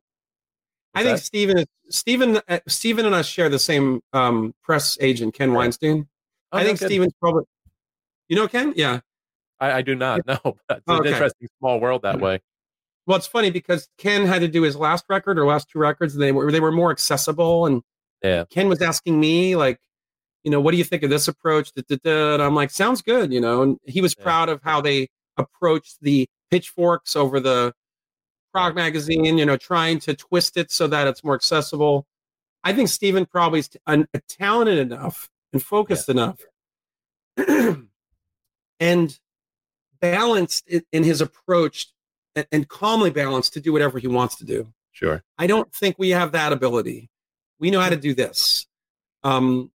I 0.94 1.02
think 1.02 1.18
that? 1.18 1.24
Steven, 1.24 1.66
Steven, 1.90 2.36
uh, 2.48 3.06
and 3.06 3.14
I 3.16 3.22
share 3.22 3.48
the 3.48 3.58
same 3.58 4.00
um, 4.12 4.54
press 4.62 4.96
agent, 5.00 5.34
Ken 5.34 5.52
Weinstein. 5.52 6.06
Oh, 6.52 6.58
I 6.58 6.62
no 6.62 6.68
think. 6.68 6.78
Steven's 6.78 7.12
probably. 7.20 7.42
You 8.28 8.36
know 8.36 8.46
Ken? 8.48 8.72
Yeah. 8.76 9.00
I, 9.58 9.72
I 9.72 9.82
do 9.82 9.94
not 9.96 10.24
know. 10.26 10.38
But 10.44 10.56
it's 10.70 10.88
Okay. 10.88 11.08
an 11.08 11.14
interesting 11.14 11.48
small 11.58 11.80
world 11.80 12.02
that 12.02 12.20
way. 12.20 12.40
Well, 13.06 13.16
it's 13.16 13.26
funny 13.26 13.50
because 13.50 13.88
Ken 13.98 14.24
had 14.24 14.40
to 14.40 14.48
do 14.48 14.62
his 14.62 14.76
last 14.76 15.04
record 15.08 15.38
or 15.38 15.46
last 15.46 15.68
two 15.68 15.78
records, 15.80 16.14
and 16.14 16.22
they 16.22 16.30
were 16.32 16.50
they 16.52 16.60
were 16.60 16.72
more 16.72 16.92
accessible. 16.92 17.66
And 17.66 17.82
Yeah. 18.22 18.44
Ken 18.50 18.68
was 18.68 18.80
asking 18.82 19.18
me 19.18 19.56
like, 19.56 19.80
you 20.44 20.50
know, 20.52 20.60
what 20.60 20.70
do 20.70 20.76
you 20.76 20.84
think 20.84 21.02
of 21.02 21.10
this 21.10 21.26
approach? 21.26 21.72
Da, 21.72 21.82
da, 21.88 21.96
da. 22.04 22.34
And 22.34 22.42
I'm 22.42 22.54
like, 22.54 22.70
sounds 22.70 23.02
good, 23.02 23.32
you 23.32 23.40
know. 23.40 23.62
And 23.62 23.78
he 23.84 24.00
was 24.00 24.14
Yeah. 24.16 24.22
proud 24.22 24.48
of 24.48 24.62
how 24.62 24.80
they 24.80 25.08
approached 25.36 25.98
the 26.02 26.28
pitchforks 26.52 27.16
over 27.16 27.40
the 27.40 27.74
prog 28.56 28.74
magazine, 28.74 29.36
you 29.36 29.44
know, 29.44 29.58
trying 29.58 29.98
to 30.00 30.14
twist 30.14 30.56
it 30.56 30.70
so 30.70 30.86
that 30.86 31.06
it's 31.06 31.22
more 31.22 31.34
accessible. 31.34 32.06
I 32.64 32.72
think 32.72 32.88
Steven 32.88 33.26
probably 33.26 33.58
is 33.58 33.68
t- 33.68 33.78
un- 33.86 34.08
talented 34.30 34.78
enough 34.78 35.28
and 35.52 35.62
focused 35.62 36.08
enough 36.08 36.40
and 38.80 39.18
balanced 40.00 40.66
in, 40.68 40.82
in 40.90 41.04
his 41.04 41.20
approach 41.20 41.88
and, 42.34 42.46
and 42.50 42.66
calmly 42.68 43.10
balanced 43.10 43.52
to 43.52 43.60
do 43.60 43.74
whatever 43.74 43.98
he 43.98 44.08
wants 44.08 44.36
to 44.36 44.46
do. 44.46 44.72
Sure. 44.92 45.22
I 45.36 45.46
don't 45.46 45.70
think 45.74 45.96
we 45.98 46.10
have 46.10 46.32
that 46.32 46.54
ability. 46.54 47.10
We 47.60 47.70
know 47.70 47.80
how 47.80 47.90
to 47.90 47.96
do 47.96 48.14
this. 48.14 48.66
Um, 49.22 49.70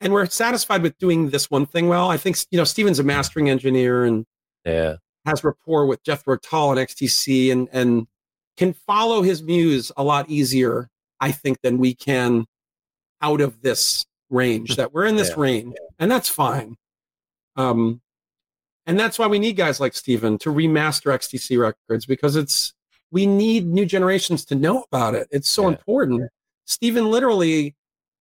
and 0.00 0.10
we're 0.10 0.24
satisfied 0.24 0.80
with 0.80 0.96
doing 0.96 1.28
this 1.28 1.50
one 1.50 1.66
thing 1.66 1.86
well. 1.86 2.10
I 2.10 2.16
think, 2.16 2.38
you 2.50 2.56
know, 2.56 2.64
Steven's 2.64 2.98
a 2.98 3.04
mastering 3.04 3.50
engineer 3.50 4.04
and 4.06 4.24
Yeah. 4.64 4.96
has 5.26 5.44
rapport 5.44 5.84
with 5.84 6.02
Jethro 6.02 6.38
Tull 6.38 6.70
and 6.70 6.80
XTC 6.80 7.52
and, 7.52 7.68
and 7.72 8.06
can 8.56 8.72
follow 8.72 9.22
his 9.22 9.42
muse 9.42 9.90
a 9.96 10.02
lot 10.02 10.28
easier, 10.28 10.88
I 11.20 11.32
think, 11.32 11.58
than 11.62 11.78
we 11.78 11.94
can 11.94 12.46
out 13.20 13.40
of 13.40 13.62
this 13.62 14.04
range 14.30 14.76
that 14.76 14.92
we're 14.92 15.06
in 15.06 15.16
this 15.16 15.30
Yeah. 15.30 15.34
range 15.40 15.74
and 15.98 16.10
that's 16.10 16.28
fine. 16.28 16.76
Um, 17.56 18.00
and 18.86 18.98
that's 18.98 19.18
why 19.18 19.26
we 19.28 19.38
need 19.38 19.52
guys 19.56 19.78
like 19.80 19.94
Steven 19.94 20.38
to 20.38 20.50
remaster 20.50 21.12
XTC 21.14 21.58
records 21.60 22.04
because 22.06 22.34
it's, 22.36 22.74
we 23.10 23.26
need 23.26 23.66
new 23.66 23.84
generations 23.86 24.44
to 24.46 24.54
know 24.54 24.84
about 24.84 25.14
it. 25.14 25.28
It's 25.30 25.50
so 25.50 25.62
Yeah. 25.62 25.68
important. 25.76 26.30
Steven 26.64 27.10
literally, 27.10 27.76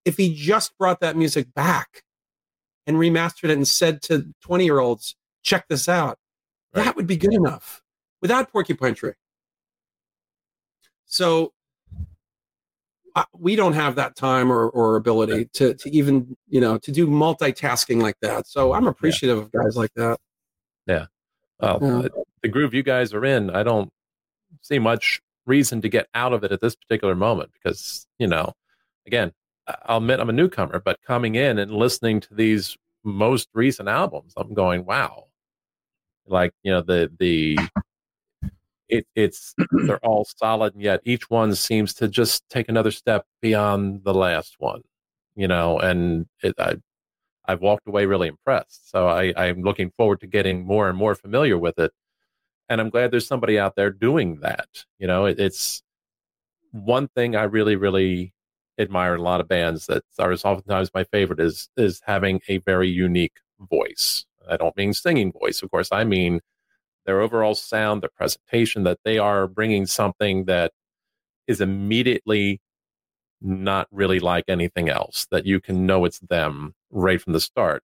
if 0.05 0.17
he 0.17 0.33
just 0.35 0.77
brought 0.77 0.99
that 0.99 1.15
music 1.15 1.53
back 1.53 2.03
and 2.85 2.97
remastered 2.97 3.45
it 3.45 3.51
and 3.51 3.67
said 3.67 4.01
to 4.03 4.33
20 4.41 4.65
year 4.65 4.79
olds, 4.79 5.15
check 5.43 5.67
this 5.67 5.87
out, 5.89 6.19
Right. 6.75 6.83
that 6.85 6.95
would 6.95 7.07
be 7.07 7.17
good 7.17 7.33
enough 7.33 7.81
without 8.21 8.51
Porcupine 8.51 8.93
Tree. 8.95 9.13
So 11.11 11.51
uh, 13.15 13.25
we 13.37 13.57
don't 13.57 13.73
have 13.73 13.95
that 13.95 14.15
time 14.15 14.49
or, 14.49 14.69
or 14.69 14.95
ability 14.95 15.49
to, 15.53 15.73
to 15.73 15.89
even, 15.93 16.37
you 16.47 16.61
know, 16.61 16.77
to 16.77 16.91
do 16.91 17.05
multitasking 17.05 18.01
like 18.01 18.15
that. 18.21 18.47
So 18.47 18.71
I'm 18.73 18.87
appreciative 18.87 19.37
of 19.37 19.51
guys 19.51 19.75
like 19.75 19.93
that. 19.95 20.17
Well, 20.87 21.79
Yeah. 21.81 22.01
the, 22.03 22.23
the 22.43 22.47
groove 22.47 22.73
you 22.73 22.81
guys 22.81 23.13
are 23.13 23.25
in, 23.25 23.49
I 23.49 23.61
don't 23.61 23.89
see 24.61 24.79
much 24.79 25.21
reason 25.45 25.81
to 25.81 25.89
get 25.89 26.07
out 26.13 26.31
of 26.31 26.45
it 26.45 26.53
at 26.53 26.61
this 26.61 26.75
particular 26.75 27.13
moment 27.13 27.51
because, 27.53 28.07
you 28.17 28.27
know, 28.27 28.53
again, 29.05 29.33
I'll 29.85 29.97
admit 29.97 30.21
I'm 30.21 30.29
a 30.29 30.33
newcomer, 30.33 30.79
but 30.79 30.97
coming 31.05 31.35
in 31.35 31.59
and 31.59 31.73
listening 31.73 32.21
to 32.21 32.33
these 32.33 32.77
most 33.03 33.49
recent 33.53 33.89
albums, 33.89 34.31
I'm 34.37 34.53
going, 34.53 34.85
wow. 34.85 35.25
Like, 36.25 36.53
you 36.63 36.71
know, 36.71 36.81
the, 36.81 37.11
the, 37.19 37.57
it, 38.91 39.07
it's 39.15 39.55
they're 39.87 40.05
all 40.05 40.25
solid 40.37 40.73
and 40.75 40.83
yet 40.83 41.01
each 41.05 41.29
one 41.29 41.55
seems 41.55 41.93
to 41.95 42.07
just 42.07 42.47
take 42.49 42.69
another 42.69 42.91
step 42.91 43.25
beyond 43.41 44.03
the 44.03 44.13
last 44.13 44.55
one 44.59 44.81
you 45.35 45.47
know 45.47 45.79
and 45.79 46.27
it, 46.43 46.55
I, 46.59 46.75
I've 47.45 47.61
walked 47.61 47.87
away 47.87 48.05
really 48.05 48.27
impressed. 48.29 48.89
So 48.91 49.07
I, 49.07 49.33
I'm 49.35 49.61
looking 49.63 49.91
forward 49.97 50.19
to 50.21 50.27
getting 50.27 50.65
more 50.65 50.89
and 50.89 50.97
more 50.97 51.15
familiar 51.15 51.57
with 51.57 51.79
it. 51.79 51.91
And 52.69 52.81
I'm 52.81 52.89
glad 52.89 53.11
there's 53.11 53.27
somebody 53.27 53.59
out 53.59 53.75
there 53.75 53.91
doing 53.91 54.39
that. 54.41 54.67
You 54.99 55.07
know, 55.07 55.25
it, 55.25 55.39
it's 55.39 55.83
one 56.71 57.07
thing 57.09 57.35
I 57.35 57.43
really, 57.43 57.75
really 57.75 58.33
admire 58.79 59.15
in 59.15 59.19
a 59.19 59.23
lot 59.23 59.41
of 59.41 59.47
bands 59.47 59.87
that 59.87 60.03
are 60.19 60.33
oftentimes 60.33 60.91
my 60.93 61.03
favorite 61.05 61.39
is 61.39 61.69
is 61.77 62.01
having 62.05 62.41
a 62.47 62.57
very 62.59 62.89
unique 62.89 63.37
voice. 63.69 64.25
I 64.49 64.57
don't 64.57 64.75
mean 64.77 64.93
singing 64.93 65.31
voice, 65.31 65.61
of 65.61 65.71
course. 65.71 65.89
I 65.91 66.03
mean 66.03 66.39
their 67.05 67.21
overall 67.21 67.55
sound, 67.55 68.01
their 68.01 68.09
presentation, 68.15 68.83
that 68.83 68.99
they 69.03 69.17
are 69.17 69.47
bringing 69.47 69.85
something 69.85 70.45
that 70.45 70.71
is 71.47 71.61
immediately 71.61 72.61
not 73.41 73.87
really 73.91 74.19
like 74.19 74.45
anything 74.47 74.89
else 74.89 75.27
that 75.31 75.45
you 75.45 75.59
can 75.59 75.85
know 75.85 76.05
it's 76.05 76.19
them 76.19 76.73
right 76.91 77.21
from 77.21 77.33
the 77.33 77.39
start. 77.39 77.83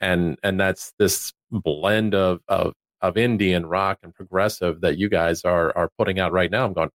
And 0.00 0.38
and 0.42 0.60
that's 0.60 0.92
this 0.98 1.32
blend 1.50 2.14
of 2.14 2.40
of 2.48 2.74
of 3.00 3.14
indie 3.14 3.56
and 3.56 3.68
rock 3.68 3.98
and 4.02 4.14
progressive 4.14 4.80
that 4.82 4.98
you 4.98 5.08
guys 5.08 5.42
are 5.44 5.76
are 5.76 5.90
putting 5.98 6.18
out 6.18 6.32
right 6.32 6.50
now. 6.50 6.66
I'm 6.66 6.72
going 6.72 6.90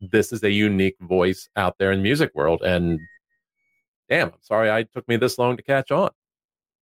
this 0.00 0.32
is 0.32 0.42
a 0.44 0.50
unique 0.50 0.96
voice 1.00 1.48
out 1.56 1.74
there 1.78 1.90
in 1.90 2.02
music 2.02 2.30
world 2.32 2.62
and 2.62 3.00
damn 4.08 4.28
i'm 4.28 4.34
sorry 4.40 4.70
i 4.70 4.84
took 4.84 5.08
me 5.08 5.16
this 5.16 5.38
long 5.38 5.56
to 5.56 5.62
catch 5.62 5.90
on. 5.90 6.10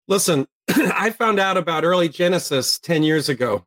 Listen, 0.08 0.48
I 0.70 1.12
found 1.12 1.40
out 1.40 1.58
about 1.58 1.86
early 1.86 2.10
Genesis 2.10 2.78
10 2.80 3.04
years 3.04 3.30
ago. 3.30 3.66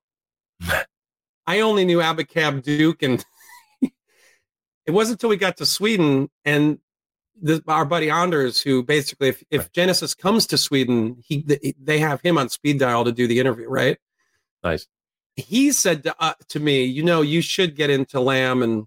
I 1.47 1.61
only 1.61 1.85
knew 1.85 1.99
Abacab 1.99 2.63
Duke, 2.63 3.03
and 3.03 3.25
it 3.83 4.91
wasn't 4.91 5.17
until 5.17 5.31
we 5.31 5.37
got 5.37 5.57
to 5.59 5.67
Sweden 5.67 6.29
and 6.45 6.79
our 7.69 7.85
buddy 7.85 8.11
Anders, 8.11 8.61
who 8.61 8.83
basically, 8.83 9.29
if, 9.29 9.43
if 9.51 9.61
Right. 9.63 9.73
Genesis 9.73 10.15
comes 10.15 10.47
to 10.49 10.59
Sweden, 10.59 11.23
he 11.25 11.45
they 11.79 11.99
have 11.99 12.21
him 12.23 12.39
on 12.39 12.49
speed 12.49 12.79
dial 12.79 13.05
to 13.05 13.13
do 13.13 13.27
the 13.27 13.39
interview, 13.39 13.69
right? 13.69 13.99
nice 14.65 14.87
He 15.37 15.71
said 15.71 16.03
to, 16.05 16.15
uh, 16.19 16.35
to 16.49 16.61
me, 16.61 16.85
you 16.85 17.03
know, 17.03 17.21
you 17.21 17.43
should 17.43 17.77
get 17.77 17.91
into 17.91 18.21
Lamb 18.21 18.63
and 18.63 18.87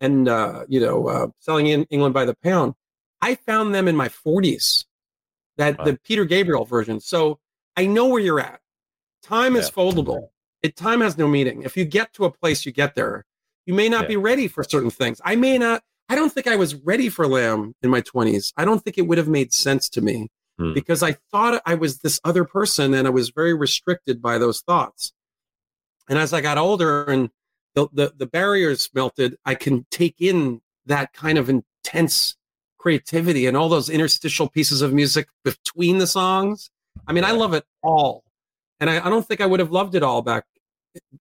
and 0.00 0.28
uh, 0.28 0.64
you 0.68 0.78
know, 0.80 1.08
uh, 1.08 1.26
selling 1.40 1.66
in 1.66 1.84
England 1.90 2.14
by 2.14 2.24
the 2.24 2.36
pound. 2.36 2.74
I 3.20 3.34
found 3.34 3.74
them 3.74 3.88
in 3.88 3.96
my 3.96 4.08
40s, 4.08 4.84
that 5.56 5.76
Wow. 5.78 5.84
the 5.86 5.98
Peter 6.04 6.24
Gabriel 6.24 6.64
version. 6.64 7.00
So 7.00 7.40
I 7.76 7.86
know 7.86 8.06
where 8.06 8.22
you're 8.22 8.38
at. 8.40 8.60
Time 9.24 9.56
is 9.56 9.66
Yeah. 9.66 9.72
foldable. 9.74 10.28
It 10.62 10.76
time 10.76 11.00
has 11.00 11.16
no 11.18 11.28
meaning. 11.28 11.62
If 11.62 11.76
you 11.76 11.84
get 11.84 12.12
to 12.14 12.24
a 12.24 12.30
place, 12.30 12.66
you 12.66 12.72
get 12.72 12.94
there. 12.94 13.24
You 13.66 13.74
may 13.74 13.88
not 13.88 14.02
Yeah. 14.02 14.08
be 14.08 14.16
ready 14.16 14.48
for 14.48 14.64
certain 14.64 14.90
things. 14.90 15.20
I 15.24 15.36
may 15.36 15.58
not. 15.58 15.82
I 16.08 16.14
don't 16.14 16.32
think 16.32 16.46
I 16.46 16.56
was 16.56 16.74
ready 16.74 17.08
for 17.10 17.26
Lamb 17.26 17.74
in 17.82 17.90
my 17.90 18.00
twenties. 18.00 18.52
I 18.56 18.64
don't 18.64 18.82
think 18.82 18.96
it 18.98 19.06
would 19.06 19.18
have 19.18 19.28
made 19.28 19.52
sense 19.52 19.88
to 19.90 20.00
me 20.00 20.28
Hmm. 20.58 20.72
because 20.72 21.02
I 21.02 21.12
thought 21.30 21.62
I 21.66 21.74
was 21.74 21.98
this 21.98 22.18
other 22.24 22.44
person, 22.44 22.94
and 22.94 23.06
I 23.06 23.10
was 23.10 23.28
very 23.30 23.54
restricted 23.54 24.20
by 24.22 24.38
those 24.38 24.60
thoughts. 24.62 25.12
And 26.08 26.18
as 26.18 26.32
I 26.32 26.40
got 26.40 26.56
older 26.58 27.04
and 27.04 27.30
the 27.74 27.88
the, 27.92 28.12
the 28.16 28.26
barriers 28.26 28.88
melted, 28.94 29.36
I 29.44 29.54
can 29.54 29.86
take 29.90 30.16
in 30.18 30.60
that 30.86 31.12
kind 31.12 31.36
of 31.38 31.50
intense 31.50 32.36
creativity 32.78 33.46
and 33.46 33.56
all 33.56 33.68
those 33.68 33.90
interstitial 33.90 34.48
pieces 34.48 34.80
of 34.82 34.92
music 34.94 35.28
between 35.44 35.98
the 35.98 36.06
songs. 36.06 36.70
I 37.06 37.12
mean, 37.12 37.24
I 37.24 37.32
love 37.32 37.52
it 37.52 37.64
all. 37.82 38.24
And 38.80 38.88
I, 38.90 39.04
I 39.04 39.10
don't 39.10 39.26
think 39.26 39.40
I 39.40 39.46
would 39.46 39.60
have 39.60 39.72
loved 39.72 39.94
it 39.94 40.02
all 40.02 40.22
back, 40.22 40.44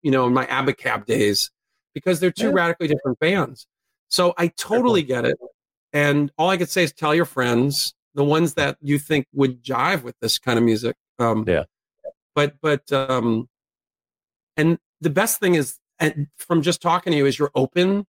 you 0.01 0.11
know, 0.11 0.27
in 0.27 0.33
my 0.33 0.45
Abacab 0.47 1.05
days 1.05 1.51
because 1.93 2.19
they're 2.19 2.31
two 2.31 2.47
Yeah. 2.47 2.53
radically 2.53 2.87
different 2.87 3.19
bands. 3.19 3.67
So 4.09 4.33
I 4.37 4.47
totally 4.47 5.03
get 5.03 5.25
it. 5.25 5.37
And 5.93 6.31
all 6.37 6.49
I 6.49 6.57
could 6.57 6.69
say 6.69 6.83
is 6.83 6.91
tell 6.91 7.15
your 7.15 7.25
friends, 7.25 7.93
the 8.13 8.23
ones 8.23 8.53
that 8.55 8.77
you 8.81 8.99
think 8.99 9.27
would 9.33 9.63
jive 9.63 10.03
with 10.03 10.15
this 10.19 10.37
kind 10.37 10.57
of 10.57 10.63
music. 10.65 10.95
Um, 11.19 11.45
Yeah. 11.47 11.63
But, 12.33 12.55
but, 12.61 12.91
um, 12.91 13.47
and 14.57 14.77
the 15.01 15.09
best 15.09 15.39
thing 15.39 15.55
is 15.55 15.77
and 15.99 16.27
from 16.37 16.61
just 16.61 16.81
talking 16.81 17.11
to 17.11 17.17
you 17.17 17.25
is 17.25 17.37
you're 17.39 17.51
open 17.55 18.05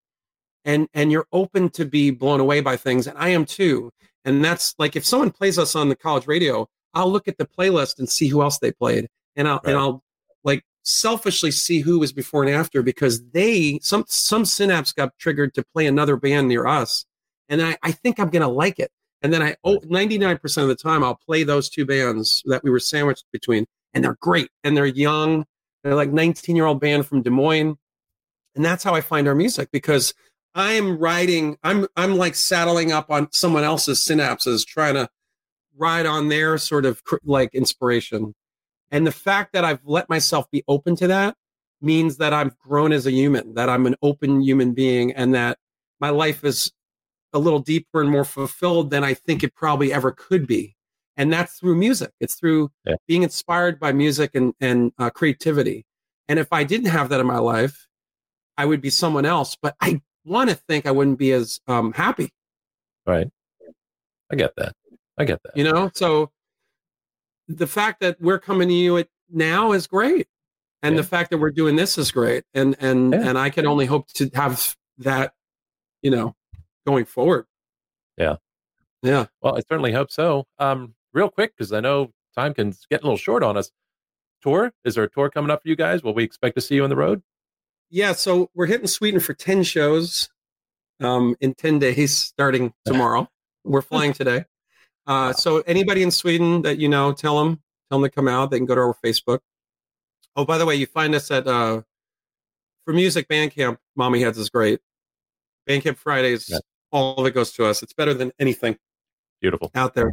and 0.65 0.89
and 0.95 1.11
you're 1.13 1.27
open 1.33 1.69
to 1.71 1.85
be 1.85 2.11
blown 2.11 2.41
away 2.41 2.61
by 2.61 2.77
things 2.77 3.07
and 3.07 3.17
i 3.19 3.29
am 3.29 3.45
too 3.45 3.91
and 4.25 4.45
that's 4.45 4.75
like 4.79 4.97
if 4.97 5.05
someone 5.05 5.31
plays 5.31 5.59
us 5.59 5.75
on 5.75 5.89
the 5.89 5.97
college 5.97 6.27
radio 6.27 6.67
i'll 6.95 7.11
look 7.11 7.29
at 7.29 7.37
the 7.39 7.47
playlist 7.47 7.99
and 7.99 8.09
see 8.09 8.29
who 8.29 8.43
else 8.43 8.59
they 8.59 8.73
played 8.73 9.09
and 9.37 9.49
i'll 9.49 9.61
and 9.65 9.77
i'll 9.77 10.03
like 10.45 10.63
selfishly 10.83 11.51
see 11.51 11.81
who 11.81 11.99
was 11.99 12.13
before 12.13 12.45
and 12.45 12.55
after 12.55 12.83
because 12.83 13.25
they 13.31 13.79
some 13.83 14.05
some 14.07 14.45
synapse 14.45 14.93
got 14.93 15.17
triggered 15.19 15.55
to 15.55 15.65
play 15.73 15.87
another 15.87 16.17
band 16.17 16.49
near 16.49 16.67
us 16.67 17.05
and 17.49 17.63
i, 17.63 17.77
I 17.83 17.93
think 17.93 18.19
i'm 18.19 18.31
gonna 18.31 18.49
like 18.49 18.79
it. 18.79 18.91
And 19.23 19.33
then 19.33 19.43
i 19.43 19.57
oh 19.65 19.79
99% 19.79 20.63
of 20.63 20.69
the 20.69 20.75
time 20.75 21.03
i'll 21.03 21.19
play 21.27 21.45
those 21.45 21.69
two 21.71 21.87
bands 21.87 22.43
that 22.47 22.63
we 22.63 22.71
were 22.71 22.81
sandwiched 22.81 23.25
between 23.33 23.67
and 23.95 24.05
they're 24.05 24.19
great 24.21 24.51
and 24.65 24.77
they're 24.77 24.87
young. 24.87 25.45
They're 25.83 25.95
like 25.95 26.11
19 26.11 26.57
year 26.57 26.67
old 26.67 26.81
band 26.81 27.07
from 27.07 27.23
des 27.23 27.31
moines 27.31 27.77
and 28.55 28.65
that's 28.65 28.85
how 28.85 28.95
i 28.95 29.01
find 29.01 29.27
our 29.27 29.35
music 29.35 29.71
because 29.73 30.13
I'm 30.55 30.99
riding, 30.99 31.57
I'm 31.63 31.87
I'm 31.97 32.17
like 32.17 32.37
saddling 32.37 32.93
up 32.93 33.11
on 33.11 33.33
someone 33.33 33.65
else's 33.65 33.99
synapses, 33.99 34.65
trying 34.65 34.95
to 34.95 35.09
ride 35.77 36.07
on 36.07 36.29
their 36.29 36.59
sort 36.59 36.87
of 36.87 37.03
cr- 37.03 37.17
like 37.25 37.55
inspiration. 37.55 38.35
And 38.95 39.05
the 39.05 39.13
fact 39.13 39.53
that 39.55 39.65
I've 39.65 39.81
let 39.85 40.09
myself 40.09 40.49
be 40.53 40.63
open 40.69 40.95
to 40.97 41.09
that 41.09 41.35
means 41.81 42.17
that 42.19 42.33
I've 42.33 42.57
grown 42.61 42.93
as 42.93 43.07
a 43.07 43.11
human, 43.11 43.55
that 43.55 43.69
I'm 43.69 43.87
an 43.87 43.97
open 44.03 44.41
human 44.41 44.73
being, 44.73 45.11
and 45.13 45.35
that 45.35 45.59
my 46.01 46.11
life 46.11 46.45
is 46.45 46.71
a 47.33 47.39
little 47.41 47.59
deeper 47.59 48.01
and 48.01 48.09
more 48.09 48.25
fulfilled 48.25 48.91
than 48.91 49.03
I 49.03 49.15
think 49.15 49.43
it 49.43 49.53
probably 49.57 49.93
ever 49.93 50.13
could 50.13 50.47
be. 50.47 50.77
And 51.17 51.33
that's 51.33 51.59
through 51.59 51.75
music. 51.75 52.13
It's 52.21 52.37
through 52.37 52.71
Yeah. 52.87 52.95
being 53.09 53.25
inspired 53.25 53.81
by 53.81 53.91
music 53.93 54.31
and 54.35 54.55
and 54.61 54.93
uh, 54.99 55.11
creativity. 55.11 55.85
And 56.29 56.39
if 56.39 56.53
I 56.53 56.63
didn't 56.63 56.91
have 56.91 57.09
that 57.09 57.19
in 57.21 57.27
my 57.27 57.39
life, 57.39 57.89
I 58.57 58.65
would 58.65 58.81
be 58.81 58.91
someone 58.91 59.27
else. 59.27 59.57
But 59.61 59.75
I 59.81 60.01
want 60.25 60.51
to 60.51 60.57
think 60.57 60.87
I 60.87 60.93
wouldn't 60.93 61.19
be 61.19 61.33
as 61.33 61.61
um, 61.67 61.93
happy, 61.93 62.31
Right. 63.07 63.29
I 64.31 64.37
get 64.37 64.55
that. 64.57 64.73
I 65.19 65.25
get 65.25 65.43
that. 65.43 65.57
you 65.57 65.65
know? 65.65 65.91
So 65.95 66.31
the 67.49 67.67
fact 67.67 68.01
that 68.01 68.21
we're 68.21 68.39
coming 68.39 68.69
to 68.69 68.75
you 68.75 68.97
at 68.99 69.09
now 69.31 69.73
is 69.73 69.87
great. 69.87 70.27
And 70.83 70.95
Yeah. 70.95 71.01
the 71.03 71.07
fact 71.07 71.31
that 71.31 71.39
we're 71.39 71.51
doing 71.51 71.77
this 71.77 71.97
is 71.99 72.11
great. 72.13 72.45
And, 72.55 72.77
and, 72.81 73.13
Yeah. 73.13 73.29
and 73.29 73.39
I 73.39 73.51
can 73.51 73.67
only 73.67 73.87
hope 73.87 74.09
to 74.15 74.31
have 74.35 74.77
that, 74.99 75.35
you 76.03 76.11
know, 76.11 76.37
going 76.87 77.05
forward. 77.07 77.47
Yeah. 78.19 78.37
Yeah. 79.03 79.27
Well, 79.41 79.57
I 79.57 79.61
certainly 79.61 79.93
hope 79.93 80.11
so. 80.11 80.47
Um, 80.59 80.95
real 81.13 81.29
quick, 81.31 81.55
because 81.57 81.73
I 81.73 81.81
know 81.81 82.13
time 82.35 82.55
can 82.55 82.75
get 82.91 83.01
a 83.01 83.05
little 83.05 83.17
short 83.19 83.43
on 83.43 83.57
us. 83.57 83.71
Tour? 84.43 84.73
Is 84.85 84.95
there 84.95 85.05
a 85.05 85.11
tour 85.11 85.31
coming 85.31 85.51
up 85.51 85.63
for 85.63 85.69
you 85.69 85.77
guys? 85.77 86.03
Will 86.03 86.13
we 86.15 86.23
expect 86.25 86.55
to 86.57 86.61
see 86.61 86.75
you 86.75 86.85
on 86.85 86.91
the 86.91 86.97
road? 86.97 87.23
Yeah. 87.91 88.13
So 88.13 88.51
we're 88.55 88.67
hitting 88.67 88.87
Sweden 88.87 89.21
for 89.21 89.33
10 89.35 89.63
shows 89.63 90.29
um, 91.01 91.35
in 91.41 91.55
10 91.55 91.79
days 91.79 92.15
starting 92.17 92.73
tomorrow. 92.85 93.29
we're 93.65 93.81
flying 93.83 94.13
today. 94.13 94.45
Uh, 95.07 95.33
so 95.33 95.59
anybody 95.67 96.03
in 96.03 96.11
Sweden 96.11 96.63
that 96.63 96.79
you 96.79 96.89
know, 96.89 97.13
tell 97.13 97.43
them, 97.45 97.61
tell 97.91 98.01
them 98.01 98.09
to 98.11 98.15
come 98.15 98.29
out. 98.29 98.51
They 98.51 98.59
can 98.59 98.67
go 98.67 98.75
to 98.75 98.81
our 98.81 98.97
Facebook. 99.05 99.41
Oh, 100.37 100.45
by 100.45 100.59
the 100.59 100.67
way, 100.67 100.75
you 100.77 100.87
find 100.87 101.15
us 101.15 101.31
at 101.31 101.47
uh, 101.47 101.83
for 102.85 102.93
music 102.95 103.29
Bandcamp. 103.29 103.79
Mommyheads 103.99 104.39
is 104.39 104.51
great. 104.51 104.81
Bandcamp 105.69 105.97
Fridays, 105.97 106.49
Yeah. 106.49 106.59
all 106.91 107.17
of 107.19 107.27
it 107.27 107.33
goes 107.35 107.53
to 107.53 107.67
us. 107.67 107.83
It's 107.83 107.93
better 107.93 108.15
than 108.15 108.33
anything 108.39 108.77
Beautiful. 109.41 109.71
out 109.75 109.95
there. 109.95 110.13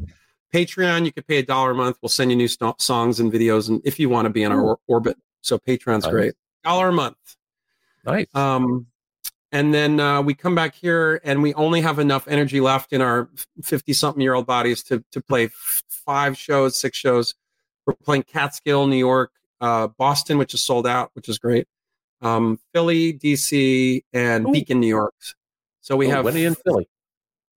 Patreon, 0.54 1.06
you 1.06 1.14
could 1.14 1.26
pay 1.28 1.38
a 1.38 1.44
dollar 1.44 1.72
a 1.72 1.76
month. 1.76 1.98
We'll 2.02 2.10
send 2.10 2.30
you 2.30 2.38
new 2.38 2.48
sto- 2.50 2.76
songs 2.78 3.20
and 3.22 3.32
videos, 3.32 3.70
and 3.70 3.82
if 3.86 4.00
you 4.00 4.10
want 4.10 4.26
to 4.26 4.30
be 4.30 4.44
in 4.44 4.52
our 4.52 4.62
or- 4.62 4.80
orbit, 4.88 5.18
so 5.42 5.58
Patreon's 5.58 6.04
Nice. 6.04 6.12
great. 6.12 6.34
Dollar 6.64 6.90
a 6.90 6.94
month. 6.94 7.16
Nice. 8.06 8.28
Um, 8.36 8.88
and 9.52 9.74
then 9.74 10.00
uh, 10.00 10.22
we 10.22 10.34
come 10.34 10.56
back 10.56 10.76
here, 10.76 11.20
and 11.24 11.42
we 11.44 11.54
only 11.56 11.82
have 11.82 12.00
enough 12.00 12.28
energy 12.28 12.62
left 12.62 12.94
in 12.94 13.02
our 13.02 13.30
fifty-something-year-old 13.64 14.46
bodies 14.46 14.84
to 14.84 15.04
to 15.12 15.22
play 15.22 15.46
f- 15.46 15.84
five 15.90 16.38
shows, 16.38 16.80
six 16.80 16.98
shows. 16.98 17.36
We're 17.86 17.96
playing 17.96 18.24
Catskill, 18.24 18.88
New 18.88 18.98
York, 18.98 19.32
uh, 19.60 19.88
Boston, 19.88 20.38
which 20.38 20.54
is 20.54 20.62
sold 20.64 20.86
out, 20.88 21.12
which 21.14 21.28
is 21.28 21.40
great. 21.40 21.68
Um, 22.22 22.60
Philly, 22.74 23.14
DC, 23.14 24.04
and 24.14 24.48
Ooh. 24.48 24.52
Beacon, 24.52 24.80
New 24.80 24.88
York. 24.88 25.16
So 25.82 25.96
we 25.98 26.08
Oh, 26.08 26.12
have 26.12 26.26
when 26.26 26.36
are 26.36 26.40
you 26.40 26.48
in 26.48 26.56
Philly? 26.56 26.88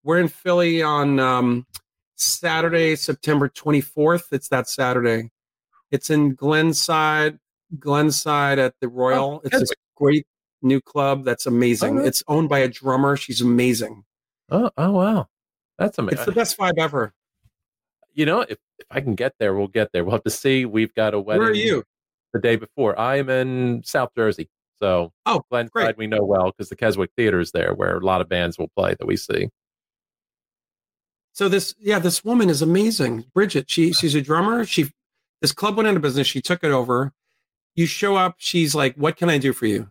we're 0.03 0.19
in 0.19 0.27
Philly 0.27 0.81
on 0.81 1.19
um, 1.19 1.67
Saturday, 2.15 2.95
September 2.95 3.47
24th. 3.49 4.25
It's 4.31 4.49
that 4.49 4.67
Saturday. 4.67 5.29
It's 5.91 6.09
in 6.09 6.33
Glenside, 6.33 7.37
Glenside 7.77 8.57
at 8.57 8.73
the 8.81 8.87
Royal. 8.89 9.35
Oh, 9.35 9.41
it's 9.43 9.71
a 9.71 9.75
great 9.95 10.25
new 10.65 10.81
club 10.81 11.23
that's 11.23 11.45
amazing. 11.45 11.99
Oh. 11.99 12.03
It's 12.03 12.23
owned 12.27 12.49
by 12.49 12.59
a 12.59 12.67
drummer. 12.67 13.15
She's 13.15 13.41
amazing. 13.41 14.03
Oh, 14.49 14.69
oh 14.77 14.91
wow. 14.91 15.27
That's 15.77 15.97
amazing. 15.97 16.17
It's 16.19 16.25
the 16.25 16.31
best 16.33 16.57
vibe 16.57 16.77
ever. 16.77 17.13
you 18.13 18.25
know, 18.25 18.41
if, 18.41 18.57
if 18.79 18.87
I 18.91 19.01
can 19.01 19.15
get 19.15 19.33
there, 19.39 19.53
we'll 19.55 19.67
get 19.67 19.89
there. 19.93 20.03
We'll 20.03 20.13
have 20.13 20.23
to 20.23 20.29
see. 20.29 20.65
We've 20.65 20.93
got 20.93 21.13
a 21.13 21.19
wedding 21.19 21.41
Where 21.41 21.51
are 21.51 21.53
you? 21.53 21.83
the 22.33 22.39
day 22.39 22.55
before. 22.55 22.97
I 22.99 23.17
am 23.17 23.29
in 23.29 23.81
South 23.83 24.09
Jersey. 24.17 24.49
So 24.79 25.11
Oh, 25.25 25.41
Glenside 25.49 25.71
great. 25.71 25.97
we 25.97 26.07
know 26.07 26.23
well 26.23 26.51
because 26.51 26.69
the 26.69 26.75
Keswick 26.75 27.09
Theater 27.15 27.39
is 27.39 27.51
there 27.51 27.73
where 27.73 27.97
a 27.97 28.05
lot 28.05 28.19
of 28.21 28.27
bands 28.29 28.57
will 28.57 28.69
play 28.75 28.93
that 28.99 29.05
we 29.05 29.15
see. 29.17 29.49
So 31.33 31.49
this, 31.49 31.75
yeah, 31.79 31.99
this 31.99 32.23
woman 32.23 32.49
is 32.49 32.61
amazing. 32.61 33.25
Bridget, 33.33 33.69
she 33.69 33.91
she's 33.93 34.15
a 34.15 34.21
drummer. 34.21 34.65
She 34.65 34.91
this 35.41 35.51
club 35.51 35.75
went 35.77 35.87
into 35.87 35.99
business. 35.99 36.27
She 36.27 36.41
took 36.41 36.63
it 36.63 36.71
over. 36.71 37.11
You 37.75 37.85
show 37.85 38.15
up. 38.15 38.35
She's 38.37 38.73
like, 38.73 38.95
"What 38.95 39.17
can 39.17 39.29
I 39.29 39.37
do 39.37 39.51
for 39.51 39.65
you?" 39.65 39.89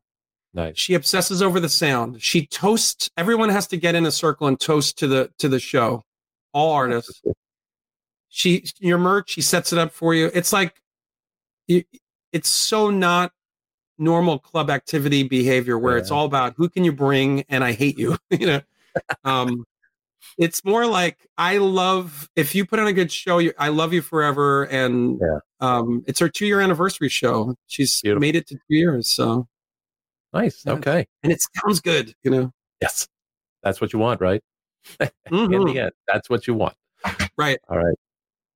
Nice. 0.54 0.78
She 0.78 0.94
obsesses 0.94 1.42
over 1.42 1.58
the 1.58 1.68
sound. 1.68 2.22
She 2.22 2.46
toasts. 2.46 3.10
Everyone 3.16 3.48
has 3.48 3.66
to 3.68 3.76
get 3.76 3.96
in 3.96 4.06
a 4.06 4.12
circle 4.12 4.46
and 4.46 4.58
toast 4.58 4.96
to 4.98 5.08
the 5.08 5.30
to 5.38 5.48
the 5.48 5.58
show. 5.58 6.04
All 6.52 6.72
artists. 6.72 7.20
She 8.28 8.64
your 8.78 8.98
merch. 8.98 9.30
She 9.30 9.42
sets 9.42 9.72
it 9.72 9.78
up 9.80 9.92
for 9.92 10.14
you. 10.14 10.30
It's 10.32 10.52
like, 10.52 10.80
it's 11.68 12.48
so 12.48 12.90
not 12.90 13.32
normal 13.98 14.38
club 14.38 14.70
activity 14.70 15.22
behavior 15.24 15.78
where 15.78 15.96
it's 15.96 16.10
all 16.10 16.24
about 16.26 16.54
who 16.56 16.68
can 16.68 16.84
you 16.84 16.92
bring 16.92 17.44
and 17.48 17.62
I 17.64 17.72
hate 17.72 17.98
you. 17.98 18.16
you 18.30 18.46
know, 18.46 18.60
um, 19.24 19.64
it's 20.38 20.64
more 20.64 20.86
like 20.86 21.18
I 21.36 21.58
love 21.58 22.28
if 22.36 22.54
you 22.54 22.64
put 22.64 22.78
on 22.78 22.86
a 22.86 22.92
good 22.92 23.10
show. 23.10 23.38
You, 23.38 23.52
I 23.58 23.68
love 23.68 23.92
you 23.92 24.02
forever, 24.02 24.64
and 24.64 25.20
Yeah. 25.20 25.38
um, 25.60 26.04
it's 26.06 26.20
her 26.20 26.28
two 26.28 26.46
year 26.46 26.60
anniversary 26.60 27.08
show. 27.08 27.54
She's 27.66 28.00
Beautiful. 28.00 28.20
made 28.20 28.36
it 28.36 28.46
to 28.48 28.54
two 28.54 28.60
years. 28.68 29.08
So 29.08 29.46
Nice. 30.34 30.62
Yeah. 30.66 30.72
Okay. 30.74 31.06
and 31.22 31.32
it 31.32 31.40
sounds 31.56 31.80
good, 31.80 32.14
you 32.24 32.30
know. 32.30 32.52
Yes. 32.82 33.08
That's 33.62 33.80
what 33.80 33.92
you 33.92 33.98
want, 33.98 34.20
right? 34.20 34.42
In 35.00 35.08
Mhm. 35.30 35.72
the 35.72 35.78
end, 35.80 35.92
that's 36.06 36.28
what 36.28 36.46
you 36.46 36.54
want. 36.54 36.74
Right. 37.38 37.58
All 37.68 37.78
right. 37.78 37.94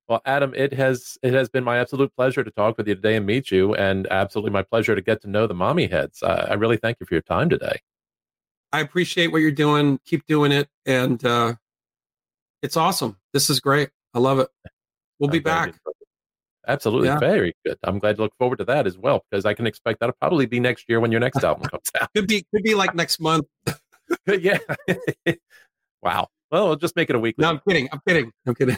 Well, 0.08 0.20
Adam, 0.24 0.52
it 0.54 0.72
has 0.72 1.16
it 1.22 1.32
has 1.34 1.48
been 1.48 1.64
my 1.64 1.78
absolute 1.78 2.14
pleasure 2.16 2.42
to 2.42 2.50
talk 2.50 2.76
with 2.78 2.88
you 2.88 2.94
today 2.94 3.16
and 3.16 3.24
meet 3.26 3.50
you, 3.50 3.74
and 3.74 4.06
absolutely 4.10 4.50
my 4.50 4.62
pleasure 4.62 4.94
to 4.94 5.00
get 5.02 5.20
to 5.22 5.28
know 5.28 5.46
the 5.46 5.54
mommyheads. 5.54 6.22
Uh, 6.22 6.46
I 6.50 6.54
really 6.54 6.78
thank 6.78 6.98
you 7.00 7.06
for 7.06 7.14
your 7.14 7.22
time 7.22 7.48
today. 7.50 7.80
I 8.72 8.80
appreciate 8.80 9.28
what 9.32 9.38
you're 9.42 9.50
doing. 9.50 9.98
Keep 10.06 10.26
doing 10.26 10.50
it, 10.52 10.68
and 10.86 11.22
uh, 11.24 11.54
it's 12.62 12.76
awesome. 12.76 13.18
This 13.32 13.50
is 13.50 13.60
great. 13.60 13.90
I 14.14 14.18
love 14.18 14.38
it. 14.38 14.48
We'll 15.18 15.28
be 15.30 15.38
I'm 15.38 15.42
glad 15.42 15.72
back. 15.72 15.80
Absolutely, 16.66 17.08
Yeah. 17.08 17.18
very 17.18 17.54
good. 17.64 17.78
I'm 17.82 17.98
glad 17.98 18.16
to 18.16 18.22
look 18.22 18.32
forward 18.38 18.56
to 18.58 18.64
that 18.66 18.86
as 18.86 18.98
well 18.98 19.24
because 19.30 19.44
I 19.46 19.54
can 19.54 19.66
expect 19.66 20.00
that'll 20.00 20.14
probably 20.20 20.46
be 20.46 20.60
next 20.60 20.84
year 20.88 21.00
when 21.00 21.10
your 21.12 21.20
next 21.20 21.42
album 21.44 21.64
comes 21.68 21.90
out. 22.00 22.12
Could 22.14 22.26
be 22.26 22.44
could 22.54 22.62
be 22.62 22.74
like 22.74 22.94
next 22.94 23.20
month. 23.20 23.46
yeah. 24.26 24.58
wow. 26.02 26.28
Well, 26.50 26.66
we'll 26.68 26.76
just 26.76 26.96
make 26.96 27.10
it 27.10 27.16
a 27.16 27.18
weekly. 27.18 27.42
No, 27.42 27.50
I'm 27.50 27.60
kidding. 27.68 27.88
I'm 27.92 28.00
kidding. 28.06 28.32
I'm 28.46 28.54
kidding. 28.54 28.76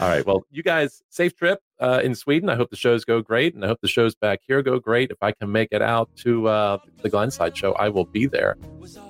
All 0.00 0.08
right. 0.08 0.26
Well, 0.26 0.42
you 0.50 0.62
guys, 0.62 1.02
safe 1.10 1.36
trip 1.36 1.60
uh, 1.78 2.00
in 2.02 2.14
Sweden. 2.16 2.48
I 2.48 2.56
hope 2.56 2.70
the 2.70 2.76
shows 2.76 3.04
go 3.04 3.20
great, 3.20 3.54
and 3.54 3.64
I 3.64 3.68
hope 3.68 3.78
the 3.80 3.86
shows 3.86 4.14
back 4.16 4.40
here 4.46 4.60
go 4.62 4.80
great. 4.80 5.10
If 5.12 5.18
I 5.22 5.30
can 5.32 5.52
make 5.52 5.68
it 5.70 5.82
out 5.82 6.10
to 6.16 6.48
uh, 6.48 6.78
the 7.02 7.08
Glenside 7.10 7.56
show, 7.56 7.74
I 7.74 7.90
will 7.90 8.06
be 8.06 8.26
there. 8.26 8.56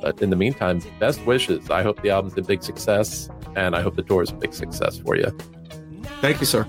But 0.02 0.20
in 0.20 0.28
the 0.28 0.36
meantime, 0.36 0.82
best 0.98 1.24
wishes. 1.24 1.70
I 1.70 1.82
hope 1.82 2.02
the 2.02 2.10
album's 2.10 2.36
a 2.36 2.42
big 2.42 2.62
success, 2.62 3.30
and 3.56 3.74
I 3.74 3.80
hope 3.80 3.96
the 3.96 4.02
tour 4.02 4.22
is 4.22 4.30
a 4.30 4.34
big 4.34 4.52
success 4.52 4.98
for 4.98 5.16
you. 5.16 5.34
Thank 6.24 6.40
you, 6.40 6.46
sir. 6.46 6.66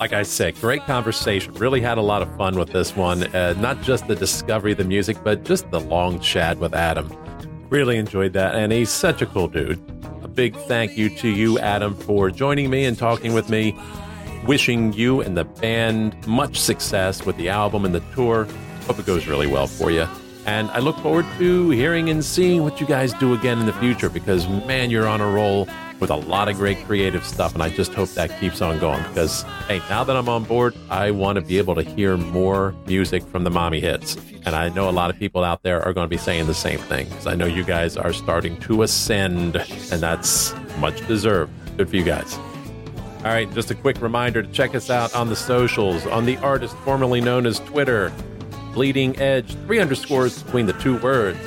Like 0.00 0.14
I 0.14 0.22
said, 0.22 0.54
great 0.54 0.80
conversation. 0.84 1.52
Really 1.52 1.82
had 1.82 1.98
a 1.98 2.00
lot 2.00 2.22
of 2.22 2.34
fun 2.38 2.58
with 2.58 2.70
this 2.70 2.96
one. 2.96 3.24
Uh, 3.24 3.52
not 3.60 3.82
just 3.82 4.08
the 4.08 4.16
discovery 4.16 4.72
of 4.72 4.78
the 4.78 4.84
music, 4.84 5.18
but 5.22 5.44
just 5.44 5.70
the 5.70 5.80
long 5.80 6.18
chat 6.18 6.56
with 6.56 6.74
Adam. 6.74 7.12
Really 7.68 7.98
enjoyed 7.98 8.32
that, 8.32 8.54
and 8.54 8.72
he's 8.72 8.88
such 8.88 9.20
a 9.20 9.26
cool 9.26 9.48
dude 9.48 9.78
A 10.22 10.28
big 10.28 10.56
thank 10.56 10.96
you 10.96 11.10
to 11.16 11.28
you, 11.28 11.58
Adam, 11.58 11.94
for 11.94 12.30
joining 12.30 12.70
me 12.70 12.86
and 12.86 12.96
talking 12.96 13.34
with 13.34 13.50
me. 13.50 13.78
Wishing 14.46 14.94
you 14.94 15.20
and 15.20 15.36
the 15.36 15.44
band 15.44 16.26
much 16.26 16.58
success 16.58 17.26
with 17.26 17.36
the 17.36 17.50
album 17.50 17.84
and 17.84 17.94
the 17.94 18.00
tour. 18.14 18.48
Hope 18.86 18.98
it 18.98 19.04
goes 19.04 19.26
really 19.26 19.46
well 19.46 19.66
for 19.66 19.90
you. 19.90 20.08
And 20.48 20.70
I 20.70 20.78
look 20.78 20.96
forward 21.00 21.26
to 21.36 21.68
hearing 21.68 22.08
and 22.08 22.24
seeing 22.24 22.62
what 22.62 22.80
you 22.80 22.86
guys 22.86 23.12
do 23.12 23.34
again 23.34 23.58
in 23.58 23.66
the 23.66 23.72
future 23.74 24.08
because, 24.08 24.48
man, 24.48 24.88
you're 24.88 25.06
on 25.06 25.20
a 25.20 25.30
roll 25.30 25.68
with 26.00 26.08
a 26.08 26.16
lot 26.16 26.48
of 26.48 26.56
great 26.56 26.82
creative 26.86 27.22
stuff. 27.22 27.52
And 27.52 27.62
I 27.62 27.68
just 27.68 27.92
hope 27.92 28.08
that 28.12 28.40
keeps 28.40 28.62
on 28.62 28.78
going 28.78 29.02
because, 29.02 29.42
hey, 29.66 29.80
now 29.90 30.04
that 30.04 30.16
I'm 30.16 30.26
on 30.26 30.44
board, 30.44 30.74
I 30.88 31.10
want 31.10 31.36
to 31.36 31.42
be 31.42 31.58
able 31.58 31.74
to 31.74 31.82
hear 31.82 32.16
more 32.16 32.74
music 32.86 33.24
from 33.24 33.44
the 33.44 33.50
Mommyheads. 33.50 34.18
And 34.46 34.56
I 34.56 34.70
know 34.70 34.88
a 34.88 34.90
lot 34.90 35.10
of 35.10 35.18
people 35.18 35.44
out 35.44 35.62
there 35.64 35.82
are 35.82 35.92
going 35.92 36.06
to 36.06 36.08
be 36.08 36.16
saying 36.16 36.46
the 36.46 36.54
same 36.54 36.78
thing 36.78 37.10
because 37.10 37.26
I 37.26 37.34
know 37.34 37.44
you 37.44 37.62
guys 37.62 37.98
are 37.98 38.14
starting 38.14 38.58
to 38.60 38.84
ascend, 38.84 39.56
and 39.56 40.00
that's 40.00 40.54
much 40.78 41.06
deserved. 41.06 41.52
Good 41.76 41.90
for 41.90 41.96
you 41.96 42.04
guys. 42.04 42.38
All 43.18 43.34
right, 43.34 43.52
just 43.52 43.70
a 43.70 43.74
quick 43.74 44.00
reminder 44.00 44.42
to 44.42 44.50
check 44.50 44.74
us 44.74 44.88
out 44.88 45.14
on 45.14 45.28
the 45.28 45.36
socials, 45.36 46.06
on 46.06 46.24
the 46.24 46.38
artist 46.38 46.74
formerly 46.78 47.20
known 47.20 47.44
as 47.44 47.60
Twitter, 47.60 48.10
Bleeding 48.72 49.18
Edge, 49.18 49.54
three 49.66 49.80
underscores 49.80 50.42
between 50.42 50.66
the 50.66 50.72
two 50.74 50.98
words, 50.98 51.38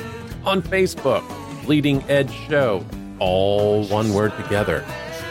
on 0.44 0.62
Facebook, 0.62 1.22
Bleeding 1.64 2.02
Edge 2.08 2.32
Show, 2.48 2.84
all 3.18 3.84
one 3.84 4.12
word 4.12 4.36
together. 4.36 4.84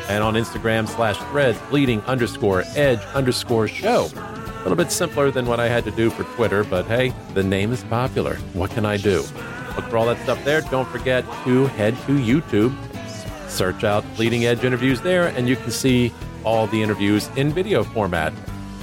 And 0.08 0.24
on 0.24 0.34
Instagram 0.34 0.88
slash 0.88 1.18
threads, 1.30 1.58
bleeding 1.70 2.02
underscore 2.02 2.64
edge 2.76 3.00
underscore 3.14 3.68
show. 3.68 4.10
A 4.16 4.62
little 4.64 4.76
bit 4.76 4.92
simpler 4.92 5.32
than 5.32 5.46
what 5.46 5.60
I 5.60 5.68
had 5.68 5.84
to 5.86 5.92
do 5.92 6.10
for 6.10 6.24
Twitter, 6.36 6.64
but 6.64 6.86
hey, 6.86 7.14
the 7.34 7.44
name 7.44 7.72
is 7.72 7.84
popular. 7.86 8.36
What 8.54 8.72
can 8.72 8.86
I 8.86 8.98
do? 8.98 9.24
Look 9.76 9.86
for 9.86 9.98
all 9.98 10.06
that 10.08 10.22
stuff 10.24 10.44
there. 10.44 10.62
Don't 10.62 10.88
forget 10.89 11.24
to 11.46 11.66
head 11.68 11.96
to 12.06 12.14
YouTube, 12.18 12.76
search 13.50 13.84
out 13.84 14.04
Bleeding 14.16 14.46
Edge 14.46 14.64
interviews 14.64 15.02
there, 15.02 15.28
and 15.28 15.48
you 15.48 15.56
can 15.56 15.72
see 15.72 16.14
all 16.44 16.68
the 16.68 16.82
interviews 16.82 17.30
in 17.36 17.52
video 17.52 17.84
format, 17.84 18.34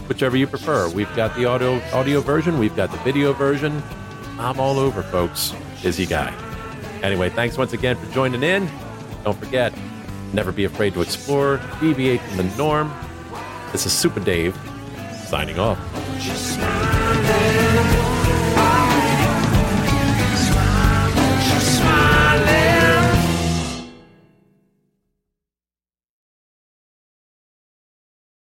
whichever 0.09 0.37
you 0.37 0.47
prefer. 0.47 0.89
We've 0.91 1.15
got 1.15 1.35
the 1.37 1.45
audio 1.45 1.81
audio 1.93 2.21
version, 2.21 2.59
we've 2.59 2.77
got 2.77 2.91
the 2.91 2.99
video 2.99 3.33
version. 3.33 3.83
I'm 4.39 4.61
all 4.61 4.79
over, 4.79 5.03
folks. 5.03 5.53
Busy 5.83 6.07
guy. 6.07 6.33
Anyway, 7.03 7.31
thanks 7.31 7.57
once 7.57 7.73
again 7.73 7.97
for 7.97 8.13
joining 8.13 8.43
in. 8.43 8.69
Don't 9.25 9.39
forget, 9.39 9.73
never 10.33 10.53
be 10.53 10.65
afraid 10.65 10.95
to 10.95 11.03
explore, 11.03 11.61
deviate 11.81 12.21
from 12.23 12.37
the 12.39 12.57
norm. 12.57 12.93
This 13.73 13.87
is 13.87 13.93
Super 13.93 14.21
Dave, 14.21 14.59
signing 15.27 15.59
off. 15.59 15.79